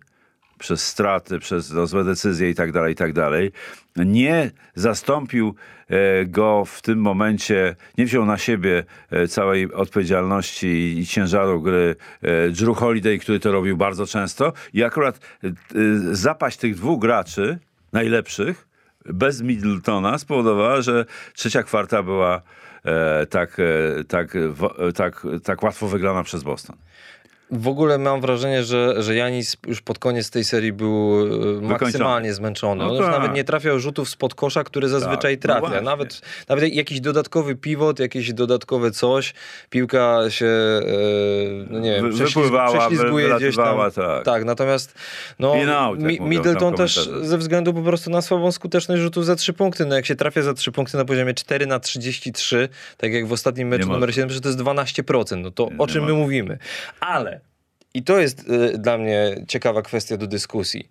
przez 0.62 0.86
straty, 0.86 1.38
przez 1.38 1.72
no, 1.72 1.86
złe 1.86 2.04
decyzje 2.04 2.50
i 2.50 2.54
tak 2.54 2.72
dalej, 2.72 2.92
i 2.92 2.96
tak 2.96 3.12
dalej. 3.12 3.52
Nie 3.96 4.50
zastąpił 4.74 5.54
e, 5.88 6.26
go 6.26 6.64
w 6.64 6.82
tym 6.82 6.98
momencie, 6.98 7.76
nie 7.98 8.06
wziął 8.06 8.26
na 8.26 8.38
siebie 8.38 8.84
e, 9.10 9.28
całej 9.28 9.72
odpowiedzialności 9.72 10.98
i 10.98 11.06
ciężaru 11.06 11.62
gry 11.62 11.96
e, 12.22 12.48
Drew 12.48 12.76
Holiday, 12.76 13.18
który 13.18 13.40
to 13.40 13.52
robił 13.52 13.76
bardzo 13.76 14.06
często 14.06 14.52
i 14.72 14.84
akurat 14.84 15.20
zapaść 16.12 16.58
tych 16.58 16.74
dwóch 16.74 17.00
graczy, 17.00 17.58
najlepszych, 17.92 18.68
bez 19.04 19.42
Middletona 19.42 20.18
spowodowała, 20.18 20.82
że 20.82 21.04
trzecia 21.34 21.62
kwarta 21.62 22.02
była 22.02 22.42
tak, 23.30 23.56
tak, 24.08 24.34
tak, 24.94 25.26
tak 25.44 25.62
łatwo 25.62 25.88
wygrana 25.88 26.22
przez 26.22 26.42
Boston 26.42 26.76
w 27.53 27.68
ogóle 27.68 27.98
mam 27.98 28.20
wrażenie, 28.20 28.64
że, 28.64 29.03
że 29.03 29.14
Janis 29.14 29.57
już 29.66 29.80
pod 29.80 29.98
koniec 29.98 30.30
tej 30.30 30.44
serii 30.44 30.72
był 30.72 31.26
e, 31.59 31.61
maksymalnie 31.61 32.34
zmęczony. 32.34 32.84
No 32.84 32.90
On 32.90 32.96
już 32.96 33.05
tak. 33.05 33.14
nawet 33.14 33.32
nie 33.32 33.44
trafiał 33.44 33.78
rzutów 33.78 34.09
spod 34.09 34.34
kosza, 34.34 34.64
które 34.64 34.88
zazwyczaj 34.88 35.38
tak, 35.38 35.42
trafia. 35.42 35.76
No 35.76 35.82
nawet, 35.82 36.20
nawet 36.48 36.74
jakiś 36.74 37.00
dodatkowy 37.00 37.57
pivot, 37.57 37.98
jakieś 37.98 38.32
dodatkowe 38.32 38.90
coś, 38.90 39.34
piłka 39.70 40.20
się, 40.28 40.46
e, 40.46 40.82
no 41.70 41.78
nie 41.78 41.92
wiem, 41.92 42.12
wypływała, 42.12 42.78
prześlizguje 42.78 43.36
gdzieś 43.36 43.57
tam. 43.57 43.90
Tak. 43.90 44.24
tak, 44.24 44.44
natomiast 44.44 44.94
no, 45.38 45.55
out, 45.78 46.03
Mi 46.03 46.20
Middleton 46.20 46.74
też 46.74 47.09
ze 47.22 47.38
względu 47.38 47.74
po 47.74 47.82
prostu 47.82 48.11
na 48.11 48.22
słabą 48.22 48.53
skuteczność 48.53 49.03
rzutów 49.03 49.26
za 49.26 49.36
trzy 49.36 49.53
punkty. 49.53 49.86
No 49.86 49.94
jak 49.94 50.07
się 50.07 50.16
trafia 50.16 50.42
za 50.42 50.55
trzy 50.55 50.72
punkty 50.72 50.96
na 50.96 51.05
poziomie 51.05 51.34
4 51.34 51.66
na 51.66 51.80
33, 51.80 52.68
tak 52.96 53.12
jak 53.12 53.26
w 53.26 53.32
ostatnim 53.32 53.68
meczu 53.68 53.88
numer 53.88 54.14
7, 54.14 54.30
że 54.30 54.40
to 54.40 54.48
jest 54.48 54.61
12%. 54.61 55.36
No 55.36 55.50
to 55.50 55.68
nie 55.70 55.78
o 55.78 55.86
czym 55.86 56.05
my 56.05 56.12
mówimy? 56.12 56.59
Ale 57.00 57.41
i 57.95 58.03
to 58.03 58.20
jest 58.20 58.49
y, 58.49 58.78
dla 58.78 58.99
mnie 58.99 59.45
ciekawa 59.49 59.82
kwestia 59.82 60.16
do 60.16 60.26
dyskusji. 60.26 60.88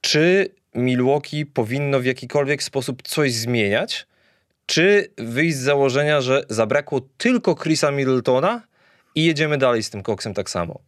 Czy 0.00 0.50
Milwaukee 0.74 1.46
powinno 1.46 2.00
w 2.00 2.04
jakikolwiek 2.04 2.62
sposób 2.62 3.02
coś 3.02 3.32
zmieniać? 3.32 4.06
Czy 4.66 5.08
wyjść 5.18 5.56
z 5.56 5.60
założenia, 5.60 6.20
że 6.20 6.42
zabrakło 6.48 7.00
tylko 7.18 7.54
Chrisa 7.54 7.90
Middletona 7.90 8.62
i 9.14 9.24
jedziemy 9.24 9.58
dalej 9.58 9.82
z 9.82 9.90
tym 9.90 10.02
koksem 10.02 10.34
tak 10.34 10.50
samo? 10.50 10.80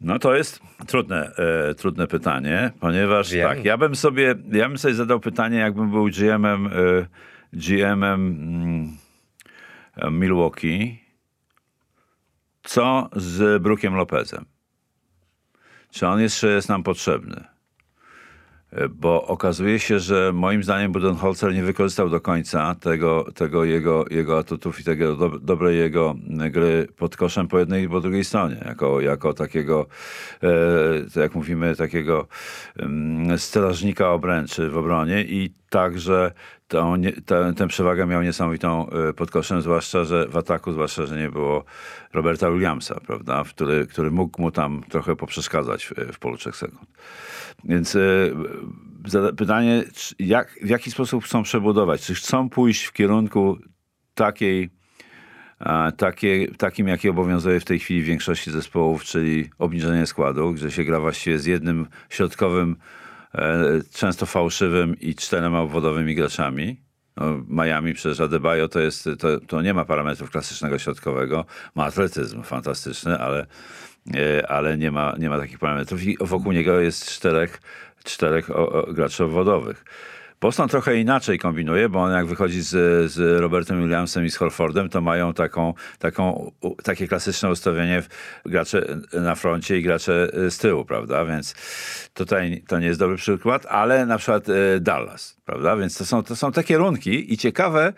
No 0.00 0.18
to 0.18 0.34
jest 0.36 0.60
trudne, 0.86 1.32
e, 1.70 1.74
trudne 1.74 2.06
pytanie, 2.06 2.70
ponieważ 2.80 3.32
Wiem. 3.32 3.48
tak, 3.48 3.64
ja 3.64 3.78
bym 3.78 3.96
sobie, 3.96 4.34
ja 4.52 4.68
bym 4.68 4.78
sobie 4.78 4.94
zadał 4.94 5.20
pytanie, 5.20 5.58
jakbym 5.58 5.90
był 5.90 6.08
GM-em, 6.08 6.66
e, 6.66 6.70
GM-em 7.52 8.26
mm, 9.96 10.18
Milwaukee 10.20 10.98
co 12.62 13.08
z 13.16 13.62
Brukiem 13.62 13.94
Lopezem? 13.94 14.44
Czy 15.90 16.06
on 16.06 16.20
jeszcze 16.20 16.48
jest 16.48 16.68
nam 16.68 16.82
potrzebny? 16.82 17.44
E, 18.72 18.88
bo 18.88 19.26
okazuje 19.26 19.78
się, 19.78 19.98
że 19.98 20.32
moim 20.34 20.62
zdaniem 20.62 20.92
Budenholzer 20.92 21.54
nie 21.54 21.62
wykorzystał 21.62 22.08
do 22.08 22.20
końca 22.20 22.74
tego, 22.74 23.26
tego 23.34 23.64
jego, 23.64 24.04
jego 24.10 24.38
atutów 24.38 24.80
i 24.80 24.84
tego 24.84 25.16
do, 25.16 25.28
dobrej 25.38 25.78
jego 25.78 26.14
gry 26.50 26.88
pod 26.96 27.16
koszem 27.16 27.48
po 27.48 27.58
jednej 27.58 27.84
i 27.84 27.88
po 27.88 28.00
drugiej 28.00 28.24
stronie. 28.24 28.62
Jako, 28.64 29.00
jako 29.00 29.34
takiego, 29.34 29.86
e, 31.16 31.20
jak 31.20 31.34
mówimy, 31.34 31.76
takiego 31.76 32.28
um, 32.78 33.38
strażnika 33.38 34.10
obręczy 34.10 34.70
w 34.70 34.76
obronie 34.76 35.24
i 35.24 35.54
także 35.70 36.32
tą, 36.68 36.94
tę, 37.26 37.52
tę 37.56 37.68
przewagę 37.68 38.06
miał 38.06 38.22
niesamowitą 38.22 38.90
e, 38.90 39.12
pod 39.12 39.30
koszem, 39.30 39.62
zwłaszcza, 39.62 40.04
że 40.04 40.28
w 40.28 40.36
ataku, 40.36 40.72
zwłaszcza, 40.72 41.06
że 41.06 41.18
nie 41.18 41.30
było 41.30 41.64
Roberta 42.12 42.50
Williamsa, 42.50 43.00
prawda, 43.06 43.44
który, 43.48 43.86
który 43.86 44.10
mógł 44.10 44.42
mu 44.42 44.50
tam 44.50 44.82
trochę 44.88 45.16
poprzeszkadzać 45.16 45.84
w, 45.84 45.92
w 46.12 46.18
polu 46.18 46.36
trzech 46.36 46.56
sekund. 46.56 46.88
Więc 47.64 47.96
e, 47.96 48.00
pytanie, 49.36 49.84
jak, 50.18 50.58
w 50.62 50.68
jaki 50.68 50.90
sposób 50.90 51.24
chcą 51.24 51.42
przebudować? 51.42 52.02
Czy 52.02 52.14
chcą 52.14 52.48
pójść 52.48 52.84
w 52.84 52.92
kierunku 52.92 53.58
takiej, 54.14 54.70
takie, 55.96 56.48
takim, 56.58 56.88
jaki 56.88 57.08
obowiązuje 57.08 57.60
w 57.60 57.64
tej 57.64 57.78
chwili 57.78 58.02
w 58.02 58.04
większości 58.04 58.50
zespołów, 58.50 59.04
czyli 59.04 59.50
obniżenie 59.58 60.06
składu, 60.06 60.52
gdzie 60.52 60.70
się 60.70 60.84
gra 60.84 61.00
właściwie 61.00 61.38
z 61.38 61.46
jednym 61.46 61.86
środkowym, 62.08 62.76
często 63.92 64.26
fałszywym 64.26 65.00
i 65.00 65.14
czterema 65.14 65.60
obwodowymi 65.60 66.14
graczami. 66.14 66.80
No, 67.16 67.42
Miami 67.48 67.94
przez 67.94 68.20
Adebayo 68.20 68.68
to, 68.68 68.80
jest, 68.80 69.08
to, 69.18 69.40
to 69.40 69.62
nie 69.62 69.74
ma 69.74 69.84
parametrów 69.84 70.30
klasycznego 70.30 70.78
środkowego. 70.78 71.44
Ma 71.74 71.84
atletyzm 71.84 72.42
fantastyczny, 72.42 73.18
ale 73.18 73.46
E, 74.14 74.50
ale 74.50 74.78
nie 74.78 74.90
ma, 74.90 75.14
nie 75.18 75.30
ma 75.30 75.38
takich 75.38 75.58
parametrów 75.58 76.02
i 76.02 76.16
wokół 76.20 76.52
niego 76.52 76.80
jest 76.80 77.10
czterech, 77.10 77.60
czterech 78.04 78.48
graczy 78.88 79.24
obwodowych. 79.24 79.84
Boston 80.40 80.68
trochę 80.68 80.96
inaczej 80.96 81.38
kombinuje, 81.38 81.88
bo 81.88 82.02
on 82.02 82.12
jak 82.12 82.26
wychodzi 82.26 82.60
z, 82.60 83.10
z 83.12 83.40
Robertem 83.40 83.82
Williamsem 83.82 84.24
i 84.24 84.30
z 84.30 84.36
Holfordem, 84.36 84.88
to 84.88 85.00
mają 85.00 85.34
taką, 85.34 85.74
taką, 85.98 86.52
takie 86.82 87.08
klasyczne 87.08 87.50
ustawienie 87.50 88.02
gracze 88.46 88.86
na 89.12 89.34
froncie 89.34 89.78
i 89.78 89.82
gracze 89.82 90.28
z 90.50 90.58
tyłu, 90.58 90.84
prawda? 90.84 91.24
Więc 91.24 91.54
tutaj 92.14 92.62
to 92.68 92.78
nie 92.78 92.86
jest 92.86 93.00
dobry 93.00 93.16
przykład, 93.16 93.66
ale 93.66 94.06
na 94.06 94.18
przykład 94.18 94.48
e, 94.48 94.80
Dallas, 94.80 95.36
prawda? 95.44 95.76
Więc 95.76 95.98
to 95.98 96.06
są, 96.06 96.22
to 96.22 96.36
są 96.36 96.52
te 96.52 96.64
kierunki 96.64 97.32
i 97.32 97.38
ciekawe, 97.38 97.92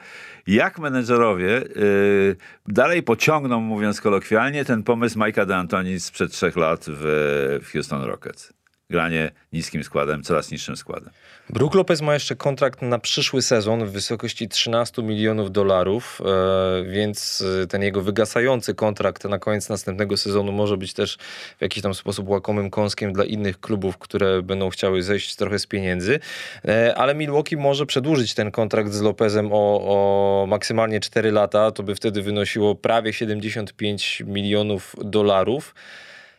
jak 0.47 0.78
menedżerowie 0.78 1.64
yy, 1.76 2.36
dalej 2.68 3.03
pociągną, 3.03 3.61
mówiąc 3.61 4.01
kolokwialnie, 4.01 4.64
ten 4.64 4.82
pomysł 4.82 5.18
Mike'a 5.18 5.47
D'Antoni 5.47 5.99
sprzed 5.99 6.32
trzech 6.32 6.57
lat 6.57 6.86
w, 6.88 7.61
w 7.64 7.72
Houston 7.72 8.03
Rockets 8.03 8.61
granie 8.93 9.30
niskim 9.53 9.84
składem, 9.84 10.22
coraz 10.22 10.51
niższym 10.51 10.76
składem. 10.76 11.11
Brook 11.51 11.74
Lopez 11.74 12.03
ma 12.03 12.14
jeszcze 12.14 12.36
kontrakt 12.36 12.82
na 12.82 12.99
przyszły 12.99 13.43
sezon 13.43 13.84
w 13.84 13.93
wysokości 13.93 14.49
13 14.49 15.03
milionów 15.03 15.53
dolarów, 15.53 16.20
e, 16.24 16.84
więc 16.84 17.45
e, 17.62 17.66
ten 17.66 17.82
jego 17.82 18.03
wygasający 18.03 18.74
kontrakt 18.74 19.24
na 19.24 19.38
koniec 19.38 19.68
następnego 19.68 20.16
sezonu 20.16 20.53
może 20.53 20.76
być 20.76 20.93
też 20.93 21.18
w 21.59 21.62
jakiś 21.62 21.82
tam 21.82 21.95
sposób 21.95 22.28
łakomym 22.28 22.70
kąskiem 22.70 23.12
dla 23.12 23.24
innych 23.24 23.61
klubów, 23.61 23.99
które 23.99 24.43
będą 24.43 24.70
chciały 24.70 25.03
zejść 25.03 25.36
trochę 25.36 25.59
z 25.59 25.66
pieniędzy. 25.66 26.20
E, 26.64 26.95
ale 26.95 27.14
Milwaukee 27.14 27.57
może 27.57 27.86
przedłużyć 27.86 28.34
ten 28.34 28.51
kontrakt 28.51 28.93
z 28.93 29.01
Lopezem 29.01 29.49
o, 29.53 29.57
o 29.84 30.47
maksymalnie 30.47 31.01
4 31.01 31.32
lata. 31.32 31.70
To 31.70 31.82
by 31.82 31.95
wtedy 31.95 32.22
wynosiło 32.22 32.74
prawie 32.74 33.12
75 33.12 34.22
milionów 34.26 34.97
dolarów. 35.05 35.74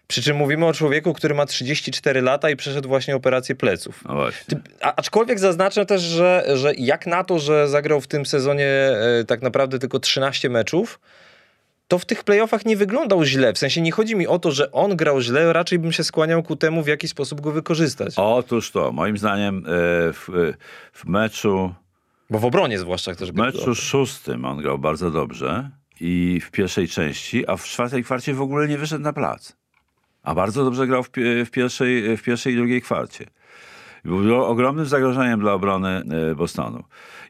Przy 0.07 0.21
czym 0.21 0.37
mówimy 0.37 0.65
o 0.65 0.73
człowieku, 0.73 1.13
który 1.13 1.35
ma 1.35 1.45
34 1.45 2.21
lata 2.21 2.49
i 2.49 2.55
przeszedł 2.55 2.89
właśnie 2.89 3.15
operację 3.15 3.55
pleców. 3.55 4.03
No 4.07 4.13
właśnie. 4.13 4.59
A, 4.81 4.95
aczkolwiek 4.95 5.39
zaznaczę 5.39 5.85
też, 5.85 6.01
że, 6.01 6.45
że 6.55 6.73
jak 6.77 7.07
na 7.07 7.23
to, 7.23 7.39
że 7.39 7.67
zagrał 7.67 8.01
w 8.01 8.07
tym 8.07 8.25
sezonie 8.25 8.67
e, 8.67 9.23
tak 9.27 9.41
naprawdę 9.41 9.79
tylko 9.79 9.99
13 9.99 10.49
meczów, 10.49 10.99
to 11.87 11.99
w 11.99 12.05
tych 12.05 12.23
playoffach 12.23 12.65
nie 12.65 12.77
wyglądał 12.77 13.23
źle. 13.23 13.53
W 13.53 13.57
sensie 13.57 13.81
nie 13.81 13.91
chodzi 13.91 14.15
mi 14.15 14.27
o 14.27 14.39
to, 14.39 14.51
że 14.51 14.71
on 14.71 14.95
grał 14.95 15.21
źle, 15.21 15.53
raczej 15.53 15.79
bym 15.79 15.91
się 15.91 16.03
skłaniał 16.03 16.43
ku 16.43 16.55
temu, 16.55 16.83
w 16.83 16.87
jaki 16.87 17.07
sposób 17.07 17.41
go 17.41 17.51
wykorzystać. 17.51 18.13
Otóż 18.17 18.71
to, 18.71 18.91
moim 18.91 19.17
zdaniem 19.17 19.57
e, 19.57 19.61
w, 20.13 20.53
w 20.93 21.05
meczu... 21.05 21.73
Bo 22.29 22.39
w 22.39 22.45
obronie 22.45 22.79
zwłaszcza 22.79 23.15
też. 23.15 23.31
W 23.31 23.35
meczu 23.35 23.75
szóstym 23.75 24.45
on 24.45 24.57
grał 24.57 24.79
bardzo 24.79 25.11
dobrze 25.11 25.69
i 25.99 26.41
w 26.43 26.51
pierwszej 26.51 26.87
części, 26.87 27.47
a 27.47 27.57
w 27.57 27.63
czwartej 27.63 28.03
kwarcie 28.03 28.33
w 28.33 28.41
ogóle 28.41 28.67
nie 28.67 28.77
wyszedł 28.77 29.03
na 29.03 29.13
plac. 29.13 29.53
A 30.23 30.35
bardzo 30.35 30.63
dobrze 30.63 30.87
grał 30.87 31.03
w, 31.03 31.09
w, 31.45 31.49
pierwszej, 31.51 32.17
w 32.17 32.23
pierwszej 32.23 32.53
i 32.53 32.55
drugiej 32.55 32.81
kwarcie. 32.81 33.25
Był 34.05 34.43
ogromnym 34.43 34.85
zagrożeniem 34.85 35.39
dla 35.39 35.53
obrony 35.53 36.03
e, 36.31 36.35
Bostonu. 36.35 36.83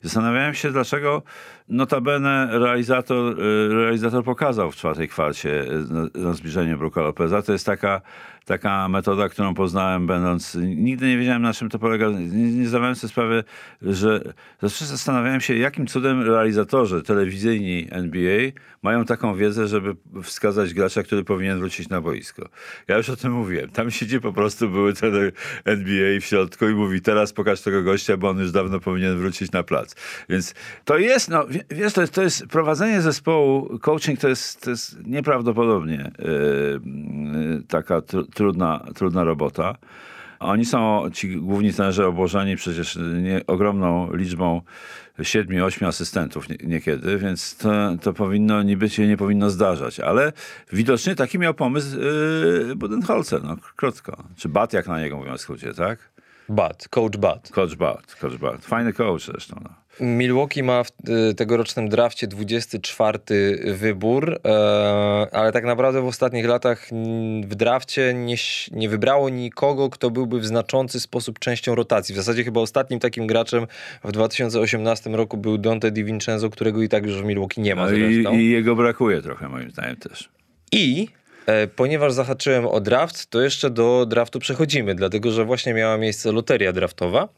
Zastanawiałem 0.03 0.53
się, 0.53 0.71
dlaczego 0.71 1.21
notabene 1.69 2.49
realizator, 2.51 3.39
e, 3.39 3.67
realizator 3.73 4.23
pokazał 4.23 4.71
w 4.71 4.75
czwartej 4.75 5.07
kwarcie 5.07 5.65
na, 5.89 6.27
na 6.27 6.33
zbliżenie 6.33 6.77
Bruka 6.77 7.01
Lopeza. 7.01 7.41
To 7.41 7.53
jest 7.53 7.65
taka 7.65 8.01
taka 8.45 8.87
metoda, 8.87 9.29
którą 9.29 9.53
poznałem 9.53 10.07
będąc, 10.07 10.55
nigdy 10.61 11.07
nie 11.07 11.17
wiedziałem 11.17 11.41
na 11.41 11.53
czym 11.53 11.69
to 11.69 11.79
polega, 11.79 12.09
nie, 12.09 12.51
nie 12.51 12.67
zdawałem 12.67 12.95
sobie 12.95 13.11
sprawy, 13.11 13.43
że 13.81 14.33
zawsze 14.61 14.85
zastanawiałem 14.85 15.41
się, 15.41 15.55
jakim 15.55 15.87
cudem 15.87 16.21
realizatorzy 16.21 17.03
telewizyjni 17.03 17.87
NBA 17.91 18.51
mają 18.81 19.05
taką 19.05 19.35
wiedzę, 19.35 19.67
żeby 19.67 19.95
wskazać 20.23 20.73
gracza, 20.73 21.03
który 21.03 21.23
powinien 21.23 21.59
wrócić 21.59 21.89
na 21.89 22.01
boisko. 22.01 22.49
Ja 22.87 22.97
już 22.97 23.09
o 23.09 23.15
tym 23.15 23.31
mówiłem. 23.31 23.69
Tam 23.69 23.91
siedzi 23.91 24.21
po 24.21 24.33
prostu 24.33 24.69
były 24.69 24.93
ten 24.93 25.31
NBA 25.65 26.19
w 26.19 26.23
środku 26.23 26.69
i 26.69 26.73
mówi, 26.73 27.01
teraz 27.01 27.33
pokaż 27.33 27.61
tego 27.61 27.83
gościa, 27.83 28.17
bo 28.17 28.29
on 28.29 28.39
już 28.39 28.51
dawno 28.51 28.79
powinien 28.79 29.17
wrócić 29.17 29.51
na 29.51 29.63
plac. 29.63 29.92
Więc 30.29 30.53
to 30.85 30.97
jest, 30.97 31.29
no 31.29 31.45
wiesz, 31.69 31.93
to 31.93 32.01
jest, 32.01 32.13
to 32.13 32.23
jest 32.23 32.47
prowadzenie 32.47 33.01
zespołu, 33.01 33.79
coaching 33.79 34.19
to 34.19 34.29
jest, 34.29 34.61
to 34.61 34.69
jest 34.69 35.05
nieprawdopodobnie 35.05 36.11
yy, 36.19 37.63
taka 37.67 38.01
trudna, 38.33 38.85
trudna 38.95 39.23
robota. 39.23 39.75
Oni 40.39 40.65
są, 40.65 41.09
ci 41.13 41.35
główni 41.35 41.73
trenerzy 41.73 42.05
obłożeni 42.05 42.55
przecież 42.55 42.99
nie, 43.21 43.41
ogromną 43.47 44.15
liczbą 44.15 44.61
siedmiu, 45.21 45.65
ośmiu 45.65 45.87
asystentów 45.87 46.45
niekiedy, 46.63 47.17
więc 47.17 47.57
to, 47.57 47.69
to 48.01 48.13
powinno 48.13 48.63
niby 48.63 48.89
się 48.89 49.07
nie 49.07 49.17
powinno 49.17 49.49
zdarzać. 49.49 49.99
Ale 49.99 50.33
widocznie 50.71 51.15
taki 51.15 51.39
miał 51.39 51.53
pomysł 51.53 51.99
yy, 51.99 52.75
Budenholzer, 52.75 53.43
no 53.43 53.57
krótko. 53.75 54.23
Czy 54.35 54.49
Bat, 54.49 54.73
jak 54.73 54.87
na 54.87 54.99
niego 54.99 55.17
mówią 55.17 55.37
w 55.37 55.41
skrócie, 55.41 55.73
tak? 55.73 56.09
Bat, 56.49 56.87
coach 56.89 57.17
Bat. 57.17 57.49
Coach 57.49 57.75
Bat, 57.75 58.15
coach 58.15 58.37
Bat. 58.37 58.65
Fajny 58.65 58.93
coach 58.93 59.25
zresztą. 59.25 59.59
No. 59.63 59.82
Milwaukee 59.99 60.63
ma 60.63 60.83
w 60.83 60.91
y, 61.31 61.35
tegorocznym 61.35 61.89
drafcie 61.89 62.27
24 62.27 63.19
wybór, 63.73 64.39
e, 64.45 65.27
ale 65.31 65.51
tak 65.51 65.65
naprawdę 65.65 66.01
w 66.01 66.05
ostatnich 66.05 66.45
latach 66.45 66.87
w 67.43 67.55
drafcie 67.55 68.13
nie, 68.13 68.35
nie 68.71 68.89
wybrało 68.89 69.29
nikogo, 69.29 69.89
kto 69.89 70.11
byłby 70.11 70.39
w 70.39 70.45
znaczący 70.45 70.99
sposób 70.99 71.39
częścią 71.39 71.75
rotacji. 71.75 72.13
W 72.13 72.17
zasadzie 72.17 72.43
chyba 72.43 72.61
ostatnim 72.61 72.99
takim 72.99 73.27
graczem 73.27 73.67
w 74.03 74.11
2018 74.11 75.09
roku 75.09 75.37
był 75.37 75.57
Dante 75.57 75.91
DiVincenzo, 75.91 76.49
którego 76.49 76.81
i 76.81 76.89
tak 76.89 77.05
już 77.05 77.21
w 77.21 77.25
Milwaukee 77.25 77.61
nie 77.61 77.75
ma 77.75 77.85
no 77.85 77.97
i, 77.97 78.39
I 78.39 78.49
jego 78.49 78.75
brakuje 78.75 79.21
trochę 79.21 79.49
moim 79.49 79.71
zdaniem 79.71 79.95
też. 79.95 80.29
I 80.71 81.07
ponieważ 81.75 82.13
zahaczyłem 82.13 82.65
o 82.65 82.79
draft, 82.79 83.29
to 83.29 83.41
jeszcze 83.41 83.69
do 83.69 84.05
draftu 84.05 84.39
przechodzimy, 84.39 84.95
dlatego 84.95 85.31
że 85.31 85.45
właśnie 85.45 85.73
miała 85.73 85.97
miejsce 85.97 86.31
loteria 86.31 86.73
draftowa 86.73 87.29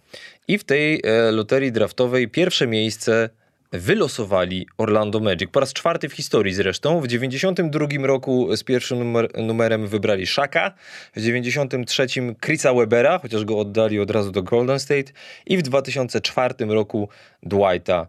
i 0.47 0.57
w 0.57 0.63
tej 0.63 1.01
e, 1.03 1.31
loterii 1.31 1.71
draftowej 1.71 2.27
pierwsze 2.27 2.67
miejsce 2.67 3.29
wylosowali 3.71 4.67
Orlando 4.77 5.19
Magic. 5.19 5.49
Po 5.51 5.59
raz 5.59 5.73
czwarty 5.73 6.09
w 6.09 6.13
historii 6.13 6.53
zresztą. 6.53 7.01
W 7.01 7.07
92 7.07 7.87
roku 8.03 8.55
z 8.57 8.63
pierwszym 8.63 8.99
numer, 8.99 9.29
numerem 9.37 9.87
wybrali 9.87 10.27
Shaka, 10.27 10.71
w 11.15 11.21
93 11.21 12.07
Chrisa 12.45 12.73
Webera, 12.73 13.19
chociaż 13.19 13.45
go 13.45 13.59
oddali 13.59 13.99
od 13.99 14.11
razu 14.11 14.31
do 14.31 14.43
Golden 14.43 14.79
State 14.79 15.11
i 15.45 15.57
w 15.57 15.61
2004 15.61 16.53
roku 16.65 17.09
Dwighta 17.43 18.07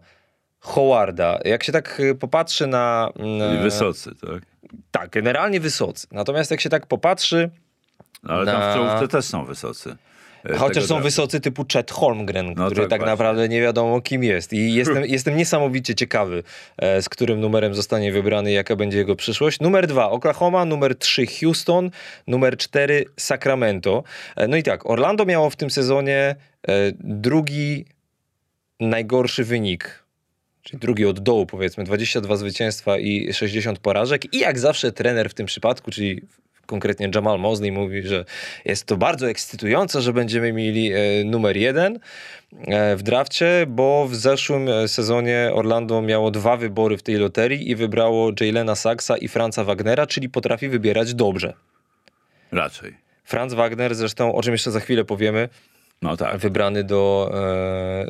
Howarda. 0.59 1.39
Jak 1.45 1.63
się 1.63 1.71
tak 1.71 2.01
e, 2.11 2.15
popatrzy 2.15 2.67
na... 2.67 3.11
I 3.59 3.63
wysocy, 3.63 4.11
tak? 4.21 4.56
Tak, 4.91 5.09
generalnie 5.09 5.59
wysocy. 5.59 6.07
Natomiast 6.11 6.51
jak 6.51 6.61
się 6.61 6.69
tak 6.69 6.85
popatrzy. 6.85 7.49
No, 8.23 8.33
ale 8.33 8.45
na... 8.45 8.51
tam 8.51 8.71
w 8.71 8.75
czołówce 8.75 9.07
też 9.07 9.25
są 9.25 9.45
wysocy. 9.45 9.95
E, 10.45 10.57
Chociaż 10.57 10.85
są 10.85 11.01
wysocy 11.01 11.39
typu 11.39 11.65
Chet 11.73 11.91
Holmgren, 11.91 12.53
no 12.57 12.65
który 12.65 12.81
tak, 12.81 12.89
tak 12.89 13.09
naprawdę 13.09 13.49
nie 13.49 13.61
wiadomo 13.61 14.01
kim 14.01 14.23
jest. 14.23 14.53
I 14.53 14.73
jestem, 14.73 15.05
jestem 15.15 15.37
niesamowicie 15.37 15.95
ciekawy, 15.95 16.43
e, 16.77 17.01
z 17.01 17.09
którym 17.09 17.39
numerem 17.39 17.75
zostanie 17.75 18.11
wybrany, 18.11 18.51
jaka 18.51 18.75
będzie 18.75 18.97
jego 18.97 19.15
przyszłość. 19.15 19.59
Numer 19.59 19.87
dwa 19.87 20.09
Oklahoma, 20.09 20.65
numer 20.65 20.97
trzy 20.97 21.25
Houston, 21.27 21.91
numer 22.27 22.57
cztery 22.57 23.05
Sacramento. 23.17 24.03
E, 24.35 24.47
no 24.47 24.57
i 24.57 24.63
tak, 24.63 24.89
Orlando 24.89 25.25
miało 25.25 25.49
w 25.49 25.55
tym 25.55 25.69
sezonie 25.69 26.35
drugi 26.99 27.85
najgorszy 28.79 29.43
wynik 29.43 30.03
czyli 30.67 30.79
drugi 30.79 31.05
od 31.05 31.19
dołu 31.19 31.45
powiedzmy, 31.45 31.83
22 31.83 32.37
zwycięstwa 32.37 32.97
i 32.97 33.33
60 33.33 33.79
porażek 33.79 34.33
i 34.33 34.39
jak 34.39 34.59
zawsze 34.59 34.91
trener 34.91 35.29
w 35.29 35.33
tym 35.33 35.45
przypadku, 35.45 35.91
czyli 35.91 36.21
konkretnie 36.65 37.09
Jamal 37.15 37.39
Mosley 37.39 37.71
mówi, 37.71 38.03
że 38.03 38.25
jest 38.65 38.85
to 38.85 38.97
bardzo 38.97 39.29
ekscytujące, 39.29 40.01
że 40.01 40.13
będziemy 40.13 40.53
mieli 40.53 40.93
e, 40.93 40.99
numer 41.25 41.57
jeden 41.57 41.99
e, 42.67 42.95
w 42.95 43.03
drafcie, 43.03 43.65
bo 43.67 44.07
w 44.07 44.15
zeszłym 44.15 44.69
e, 44.69 44.87
sezonie 44.87 45.51
Orlando 45.53 46.01
miało 46.01 46.31
dwa 46.31 46.57
wybory 46.57 46.97
w 46.97 47.03
tej 47.03 47.15
loterii 47.15 47.71
i 47.71 47.75
wybrało 47.75 48.31
Jaylena 48.39 48.75
Saxa 48.75 49.17
i 49.21 49.27
Franza 49.27 49.63
Wagnera, 49.63 50.07
czyli 50.07 50.29
potrafi 50.29 50.69
wybierać 50.69 51.13
dobrze. 51.13 51.53
Raczej. 52.51 52.97
Franz 53.23 53.53
Wagner, 53.53 53.95
zresztą 53.95 54.35
o 54.35 54.41
czym 54.41 54.53
jeszcze 54.53 54.71
za 54.71 54.79
chwilę 54.79 55.05
powiemy, 55.05 55.49
no 56.01 56.17
tak. 56.17 56.37
wybrany 56.37 56.83
do, 56.83 57.31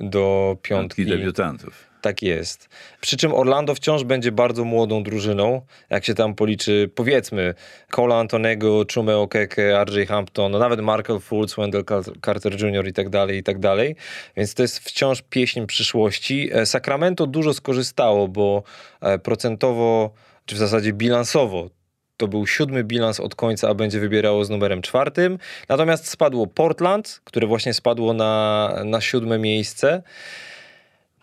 do 0.01 0.57
piątki. 0.61 1.05
Piątki 1.05 1.17
debiutantów. 1.17 1.87
Tak 2.07 2.21
jest. 2.21 2.69
Przy 3.01 3.17
czym 3.17 3.33
Orlando 3.33 3.75
wciąż 3.75 4.03
będzie 4.03 4.31
bardzo 4.31 4.63
młodą 4.63 5.03
drużyną, 5.03 5.61
jak 5.89 6.05
się 6.05 6.13
tam 6.13 6.35
policzy, 6.35 6.89
powiedzmy, 6.95 7.53
Cole 7.91 8.15
Antonego, 8.15 8.83
Chume 8.93 9.17
Okeke, 9.17 9.85
RJ 9.85 10.05
Hampton, 10.05 10.51
no 10.51 10.59
nawet 10.59 10.79
Markel 10.79 11.19
Fultz, 11.19 11.55
Wendell 11.55 11.83
Carter 12.25 12.63
Jr. 12.63 12.87
i 12.87 12.93
tak 12.93 13.09
dalej, 13.09 13.37
i 13.37 13.43
tak 13.43 13.59
dalej. 13.59 13.95
Więc 14.37 14.53
to 14.53 14.61
jest 14.61 14.79
wciąż 14.79 15.21
pieśń 15.21 15.65
przyszłości. 15.65 16.49
E, 16.53 16.65
Sacramento 16.65 17.27
dużo 17.27 17.53
skorzystało, 17.53 18.27
bo 18.27 18.63
e, 19.01 19.19
procentowo, 19.19 20.13
czy 20.45 20.55
w 20.55 20.57
zasadzie 20.57 20.93
bilansowo, 20.93 21.69
to 22.17 22.27
był 22.27 22.47
siódmy 22.47 22.83
bilans 22.83 23.19
od 23.19 23.35
końca, 23.35 23.69
a 23.69 23.73
będzie 23.73 23.99
wybierało 23.99 24.45
z 24.45 24.49
numerem 24.49 24.81
czwartym. 24.81 25.39
Natomiast 25.69 26.09
spadło 26.09 26.47
Portland, 26.47 27.21
które 27.23 27.47
właśnie 27.47 27.73
spadło 27.73 28.13
na, 28.13 28.73
na 28.85 29.01
siódme 29.01 29.39
miejsce. 29.39 30.03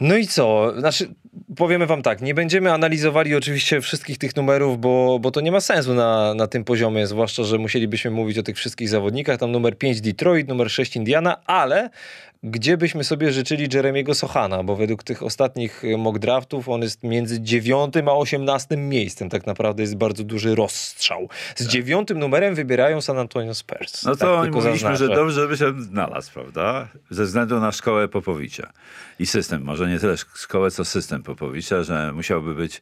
No 0.01 0.17
i 0.17 0.27
co? 0.27 0.75
Znaczy, 0.79 1.15
powiemy 1.57 1.87
wam 1.87 2.03
tak, 2.03 2.23
nie 2.23 2.35
będziemy 2.35 2.73
analizowali 2.73 3.35
oczywiście 3.35 3.81
wszystkich 3.81 4.19
tych 4.19 4.37
numerów, 4.37 4.81
bo, 4.81 5.19
bo 5.19 5.31
to 5.31 5.41
nie 5.41 5.53
ma 5.53 5.61
sensu 5.61 5.95
na, 5.95 6.35
na 6.35 6.47
tym 6.47 6.65
poziomie, 6.65 7.07
zwłaszcza, 7.07 7.45
że 7.45 7.59
musielibyśmy 7.59 8.11
mówić 8.11 8.39
o 8.39 8.43
tych 8.43 8.57
wszystkich 8.57 8.89
zawodnikach. 8.89 9.39
Tam 9.39 9.53
numer 9.53 9.79
5 9.79 10.01
Detroit, 10.01 10.49
numer 10.49 10.71
6 10.71 10.97
Indiana, 10.97 11.37
ale 11.47 11.91
gdzie 12.45 12.77
byśmy 12.77 13.05
sobie 13.05 13.33
życzyli 13.33 13.69
Jeremiego 13.75 14.15
Sochana, 14.15 14.63
bo 14.63 14.77
według 14.77 15.03
tych 15.03 15.23
ostatnich 15.23 15.85
e, 15.85 15.97
mock 15.97 16.19
draftów 16.19 16.69
on 16.69 16.83
jest 16.83 17.03
między 17.03 17.41
dziewiątym 17.41 18.09
a 18.09 18.13
osiemnastym 18.13 18.89
miejscem. 18.89 19.31
Tak 19.31 19.47
naprawdę 19.47 19.83
jest 19.83 19.97
bardzo 19.97 20.25
duży 20.25 20.55
rozstrzał. 20.55 21.29
Z 21.55 21.59
tak. 21.59 21.67
dziewiątym 21.67 22.19
numerem 22.19 22.55
wybierają 22.55 23.01
San 23.01 23.19
Antonio 23.19 23.55
Spurs. 23.55 24.05
No 24.05 24.17
to 24.17 24.43
tak, 24.43 24.55
mówiliśmy, 24.55 24.89
zaznaczę. 24.89 24.97
że 24.97 25.09
dobrze 25.09 25.49
by 25.49 25.57
się 25.57 25.83
znalazł, 25.83 26.33
prawda? 26.33 26.89
Ze 27.11 27.25
względu 27.25 27.61
na 27.61 27.73
szkołę 27.73 28.09
Popowicza 28.09 28.73
i 29.19 29.27
system. 29.27 29.63
Może 29.63 29.89
nie 29.89 29.99
tyle 29.99 30.17
szkołę, 30.17 30.71
co 30.71 30.85
system 30.85 31.23
Popowicza, 31.23 31.83
że 31.83 32.13
musiałby 32.13 32.55
być, 32.55 32.81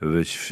być 0.00 0.38
w, 0.38 0.50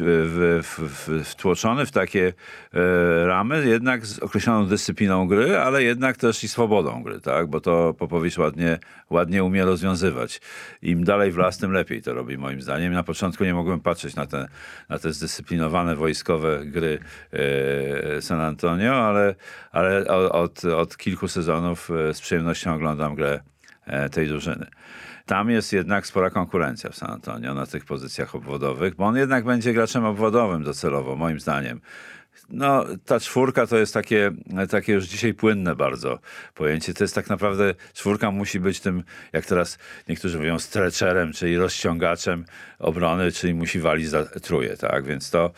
w, 0.63 0.79
w, 0.79 1.25
wtłoczony 1.25 1.85
w 1.85 1.91
takie 1.91 2.33
e, 2.73 3.27
ramy, 3.27 3.67
jednak 3.67 4.05
z 4.05 4.19
określoną 4.19 4.65
dyscypliną 4.65 5.27
gry, 5.27 5.57
ale 5.57 5.83
jednak 5.83 6.17
też 6.17 6.43
i 6.43 6.47
swobodą 6.47 7.03
gry, 7.03 7.21
tak? 7.21 7.47
Bo 7.47 7.61
to 7.61 7.93
Popowicz 7.93 8.37
ładnie, 8.49 8.79
ładnie 9.09 9.43
umie 9.43 9.65
rozwiązywać. 9.65 10.41
Im 10.81 11.03
dalej 11.03 11.31
w 11.31 11.37
las, 11.37 11.57
tym 11.57 11.71
lepiej 11.71 12.01
to 12.01 12.13
robi 12.13 12.37
moim 12.37 12.61
zdaniem. 12.61 12.93
Na 12.93 13.03
początku 13.03 13.43
nie 13.43 13.53
mogłem 13.53 13.79
patrzeć 13.79 14.15
na 14.15 14.25
te, 14.25 14.47
na 14.89 14.99
te 14.99 15.13
zdyscyplinowane 15.13 15.95
wojskowe 15.95 16.65
gry 16.65 16.99
e, 17.33 18.21
San 18.21 18.39
Antonio, 18.39 18.93
ale, 18.95 19.35
ale 19.71 20.07
od, 20.31 20.65
od 20.65 20.97
kilku 20.97 21.27
sezonów 21.27 21.89
e, 21.91 22.13
z 22.13 22.21
przyjemnością 22.21 22.75
oglądam 22.75 23.15
grę 23.15 23.39
e, 23.85 24.09
tej 24.09 24.27
drużyny 24.27 24.65
tam 25.25 25.49
jest 25.49 25.73
jednak 25.73 26.07
spora 26.07 26.29
konkurencja 26.29 26.89
w 26.89 26.95
San 26.95 27.11
Antonio 27.11 27.53
na 27.53 27.65
tych 27.65 27.85
pozycjach 27.85 28.35
obwodowych, 28.35 28.95
bo 28.95 29.05
on 29.05 29.17
jednak 29.17 29.45
będzie 29.45 29.73
graczem 29.73 30.05
obwodowym 30.05 30.63
docelowo, 30.63 31.15
moim 31.15 31.39
zdaniem. 31.39 31.81
No, 32.49 32.85
ta 33.05 33.19
czwórka 33.19 33.67
to 33.67 33.77
jest 33.77 33.93
takie, 33.93 34.31
takie 34.69 34.93
już 34.93 35.05
dzisiaj 35.05 35.33
płynne 35.33 35.75
bardzo 35.75 36.19
pojęcie. 36.55 36.93
To 36.93 37.03
jest 37.03 37.15
tak 37.15 37.29
naprawdę, 37.29 37.75
czwórka 37.93 38.31
musi 38.31 38.59
być 38.59 38.79
tym, 38.79 39.03
jak 39.33 39.45
teraz 39.45 39.77
niektórzy 40.09 40.37
mówią, 40.37 40.59
stretcherem, 40.59 41.33
czyli 41.33 41.57
rozciągaczem 41.57 42.45
obrony, 42.79 43.31
czyli 43.31 43.53
musi 43.53 43.79
walić 43.79 44.09
za 44.09 44.25
truje, 44.25 44.77
tak? 44.77 45.05
Więc 45.05 45.29
to, 45.29 45.51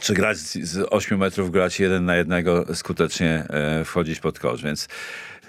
czy 0.00 0.14
grać 0.14 0.36
z 0.38 0.86
8 0.90 1.18
metrów, 1.18 1.50
grać 1.50 1.80
jeden 1.80 2.04
na 2.04 2.16
jednego, 2.16 2.74
skutecznie 2.74 3.44
e, 3.50 3.84
wchodzić 3.84 4.20
pod 4.20 4.38
kosz, 4.38 4.62
więc 4.62 4.88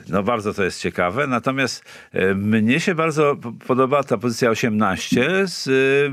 no 0.08 0.24
bardzo 0.24 0.54
to 0.54 0.64
jest 0.64 0.82
ciekawe. 0.82 1.28
Natomiast 1.28 1.84
e, 2.14 2.36
mnie 2.36 2.80
się 2.80 2.96
bardzo 2.96 3.36
podoba 3.68 4.04
ta 4.04 4.18
pozycja 4.18 4.50
18 4.50 5.48
z 5.48 5.68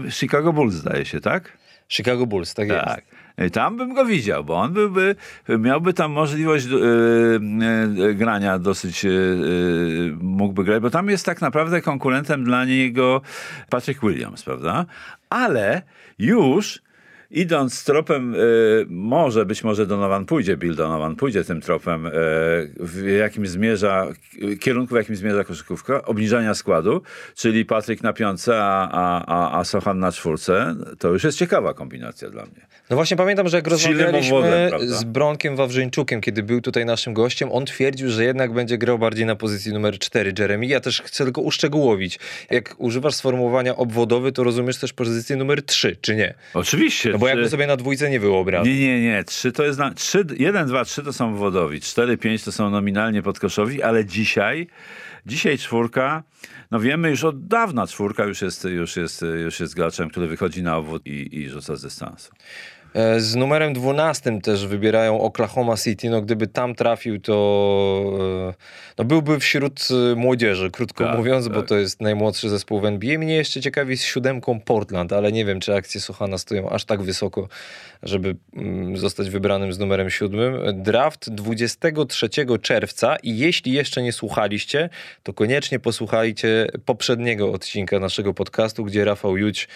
e, 0.07 0.11
Chicago 0.11 0.53
Bulls, 0.53 0.75
zdaje 0.75 1.05
się, 1.05 1.21
tak? 1.21 1.59
Chicago 1.89 2.27
Bulls, 2.27 2.55
tak, 2.55 2.69
tak. 2.69 3.03
jest. 3.07 3.18
Tam 3.53 3.77
bym 3.77 3.95
go 3.95 4.05
widział, 4.05 4.45
bo 4.45 4.55
on 4.55 4.73
byłby, 4.73 5.17
miałby 5.59 5.93
tam 5.93 6.13
możliwość 6.13 6.67
yy, 6.67 8.15
grania 8.15 8.59
dosyć, 8.59 9.07
mógłby 10.21 10.65
grać, 10.65 10.83
bo 10.83 10.91
tam 10.91 11.09
jest 11.09 11.27
tak 11.27 11.41
naprawdę 11.41 11.83
konkurentem 11.83 12.45
dla 12.45 12.65
niego 12.65 13.21
Patrick 13.71 14.01
Williams, 14.03 14.43
prawda? 14.43 14.87
Ale 15.31 15.83
już 16.19 16.83
idąc 17.31 17.85
tropem, 17.85 18.35
y, 18.35 18.87
może, 18.89 19.47
być 19.47 19.65
może 19.65 19.87
Donovan 19.87 20.27
pójdzie, 20.27 20.57
Bill 20.57 20.75
Donovan 20.75 21.17
pójdzie 21.17 21.45
tym 21.45 21.61
tropem, 21.61 22.07
y, 22.07 22.11
w 22.81 23.17
jakim 23.19 23.47
zmierza, 23.47 24.07
kierunku, 24.61 24.95
w 24.95 24.97
jakim 24.97 25.17
zmierza 25.17 25.45
koszykówka, 25.45 26.03
obniżania 26.05 26.55
składu, 26.55 27.03
czyli 27.35 27.65
Patryk 27.65 28.03
na 28.03 28.13
piątce, 28.13 28.59
a, 28.63 28.89
a, 29.27 29.59
a 29.59 29.65
Sochan 29.65 29.99
na 29.99 30.13
czwórce, 30.13 30.77
to 30.99 31.09
już 31.09 31.25
jest 31.25 31.39
ciekawa 31.39 31.75
kombinacja 31.75 32.31
dla 32.31 32.43
mnie. 32.43 32.69
No 32.91 32.97
właśnie 32.97 33.17
pamiętam, 33.17 33.49
że 33.49 33.57
jak 33.57 33.67
rozmawialiśmy 33.67 34.71
z 34.81 35.05
Bronkiem 35.05 35.57
Wawrzyńczukiem, 35.57 36.21
kiedy 36.21 36.43
był 36.43 36.61
tutaj 36.61 36.87
naszym 36.87 37.15
gościem, 37.15 37.53
on 37.53 37.67
twierdził, 37.67 38.11
że 38.11 38.25
jednak 38.25 38.53
będzie 38.53 38.79
grał 38.79 38.99
bardziej 38.99 39.27
na 39.27 39.37
pozycji 39.37 39.73
numer 39.73 39.99
4 39.99 40.33
Jeremy. 40.39 40.67
Ja 40.67 40.81
też 40.81 41.03
chcę 41.03 41.25
tylko 41.25 41.41
uszczegółowić. 41.41 42.19
Jak 42.51 42.75
używasz 42.79 43.15
sformułowania 43.15 43.77
obwodowy, 43.77 44.33
to 44.33 44.45
rozumiesz 44.45 44.79
też 44.79 44.93
pozycję 44.93 45.37
numer 45.37 45.63
3, 45.63 45.97
czy 46.01 46.17
nie? 46.17 46.35
Oczywiście, 46.55 47.18
bo 47.19 47.27
Trzy- 47.27 47.29
jakby 47.29 47.51
sobie 47.51 47.67
na 47.67 47.77
dwójce 47.77 48.11
nie 48.11 48.21
wyobrażam. 48.21 48.67
Nie, 48.67 48.81
nie, 48.81 49.01
nie. 49.01 49.25
Trzy 49.25 49.53
to 49.53 49.65
jest. 49.65 49.79
Na, 49.79 49.95
trzy, 49.95 50.25
jeden, 50.39 50.67
dwa, 50.67 50.85
trzy 50.85 51.03
to 51.03 51.13
są 51.13 51.37
wodowi. 51.37 51.81
Cztery, 51.81 52.17
pięć 52.17 52.45
to 52.45 52.53
są 52.53 52.71
nominalnie 52.71 53.23
podkoszowi, 53.23 53.83
ale 53.83 54.05
dzisiaj, 54.05 54.67
dzisiaj 55.27 55.59
czwórka, 55.59 56.23
no 56.71 56.81
wiemy 56.81 57.11
już 57.11 57.25
od 57.25 57.47
dawna, 57.47 57.87
czwórka 57.87 58.25
już 58.25 58.43
jest, 58.43 58.65
już 58.65 58.97
jest, 58.97 59.25
już 59.45 59.61
jest 59.61 59.75
graczem, 59.75 60.11
który 60.11 60.27
wychodzi 60.27 60.63
na 60.63 60.77
obwód 60.77 61.07
i, 61.07 61.37
i 61.39 61.49
rzuca 61.49 61.77
z 61.77 61.83
dystansu. 61.83 62.33
E, 62.95 63.21
Z 63.21 63.37
numerem 63.37 63.73
12 63.73 64.41
też 64.41 64.67
wybierają 64.67 65.21
Oklahoma 65.21 65.77
City. 65.77 66.11
No 66.11 66.23
gdyby 66.23 66.47
tam 66.47 66.75
trafił, 66.75 67.21
to 67.21 68.13
e, 68.51 68.55
no 68.99 69.05
byłby 69.05 69.41
wśród 69.41 69.89
e, 70.13 70.15
młodzieży, 70.15 70.71
krótko 70.71 71.05
Tak, 71.05 71.17
mówiąc, 71.19 71.49
bo 71.49 71.55
tak. 71.55 71.69
to 71.69 71.77
jest 71.77 72.01
najmłodszy 72.01 72.49
zespół 72.49 72.81
w 72.81 72.85
NBA. 72.85 73.19
Mnie 73.19 73.35
jeszcze 73.35 73.61
ciekawi 73.61 73.97
z 73.97 74.03
siódemką 74.03 74.61
Portland, 74.61 75.13
ale 75.13 75.33
nie 75.33 75.45
wiem, 75.45 75.61
czy 75.61 75.75
akcje 75.75 76.01
Sochana 76.01 76.39
stoją 76.39 76.71
aż 76.71 76.85
tak 76.85 77.03
wysoko, 77.03 77.49
żeby 78.03 78.37
mm, 78.57 78.97
zostać 78.97 79.31
wybranym 79.31 79.73
z 79.73 79.79
numerem 79.79 80.11
siódmym. 80.11 80.83
Draft 80.83 81.31
23 81.31 82.29
czerwca 82.63 83.17
i 83.23 83.39
jeśli 83.39 83.73
jeszcze 83.73 84.03
nie 84.03 84.13
słuchaliście, 84.13 84.89
to 85.23 85.33
koniecznie 85.33 85.79
posłuchajcie 85.79 86.67
poprzedniego 86.85 87.53
odcinka 87.53 87.99
naszego 87.99 88.35
podcastu, 88.35 88.85
gdzie 88.85 89.05
Rafał 89.05 89.37
Juć 89.37 89.69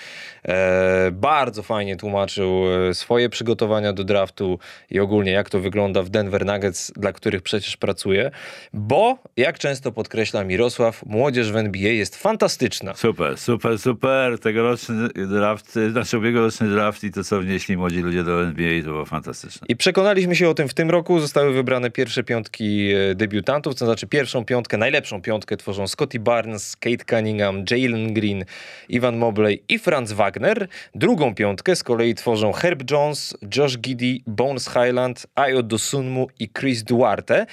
e, 0.44 1.10
bardzo 1.12 1.62
fajnie 1.62 1.96
tłumaczył 1.96 2.64
e, 2.88 2.94
swoje 2.94 3.28
przygotowania 3.28 3.92
do 3.92 4.04
draftu 4.04 4.58
i 4.90 5.00
ogólnie 5.00 5.32
jak 5.32 5.50
to 5.50 5.60
wygląda 5.60 6.02
w 6.02 6.10
Denver 6.10 6.46
Nuggets, 6.46 6.92
dla 6.96 7.12
których 7.12 7.42
przecież 7.42 7.76
pracuje, 7.76 8.30
bo 8.72 9.18
jak 9.36 9.58
często 9.58 9.92
podkreśla 9.92 10.44
Mirosław, 10.44 11.06
młodzież 11.06 11.52
w 11.52 11.56
NBA 11.56 11.92
jest 11.92 12.16
fantastyczna. 12.16 12.94
Super, 12.94 13.38
super, 13.38 13.78
super. 13.78 14.38
Tegoroczny 14.38 15.08
draft, 15.08 15.78
znaczy 15.90 16.18
ubiegłoroczny 16.18 16.68
draft 16.68 17.04
i 17.04 17.10
to, 17.10 17.24
co 17.24 17.40
wnieśli 17.40 17.76
młodzi 17.76 18.00
ludzie 18.00 18.11
do 18.14 18.42
NBA, 18.42 18.82
to 18.82 18.88
było 18.88 19.04
fantastyczne. 19.04 19.66
I 19.68 19.76
przekonaliśmy 19.76 20.36
się 20.36 20.48
o 20.48 20.54
tym 20.54 20.68
w 20.68 20.74
tym 20.74 20.90
roku. 20.90 21.20
Zostały 21.20 21.52
wybrane 21.52 21.90
pierwsze 21.90 22.24
piątki 22.24 22.90
e, 22.92 23.14
debiutantów, 23.14 23.74
to 23.74 23.84
znaczy 23.86 24.06
pierwszą 24.06 24.44
piątkę, 24.44 24.76
najlepszą 24.76 25.22
piątkę 25.22 25.56
tworzą 25.56 25.86
Scotty 25.86 26.20
Barnes, 26.20 26.76
Kate 26.76 27.04
Cunningham, 27.04 27.64
Jalen 27.70 28.14
Green, 28.14 28.44
Ivan 28.88 29.16
Mobley 29.16 29.62
i 29.68 29.78
Franz 29.78 30.12
Wagner. 30.12 30.68
Drugą 30.94 31.34
piątkę 31.34 31.76
z 31.76 31.82
kolei 31.82 32.14
tworzą 32.14 32.52
Herb 32.52 32.90
Jones, 32.90 33.36
Josh 33.56 33.78
Giddy, 33.78 34.18
Bones 34.26 34.68
Highland, 34.68 35.26
Ayo 35.34 35.62
Dosunmu 35.62 36.28
i 36.38 36.48
Chris 36.48 36.82
Duarte. 36.82 37.46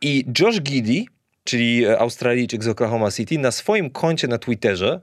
I 0.00 0.24
Josh 0.40 0.60
Giddy, 0.60 1.04
czyli 1.44 1.84
e, 1.84 1.98
Australijczyk 1.98 2.64
z 2.64 2.68
Oklahoma 2.68 3.10
City, 3.10 3.38
na 3.38 3.50
swoim 3.50 3.90
koncie 3.90 4.28
na 4.28 4.38
Twitterze, 4.38 5.00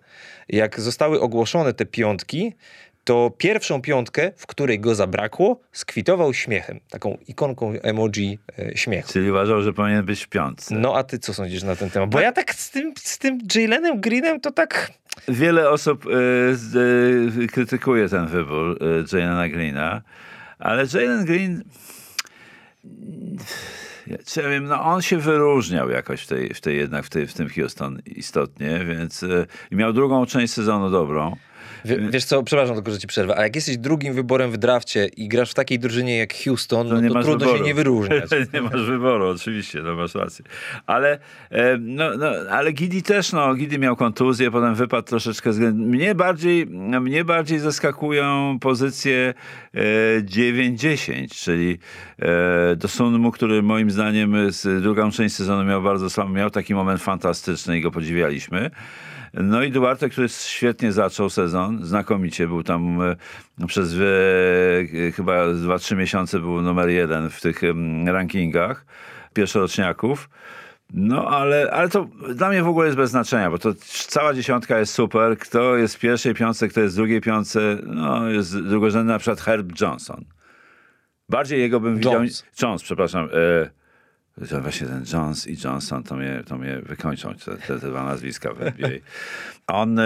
jak 0.50 0.80
zostały 0.80 1.22
ogłoszone 1.22 1.74
te 1.74 1.86
piątki, 1.86 2.54
to 3.04 3.32
pierwszą 3.38 3.82
piątkę, 3.82 4.32
w 4.38 4.48
której 4.48 4.80
go 4.80 4.96
zabrakło, 4.96 5.60
skwitował 5.72 6.34
śmiechem. 6.34 6.80
Taką 6.90 7.18
ikonką 7.28 7.74
emoji 7.82 8.40
e, 8.60 8.78
śmiechu. 8.78 9.14
Czyli 9.14 9.32
uważał, 9.32 9.62
że 9.62 9.74
powinien 9.74 10.06
być 10.06 10.24
w 10.24 10.28
piątce. 10.28 10.76
No 10.76 10.96
a 10.96 11.04
ty 11.04 11.20
co 11.20 11.34
sądzisz 11.34 11.64
na 11.64 11.76
ten 11.76 11.90
temat? 11.90 12.10
Bo 12.10 12.20
ja 12.20 12.32
tak 12.32 12.54
z 12.54 12.72
tym, 12.72 12.94
z 12.98 13.18
tym 13.18 13.40
Jalenem 13.56 14.02
Greenem 14.02 14.40
to 14.40 14.52
tak... 14.52 14.92
Wiele 15.28 15.70
osób 15.70 16.06
y, 16.06 16.10
y, 17.44 17.48
krytykuje 17.48 18.10
ten 18.10 18.28
wybór 18.28 18.84
y, 18.84 19.18
Jalena 19.18 19.50
Greena, 19.50 20.02
ale 20.60 20.86
Jalen 20.94 21.26
Green, 21.26 21.64
ja, 24.08 24.50
wiem, 24.50 24.66
no 24.66 24.82
on 24.82 25.02
się 25.02 25.18
wyróżniał 25.18 25.90
jakoś 25.90 26.22
w 26.22 26.28
tej, 26.28 26.54
w 26.54 26.62
tej 26.62 26.78
jednak 26.78 27.06
w, 27.06 27.10
tej, 27.10 27.28
w 27.28 27.34
tym 27.34 27.50
Houston 27.50 28.02
istotnie, 28.06 28.86
więc 28.86 29.24
y, 29.24 29.48
miał 29.72 29.94
drugą 29.94 30.26
część 30.26 30.54
sezonu 30.54 30.90
dobrą. 30.90 31.36
Wie, 31.86 31.98
wiesz 32.10 32.26
co, 32.26 32.44
przepraszam 32.44 32.76
tylko, 32.76 32.92
że 32.92 33.00
ci 33.00 33.08
przerwę, 33.08 33.36
ale 33.36 33.44
jak 33.44 33.56
jesteś 33.56 33.78
drugim 33.78 34.14
wyborem 34.14 34.52
w 34.52 34.58
drafcie 34.58 35.10
i 35.18 35.28
grasz 35.28 35.52
w 35.52 35.54
takiej 35.54 35.80
drużynie 35.80 36.18
jak 36.18 36.34
Houston, 36.44 36.88
no 36.88 37.02
to 37.02 37.14
masz 37.14 37.26
trudno 37.26 37.46
wyboru. 37.46 37.58
się 37.58 37.64
nie 37.64 37.74
wyróżniać. 37.74 38.30
nie 38.54 38.62
masz 38.62 38.86
wyboru, 38.86 39.28
oczywiście, 39.28 39.82
no 39.82 39.96
masz 39.96 40.16
rację. 40.16 40.46
Ale, 40.86 41.20
e, 41.50 41.78
no, 41.78 42.18
no, 42.18 42.32
ale 42.50 42.72
Gidi 42.72 43.04
też, 43.04 43.32
no, 43.32 43.56
Gidi 43.56 43.80
miał 43.80 43.96
kontuzję, 43.96 44.52
potem 44.52 44.76
wypadł 44.76 45.08
troszeczkę. 45.08 45.54
z. 45.54 45.76
Mnie 45.76 46.16
bardziej, 46.16 46.68
mnie 47.02 47.26
bardziej 47.26 47.60
zaskakują 47.60 48.58
pozycje 48.60 49.34
e, 49.74 50.22
9-10, 50.22 51.28
czyli 51.44 51.80
e, 52.20 52.76
do 52.76 52.88
Sunmu, 52.88 53.32
który 53.32 53.64
moim 53.64 53.92
zdaniem 53.92 54.52
z 54.52 54.82
drugą 54.82 55.12
część 55.12 55.36
sezonu 55.36 55.64
miał 55.64 55.82
bardzo 55.82 56.10
słabo, 56.10 56.30
miał 56.30 56.50
taki 56.50 56.76
moment 56.76 57.02
fantastyczny 57.02 57.78
i 57.78 57.82
go 57.82 57.92
podziwialiśmy. 57.92 58.72
No 59.34 59.64
i 59.64 59.72
Duarte, 59.72 60.10
który 60.10 60.30
świetnie 60.30 60.92
zaczął 60.92 61.30
sezon, 61.30 61.86
znakomicie, 61.86 62.48
był 62.48 62.64
tam 62.64 63.02
e, 63.02 63.16
przez 63.68 63.94
e, 63.94 65.12
chyba 65.12 65.46
2-3 65.46 65.96
miesiące 65.96 66.40
był 66.40 66.62
numer 66.62 66.90
jeden 66.90 67.30
w 67.30 67.42
tych 67.42 67.62
rankingach 68.06 68.86
pierwszoroczniaków. 69.34 70.30
No, 70.94 71.28
ale, 71.28 71.72
ale 71.72 71.90
to 71.90 72.08
dla 72.36 72.50
mnie 72.50 72.64
w 72.64 72.68
ogóle 72.68 72.86
jest 72.86 72.98
bez 72.98 73.10
znaczenia, 73.10 73.52
bo 73.52 73.60
to 73.60 73.74
cała 74.08 74.34
dziesiątka 74.34 74.80
jest 74.80 74.94
super. 74.94 75.38
Kto 75.38 75.76
jest 75.76 75.96
w 75.96 76.00
pierwszej 76.00 76.34
piątce, 76.34 76.68
kto 76.68 76.82
jest 76.82 76.96
w 76.96 76.98
drugiej 76.98 77.22
piątce, 77.22 77.78
no 77.86 78.30
jest 78.30 78.60
drugorzędny 78.60 79.14
na 79.14 79.20
przykład 79.20 79.42
Herb 79.42 79.82
Johnson. 79.82 80.26
Bardziej 81.30 81.60
jego 81.60 81.80
bym 81.80 81.96
widział... 81.96 82.14
Jones. 82.14 82.46
Jones, 82.62 82.84
przepraszam. 82.84 83.30
E, 83.34 83.70
że 84.42 84.62
właśnie 84.62 84.88
ten 84.88 85.06
Jones 85.14 85.48
i 85.48 85.58
Johnson 85.64 86.04
to 86.04 86.16
mnie, 86.16 86.44
to 86.48 86.58
mnie 86.58 86.80
wykończą, 86.84 87.34
te, 87.34 87.58
te, 87.58 87.80
te 87.80 87.90
dwa 87.90 88.04
nazwiska 88.04 88.54
w 88.54 88.62
NBA. 88.68 88.90
On, 89.68 90.00
e, 90.00 90.04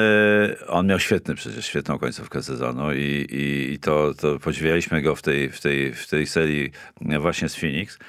on 0.68 0.88
miał 0.88 1.00
świetny 1.00 1.36
przecież, 1.36 1.66
świetną 1.66 2.00
końcówkę 2.00 2.44
sezonu 2.44 2.94
i, 2.94 3.28
i, 3.32 3.74
i 3.74 3.80
to, 3.80 4.14
to 4.14 4.40
podziwialiśmy 4.40 5.02
go 5.02 5.16
w 5.16 5.22
tej, 5.22 5.50
w, 5.50 5.62
tej, 5.62 5.94
w 5.94 6.08
tej 6.08 6.28
serii 6.28 6.72
właśnie 7.20 7.50
z 7.50 7.56
Phoenix. 7.56 8.00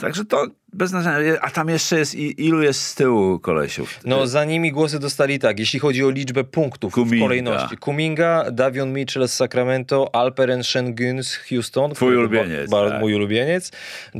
Także 0.00 0.24
to 0.24 0.46
bez 0.72 0.90
znaczenia. 0.90 1.40
A 1.40 1.50
tam 1.50 1.68
jeszcze 1.68 1.98
jest, 1.98 2.14
ilu 2.14 2.62
jest 2.62 2.80
z 2.80 2.94
tyłu 2.94 3.38
kolesiów? 3.38 4.00
No 4.04 4.26
za 4.26 4.44
nimi 4.44 4.72
głosy 4.72 4.98
dostali 4.98 5.38
tak, 5.38 5.58
jeśli 5.58 5.80
chodzi 5.80 6.04
o 6.04 6.10
liczbę 6.10 6.44
punktów 6.44 6.92
Kuminga. 6.92 7.16
w 7.16 7.20
kolejności. 7.20 7.76
Kuminga, 7.76 8.44
Davion 8.50 8.92
Mitchell 8.92 9.28
z 9.28 9.34
Sacramento, 9.34 10.14
Alperen 10.14 10.64
Sengun 10.64 11.22
z 11.22 11.34
Houston. 11.34 11.94
Twój 11.94 12.16
ulubieniec, 12.16 12.70
Ba, 12.70 12.90
tak. 12.90 13.00
Mój 13.00 13.14
ulubieniec. 13.14 13.72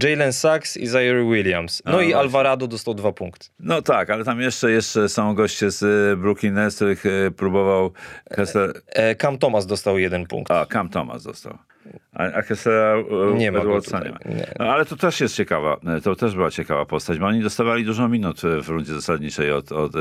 Jalen 0.02 0.32
Sachs 0.32 0.76
i 0.76 0.86
Zaire 0.86 1.24
Williams. 1.24 1.82
No 1.84 1.98
A, 1.98 2.02
i. 2.02 2.14
Alvarado 2.14 2.66
dostał 2.66 2.94
dwa 2.94 3.12
punkty. 3.12 3.46
No 3.60 3.82
tak, 3.82 4.10
ale 4.10 4.24
tam 4.24 4.40
jeszcze, 4.40 4.70
jeszcze 4.70 5.08
są 5.08 5.34
goście 5.34 5.70
z 5.70 5.82
e, 5.82 6.16
Brooklyn 6.16 6.54
Nets, 6.54 6.76
których 6.76 7.06
e, 7.06 7.30
próbował 7.30 7.92
Kessler... 8.30 8.72
E, 8.86 9.14
Cam 9.14 9.38
Thomas 9.38 9.66
dostał 9.66 9.98
jeden 9.98 10.26
punkt. 10.26 10.50
A, 10.50 10.66
Cam 10.66 10.88
Thomas 10.88 11.22
dostał. 11.24 11.58
A, 12.12 12.24
a 12.24 12.42
Kessera 12.42 12.96
e, 12.96 13.34
Nie 13.34 13.52
ma 13.52 13.58
nie 13.58 14.10
ma. 14.10 14.18
No, 14.58 14.64
ale 14.72 14.84
to 14.84 14.96
też 14.96 15.20
jest 15.20 15.36
ciekawa, 15.76 15.96
e, 15.96 16.00
to 16.00 16.14
też 16.14 16.34
była 16.34 16.50
ciekawa 16.50 16.86
postać, 16.86 17.18
bo 17.18 17.26
oni 17.26 17.42
dostawali 17.42 17.84
dużo 17.84 18.08
minut 18.08 18.44
e, 18.44 18.62
w 18.62 18.68
rundzie 18.68 18.92
zasadniczej 18.92 19.52
od, 19.52 19.72
od 19.72 19.96
e, 19.96 19.98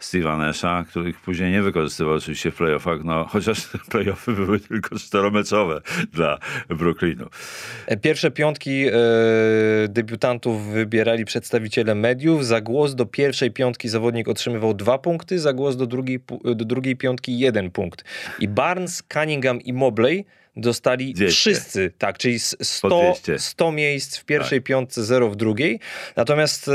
Steve'a 0.00 0.38
Nasha, 0.38 0.84
których 0.88 1.20
później 1.20 1.52
nie 1.52 1.62
wykorzystywał 1.62 2.14
oczywiście 2.14 2.50
w 2.50 2.54
playoffach, 2.54 3.04
no 3.04 3.24
chociaż 3.24 3.66
te 3.66 3.78
playoffy 3.90 4.32
były 4.32 4.60
tylko 4.60 4.98
czteromeczowe 4.98 5.80
dla 6.12 6.38
Brooklynu. 6.68 7.26
Pierwsze 8.02 8.30
piątki 8.30 8.84
debiutantów 9.88 10.66
wybierali 10.66 11.24
przedstawiciele 11.24 11.94
mediów. 11.94 12.46
Za 12.46 12.60
głos 12.60 12.94
do 12.94 13.06
pierwszej 13.06 13.50
piątki 13.50 13.88
zawodnik 13.88 14.28
otrzymywał 14.28 14.74
dwa 14.74 14.98
punkty, 14.98 15.38
za 15.38 15.52
głos 15.52 15.76
do 15.76 15.86
drugiej, 15.86 16.20
do 16.44 16.64
drugiej 16.64 16.96
piątki 16.96 17.38
jeden 17.38 17.70
punkt. 17.70 18.04
I 18.40 18.48
Barnes, 18.48 19.02
Cunningham 19.12 19.60
i 19.60 19.72
Mobley 19.72 20.24
dostali 20.60 21.14
200. 21.14 21.36
wszyscy, 21.36 21.92
tak, 21.98 22.18
czyli 22.18 22.34
s- 22.34 22.56
Po 22.58 22.64
100, 22.64 22.88
200. 22.88 23.38
100 23.38 23.72
miejsc 23.72 24.18
w 24.18 24.24
pierwszej 24.24 24.62
piątce, 24.62 25.04
zero 25.04 25.30
w 25.30 25.36
drugiej. 25.36 25.80
Natomiast 26.16 26.68
e, 26.68 26.72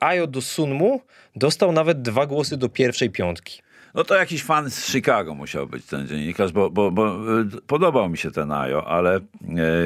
Ayo 0.00 0.26
Dosunmu 0.26 1.00
dostał 1.36 1.72
nawet 1.72 2.02
dwa 2.02 2.26
głosy 2.26 2.56
do 2.56 2.68
pierwszej 2.68 3.10
piątki. 3.10 3.62
No 3.94 4.04
to 4.04 4.14
jakiś 4.14 4.42
fan 4.42 4.70
z 4.70 4.86
Chicago 4.86 5.34
musiał 5.34 5.66
być 5.66 5.86
ten 5.86 6.06
dziennikarz, 6.06 6.52
bo, 6.52 6.70
bo, 6.70 6.90
bo 6.90 7.08
e, 7.40 7.44
podobał 7.66 8.08
mi 8.08 8.18
się 8.18 8.30
ten 8.30 8.52
Ajo, 8.52 8.86
ale 8.88 9.16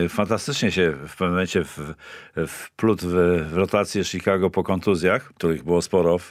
e, 0.05 0.09
fantastycznie 0.09 0.72
się 0.72 0.90
w 0.92 1.11
pewnym 1.16 1.30
momencie 1.30 1.64
w, 1.64 1.94
wplótł 2.49 3.07
w, 3.09 3.12
w 3.51 3.57
rotację 3.57 4.05
Chicago 4.05 4.51
po 4.51 4.62
kontuzjach, 4.64 5.24
których 5.34 5.64
było 5.64 5.82
sporo 5.82 6.18
w, 6.18 6.30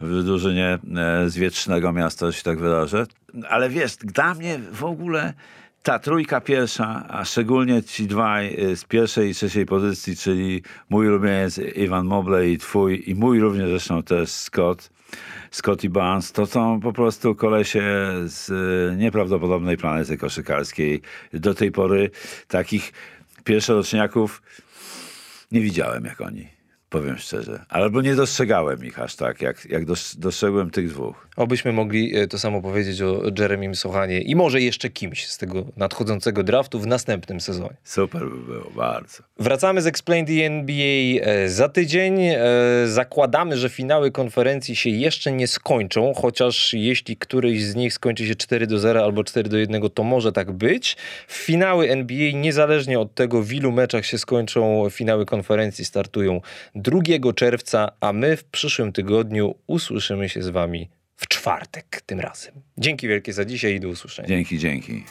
w 0.00 0.22
drużynie 0.24 0.78
e, 0.96 1.30
z 1.30 1.36
wietrznego 1.36 1.92
miasta, 1.92 2.26
że 2.26 2.32
się 2.32 2.42
tak 2.42 2.58
wyrażę. 2.58 3.06
Ale 3.48 3.68
wiesz, 3.68 3.96
dla 3.96 4.34
mnie 4.34 4.58
w 4.72 4.84
ogóle 4.84 5.32
ta 5.82 5.98
trójka 5.98 6.40
pierwsza, 6.40 7.06
a 7.08 7.24
szczególnie 7.24 7.82
ci 7.82 8.06
dwaj 8.06 8.54
e, 8.54 8.76
z 8.76 8.84
pierwszej 8.84 9.30
i 9.30 9.34
trzeciej 9.34 9.66
pozycji, 9.66 10.16
czyli 10.16 10.62
mój 10.90 11.08
ulubieniec 11.08 11.58
Ivan 11.58 12.06
Mobley 12.06 12.52
i 12.52 12.58
twój, 12.58 13.10
i 13.10 13.14
mój 13.14 13.40
również 13.40 13.68
zresztą 13.68 14.02
też 14.02 14.30
Scott, 14.30 14.90
Scotty 15.50 15.90
Barnes, 15.90 16.32
to 16.32 16.46
są 16.46 16.80
po 16.80 16.92
prostu 16.92 17.34
kolesie 17.34 17.82
z 18.24 18.50
e, 18.50 18.96
nieprawdopodobnej 18.96 19.76
planety 19.76 20.16
koszykarskiej. 20.16 21.02
Do 21.32 21.54
tej 21.54 21.72
pory 21.72 22.10
takich 22.48 22.92
pierwszoroczniaków 23.44 24.42
nie 25.52 25.60
widziałem 25.60 26.04
jak 26.04 26.20
oni. 26.20 26.59
Powiem 26.90 27.18
szczerze. 27.18 27.64
Albo 27.68 28.02
nie 28.02 28.14
dostrzegałem 28.14 28.84
ich 28.84 28.98
aż 28.98 29.16
tak, 29.16 29.40
jak, 29.42 29.66
jak 29.70 29.84
dos- 29.84 30.16
dostrzegłem 30.18 30.70
tych 30.70 30.88
dwóch. 30.88 31.28
Obyśmy 31.36 31.72
mogli 31.72 32.16
e, 32.16 32.26
to 32.26 32.38
samo 32.38 32.62
powiedzieć 32.62 33.02
o 33.02 33.22
Jeremim 33.38 33.74
Sochanie 33.74 34.20
i 34.20 34.36
może 34.36 34.60
jeszcze 34.60 34.90
kimś 34.90 35.26
z 35.26 35.38
tego 35.38 35.64
nadchodzącego 35.76 36.42
draftu 36.42 36.80
w 36.80 36.86
następnym 36.86 37.40
sezonie. 37.40 37.76
Super 37.84 38.22
by 38.22 38.52
było, 38.52 38.70
bardzo. 38.76 39.22
Wracamy 39.38 39.82
z 39.82 39.86
Explain 39.86 40.26
the 40.26 40.32
NBA 40.46 41.22
e, 41.22 41.48
za 41.48 41.68
tydzień. 41.68 42.20
E, 42.22 42.40
Zakładamy, 42.86 43.56
że 43.56 43.68
finały 43.68 44.10
konferencji 44.10 44.76
się 44.76 44.90
jeszcze 44.90 45.32
nie 45.32 45.46
skończą, 45.46 46.12
chociaż 46.16 46.74
jeśli 46.74 47.16
któryś 47.16 47.64
z 47.64 47.74
nich 47.74 47.92
skończy 47.94 48.26
się 48.26 48.34
4 48.34 48.66
do 48.66 48.78
0 48.78 49.04
albo 49.04 49.24
4 49.24 49.48
do 49.48 49.56
1, 49.58 49.82
to 49.90 50.02
może 50.04 50.32
tak 50.32 50.52
być. 50.52 50.96
Finały 51.28 51.88
NBA, 51.90 52.32
niezależnie 52.34 52.98
od 53.00 53.14
tego, 53.14 53.42
w 53.42 53.52
ilu 53.52 53.72
meczach 53.72 54.06
się 54.06 54.18
skończą, 54.18 54.90
finały 54.90 55.26
konferencji 55.26 55.84
startują 55.84 56.40
2 56.80 57.32
czerwca, 57.34 57.92
a 58.00 58.12
my 58.12 58.36
w 58.36 58.44
przyszłym 58.44 58.92
tygodniu 58.92 59.54
usłyszymy 59.66 60.28
się 60.28 60.42
z 60.42 60.48
wami 60.48 60.88
w 61.16 61.28
czwartek 61.28 62.02
tym 62.06 62.20
razem. 62.20 62.54
Dzięki 62.78 63.08
wielkie 63.08 63.32
za 63.32 63.44
dzisiaj 63.44 63.74
i 63.74 63.80
do 63.80 63.88
usłyszenia. 63.88 64.28
Dzięki, 64.28 64.58
dzięki. 64.58 65.04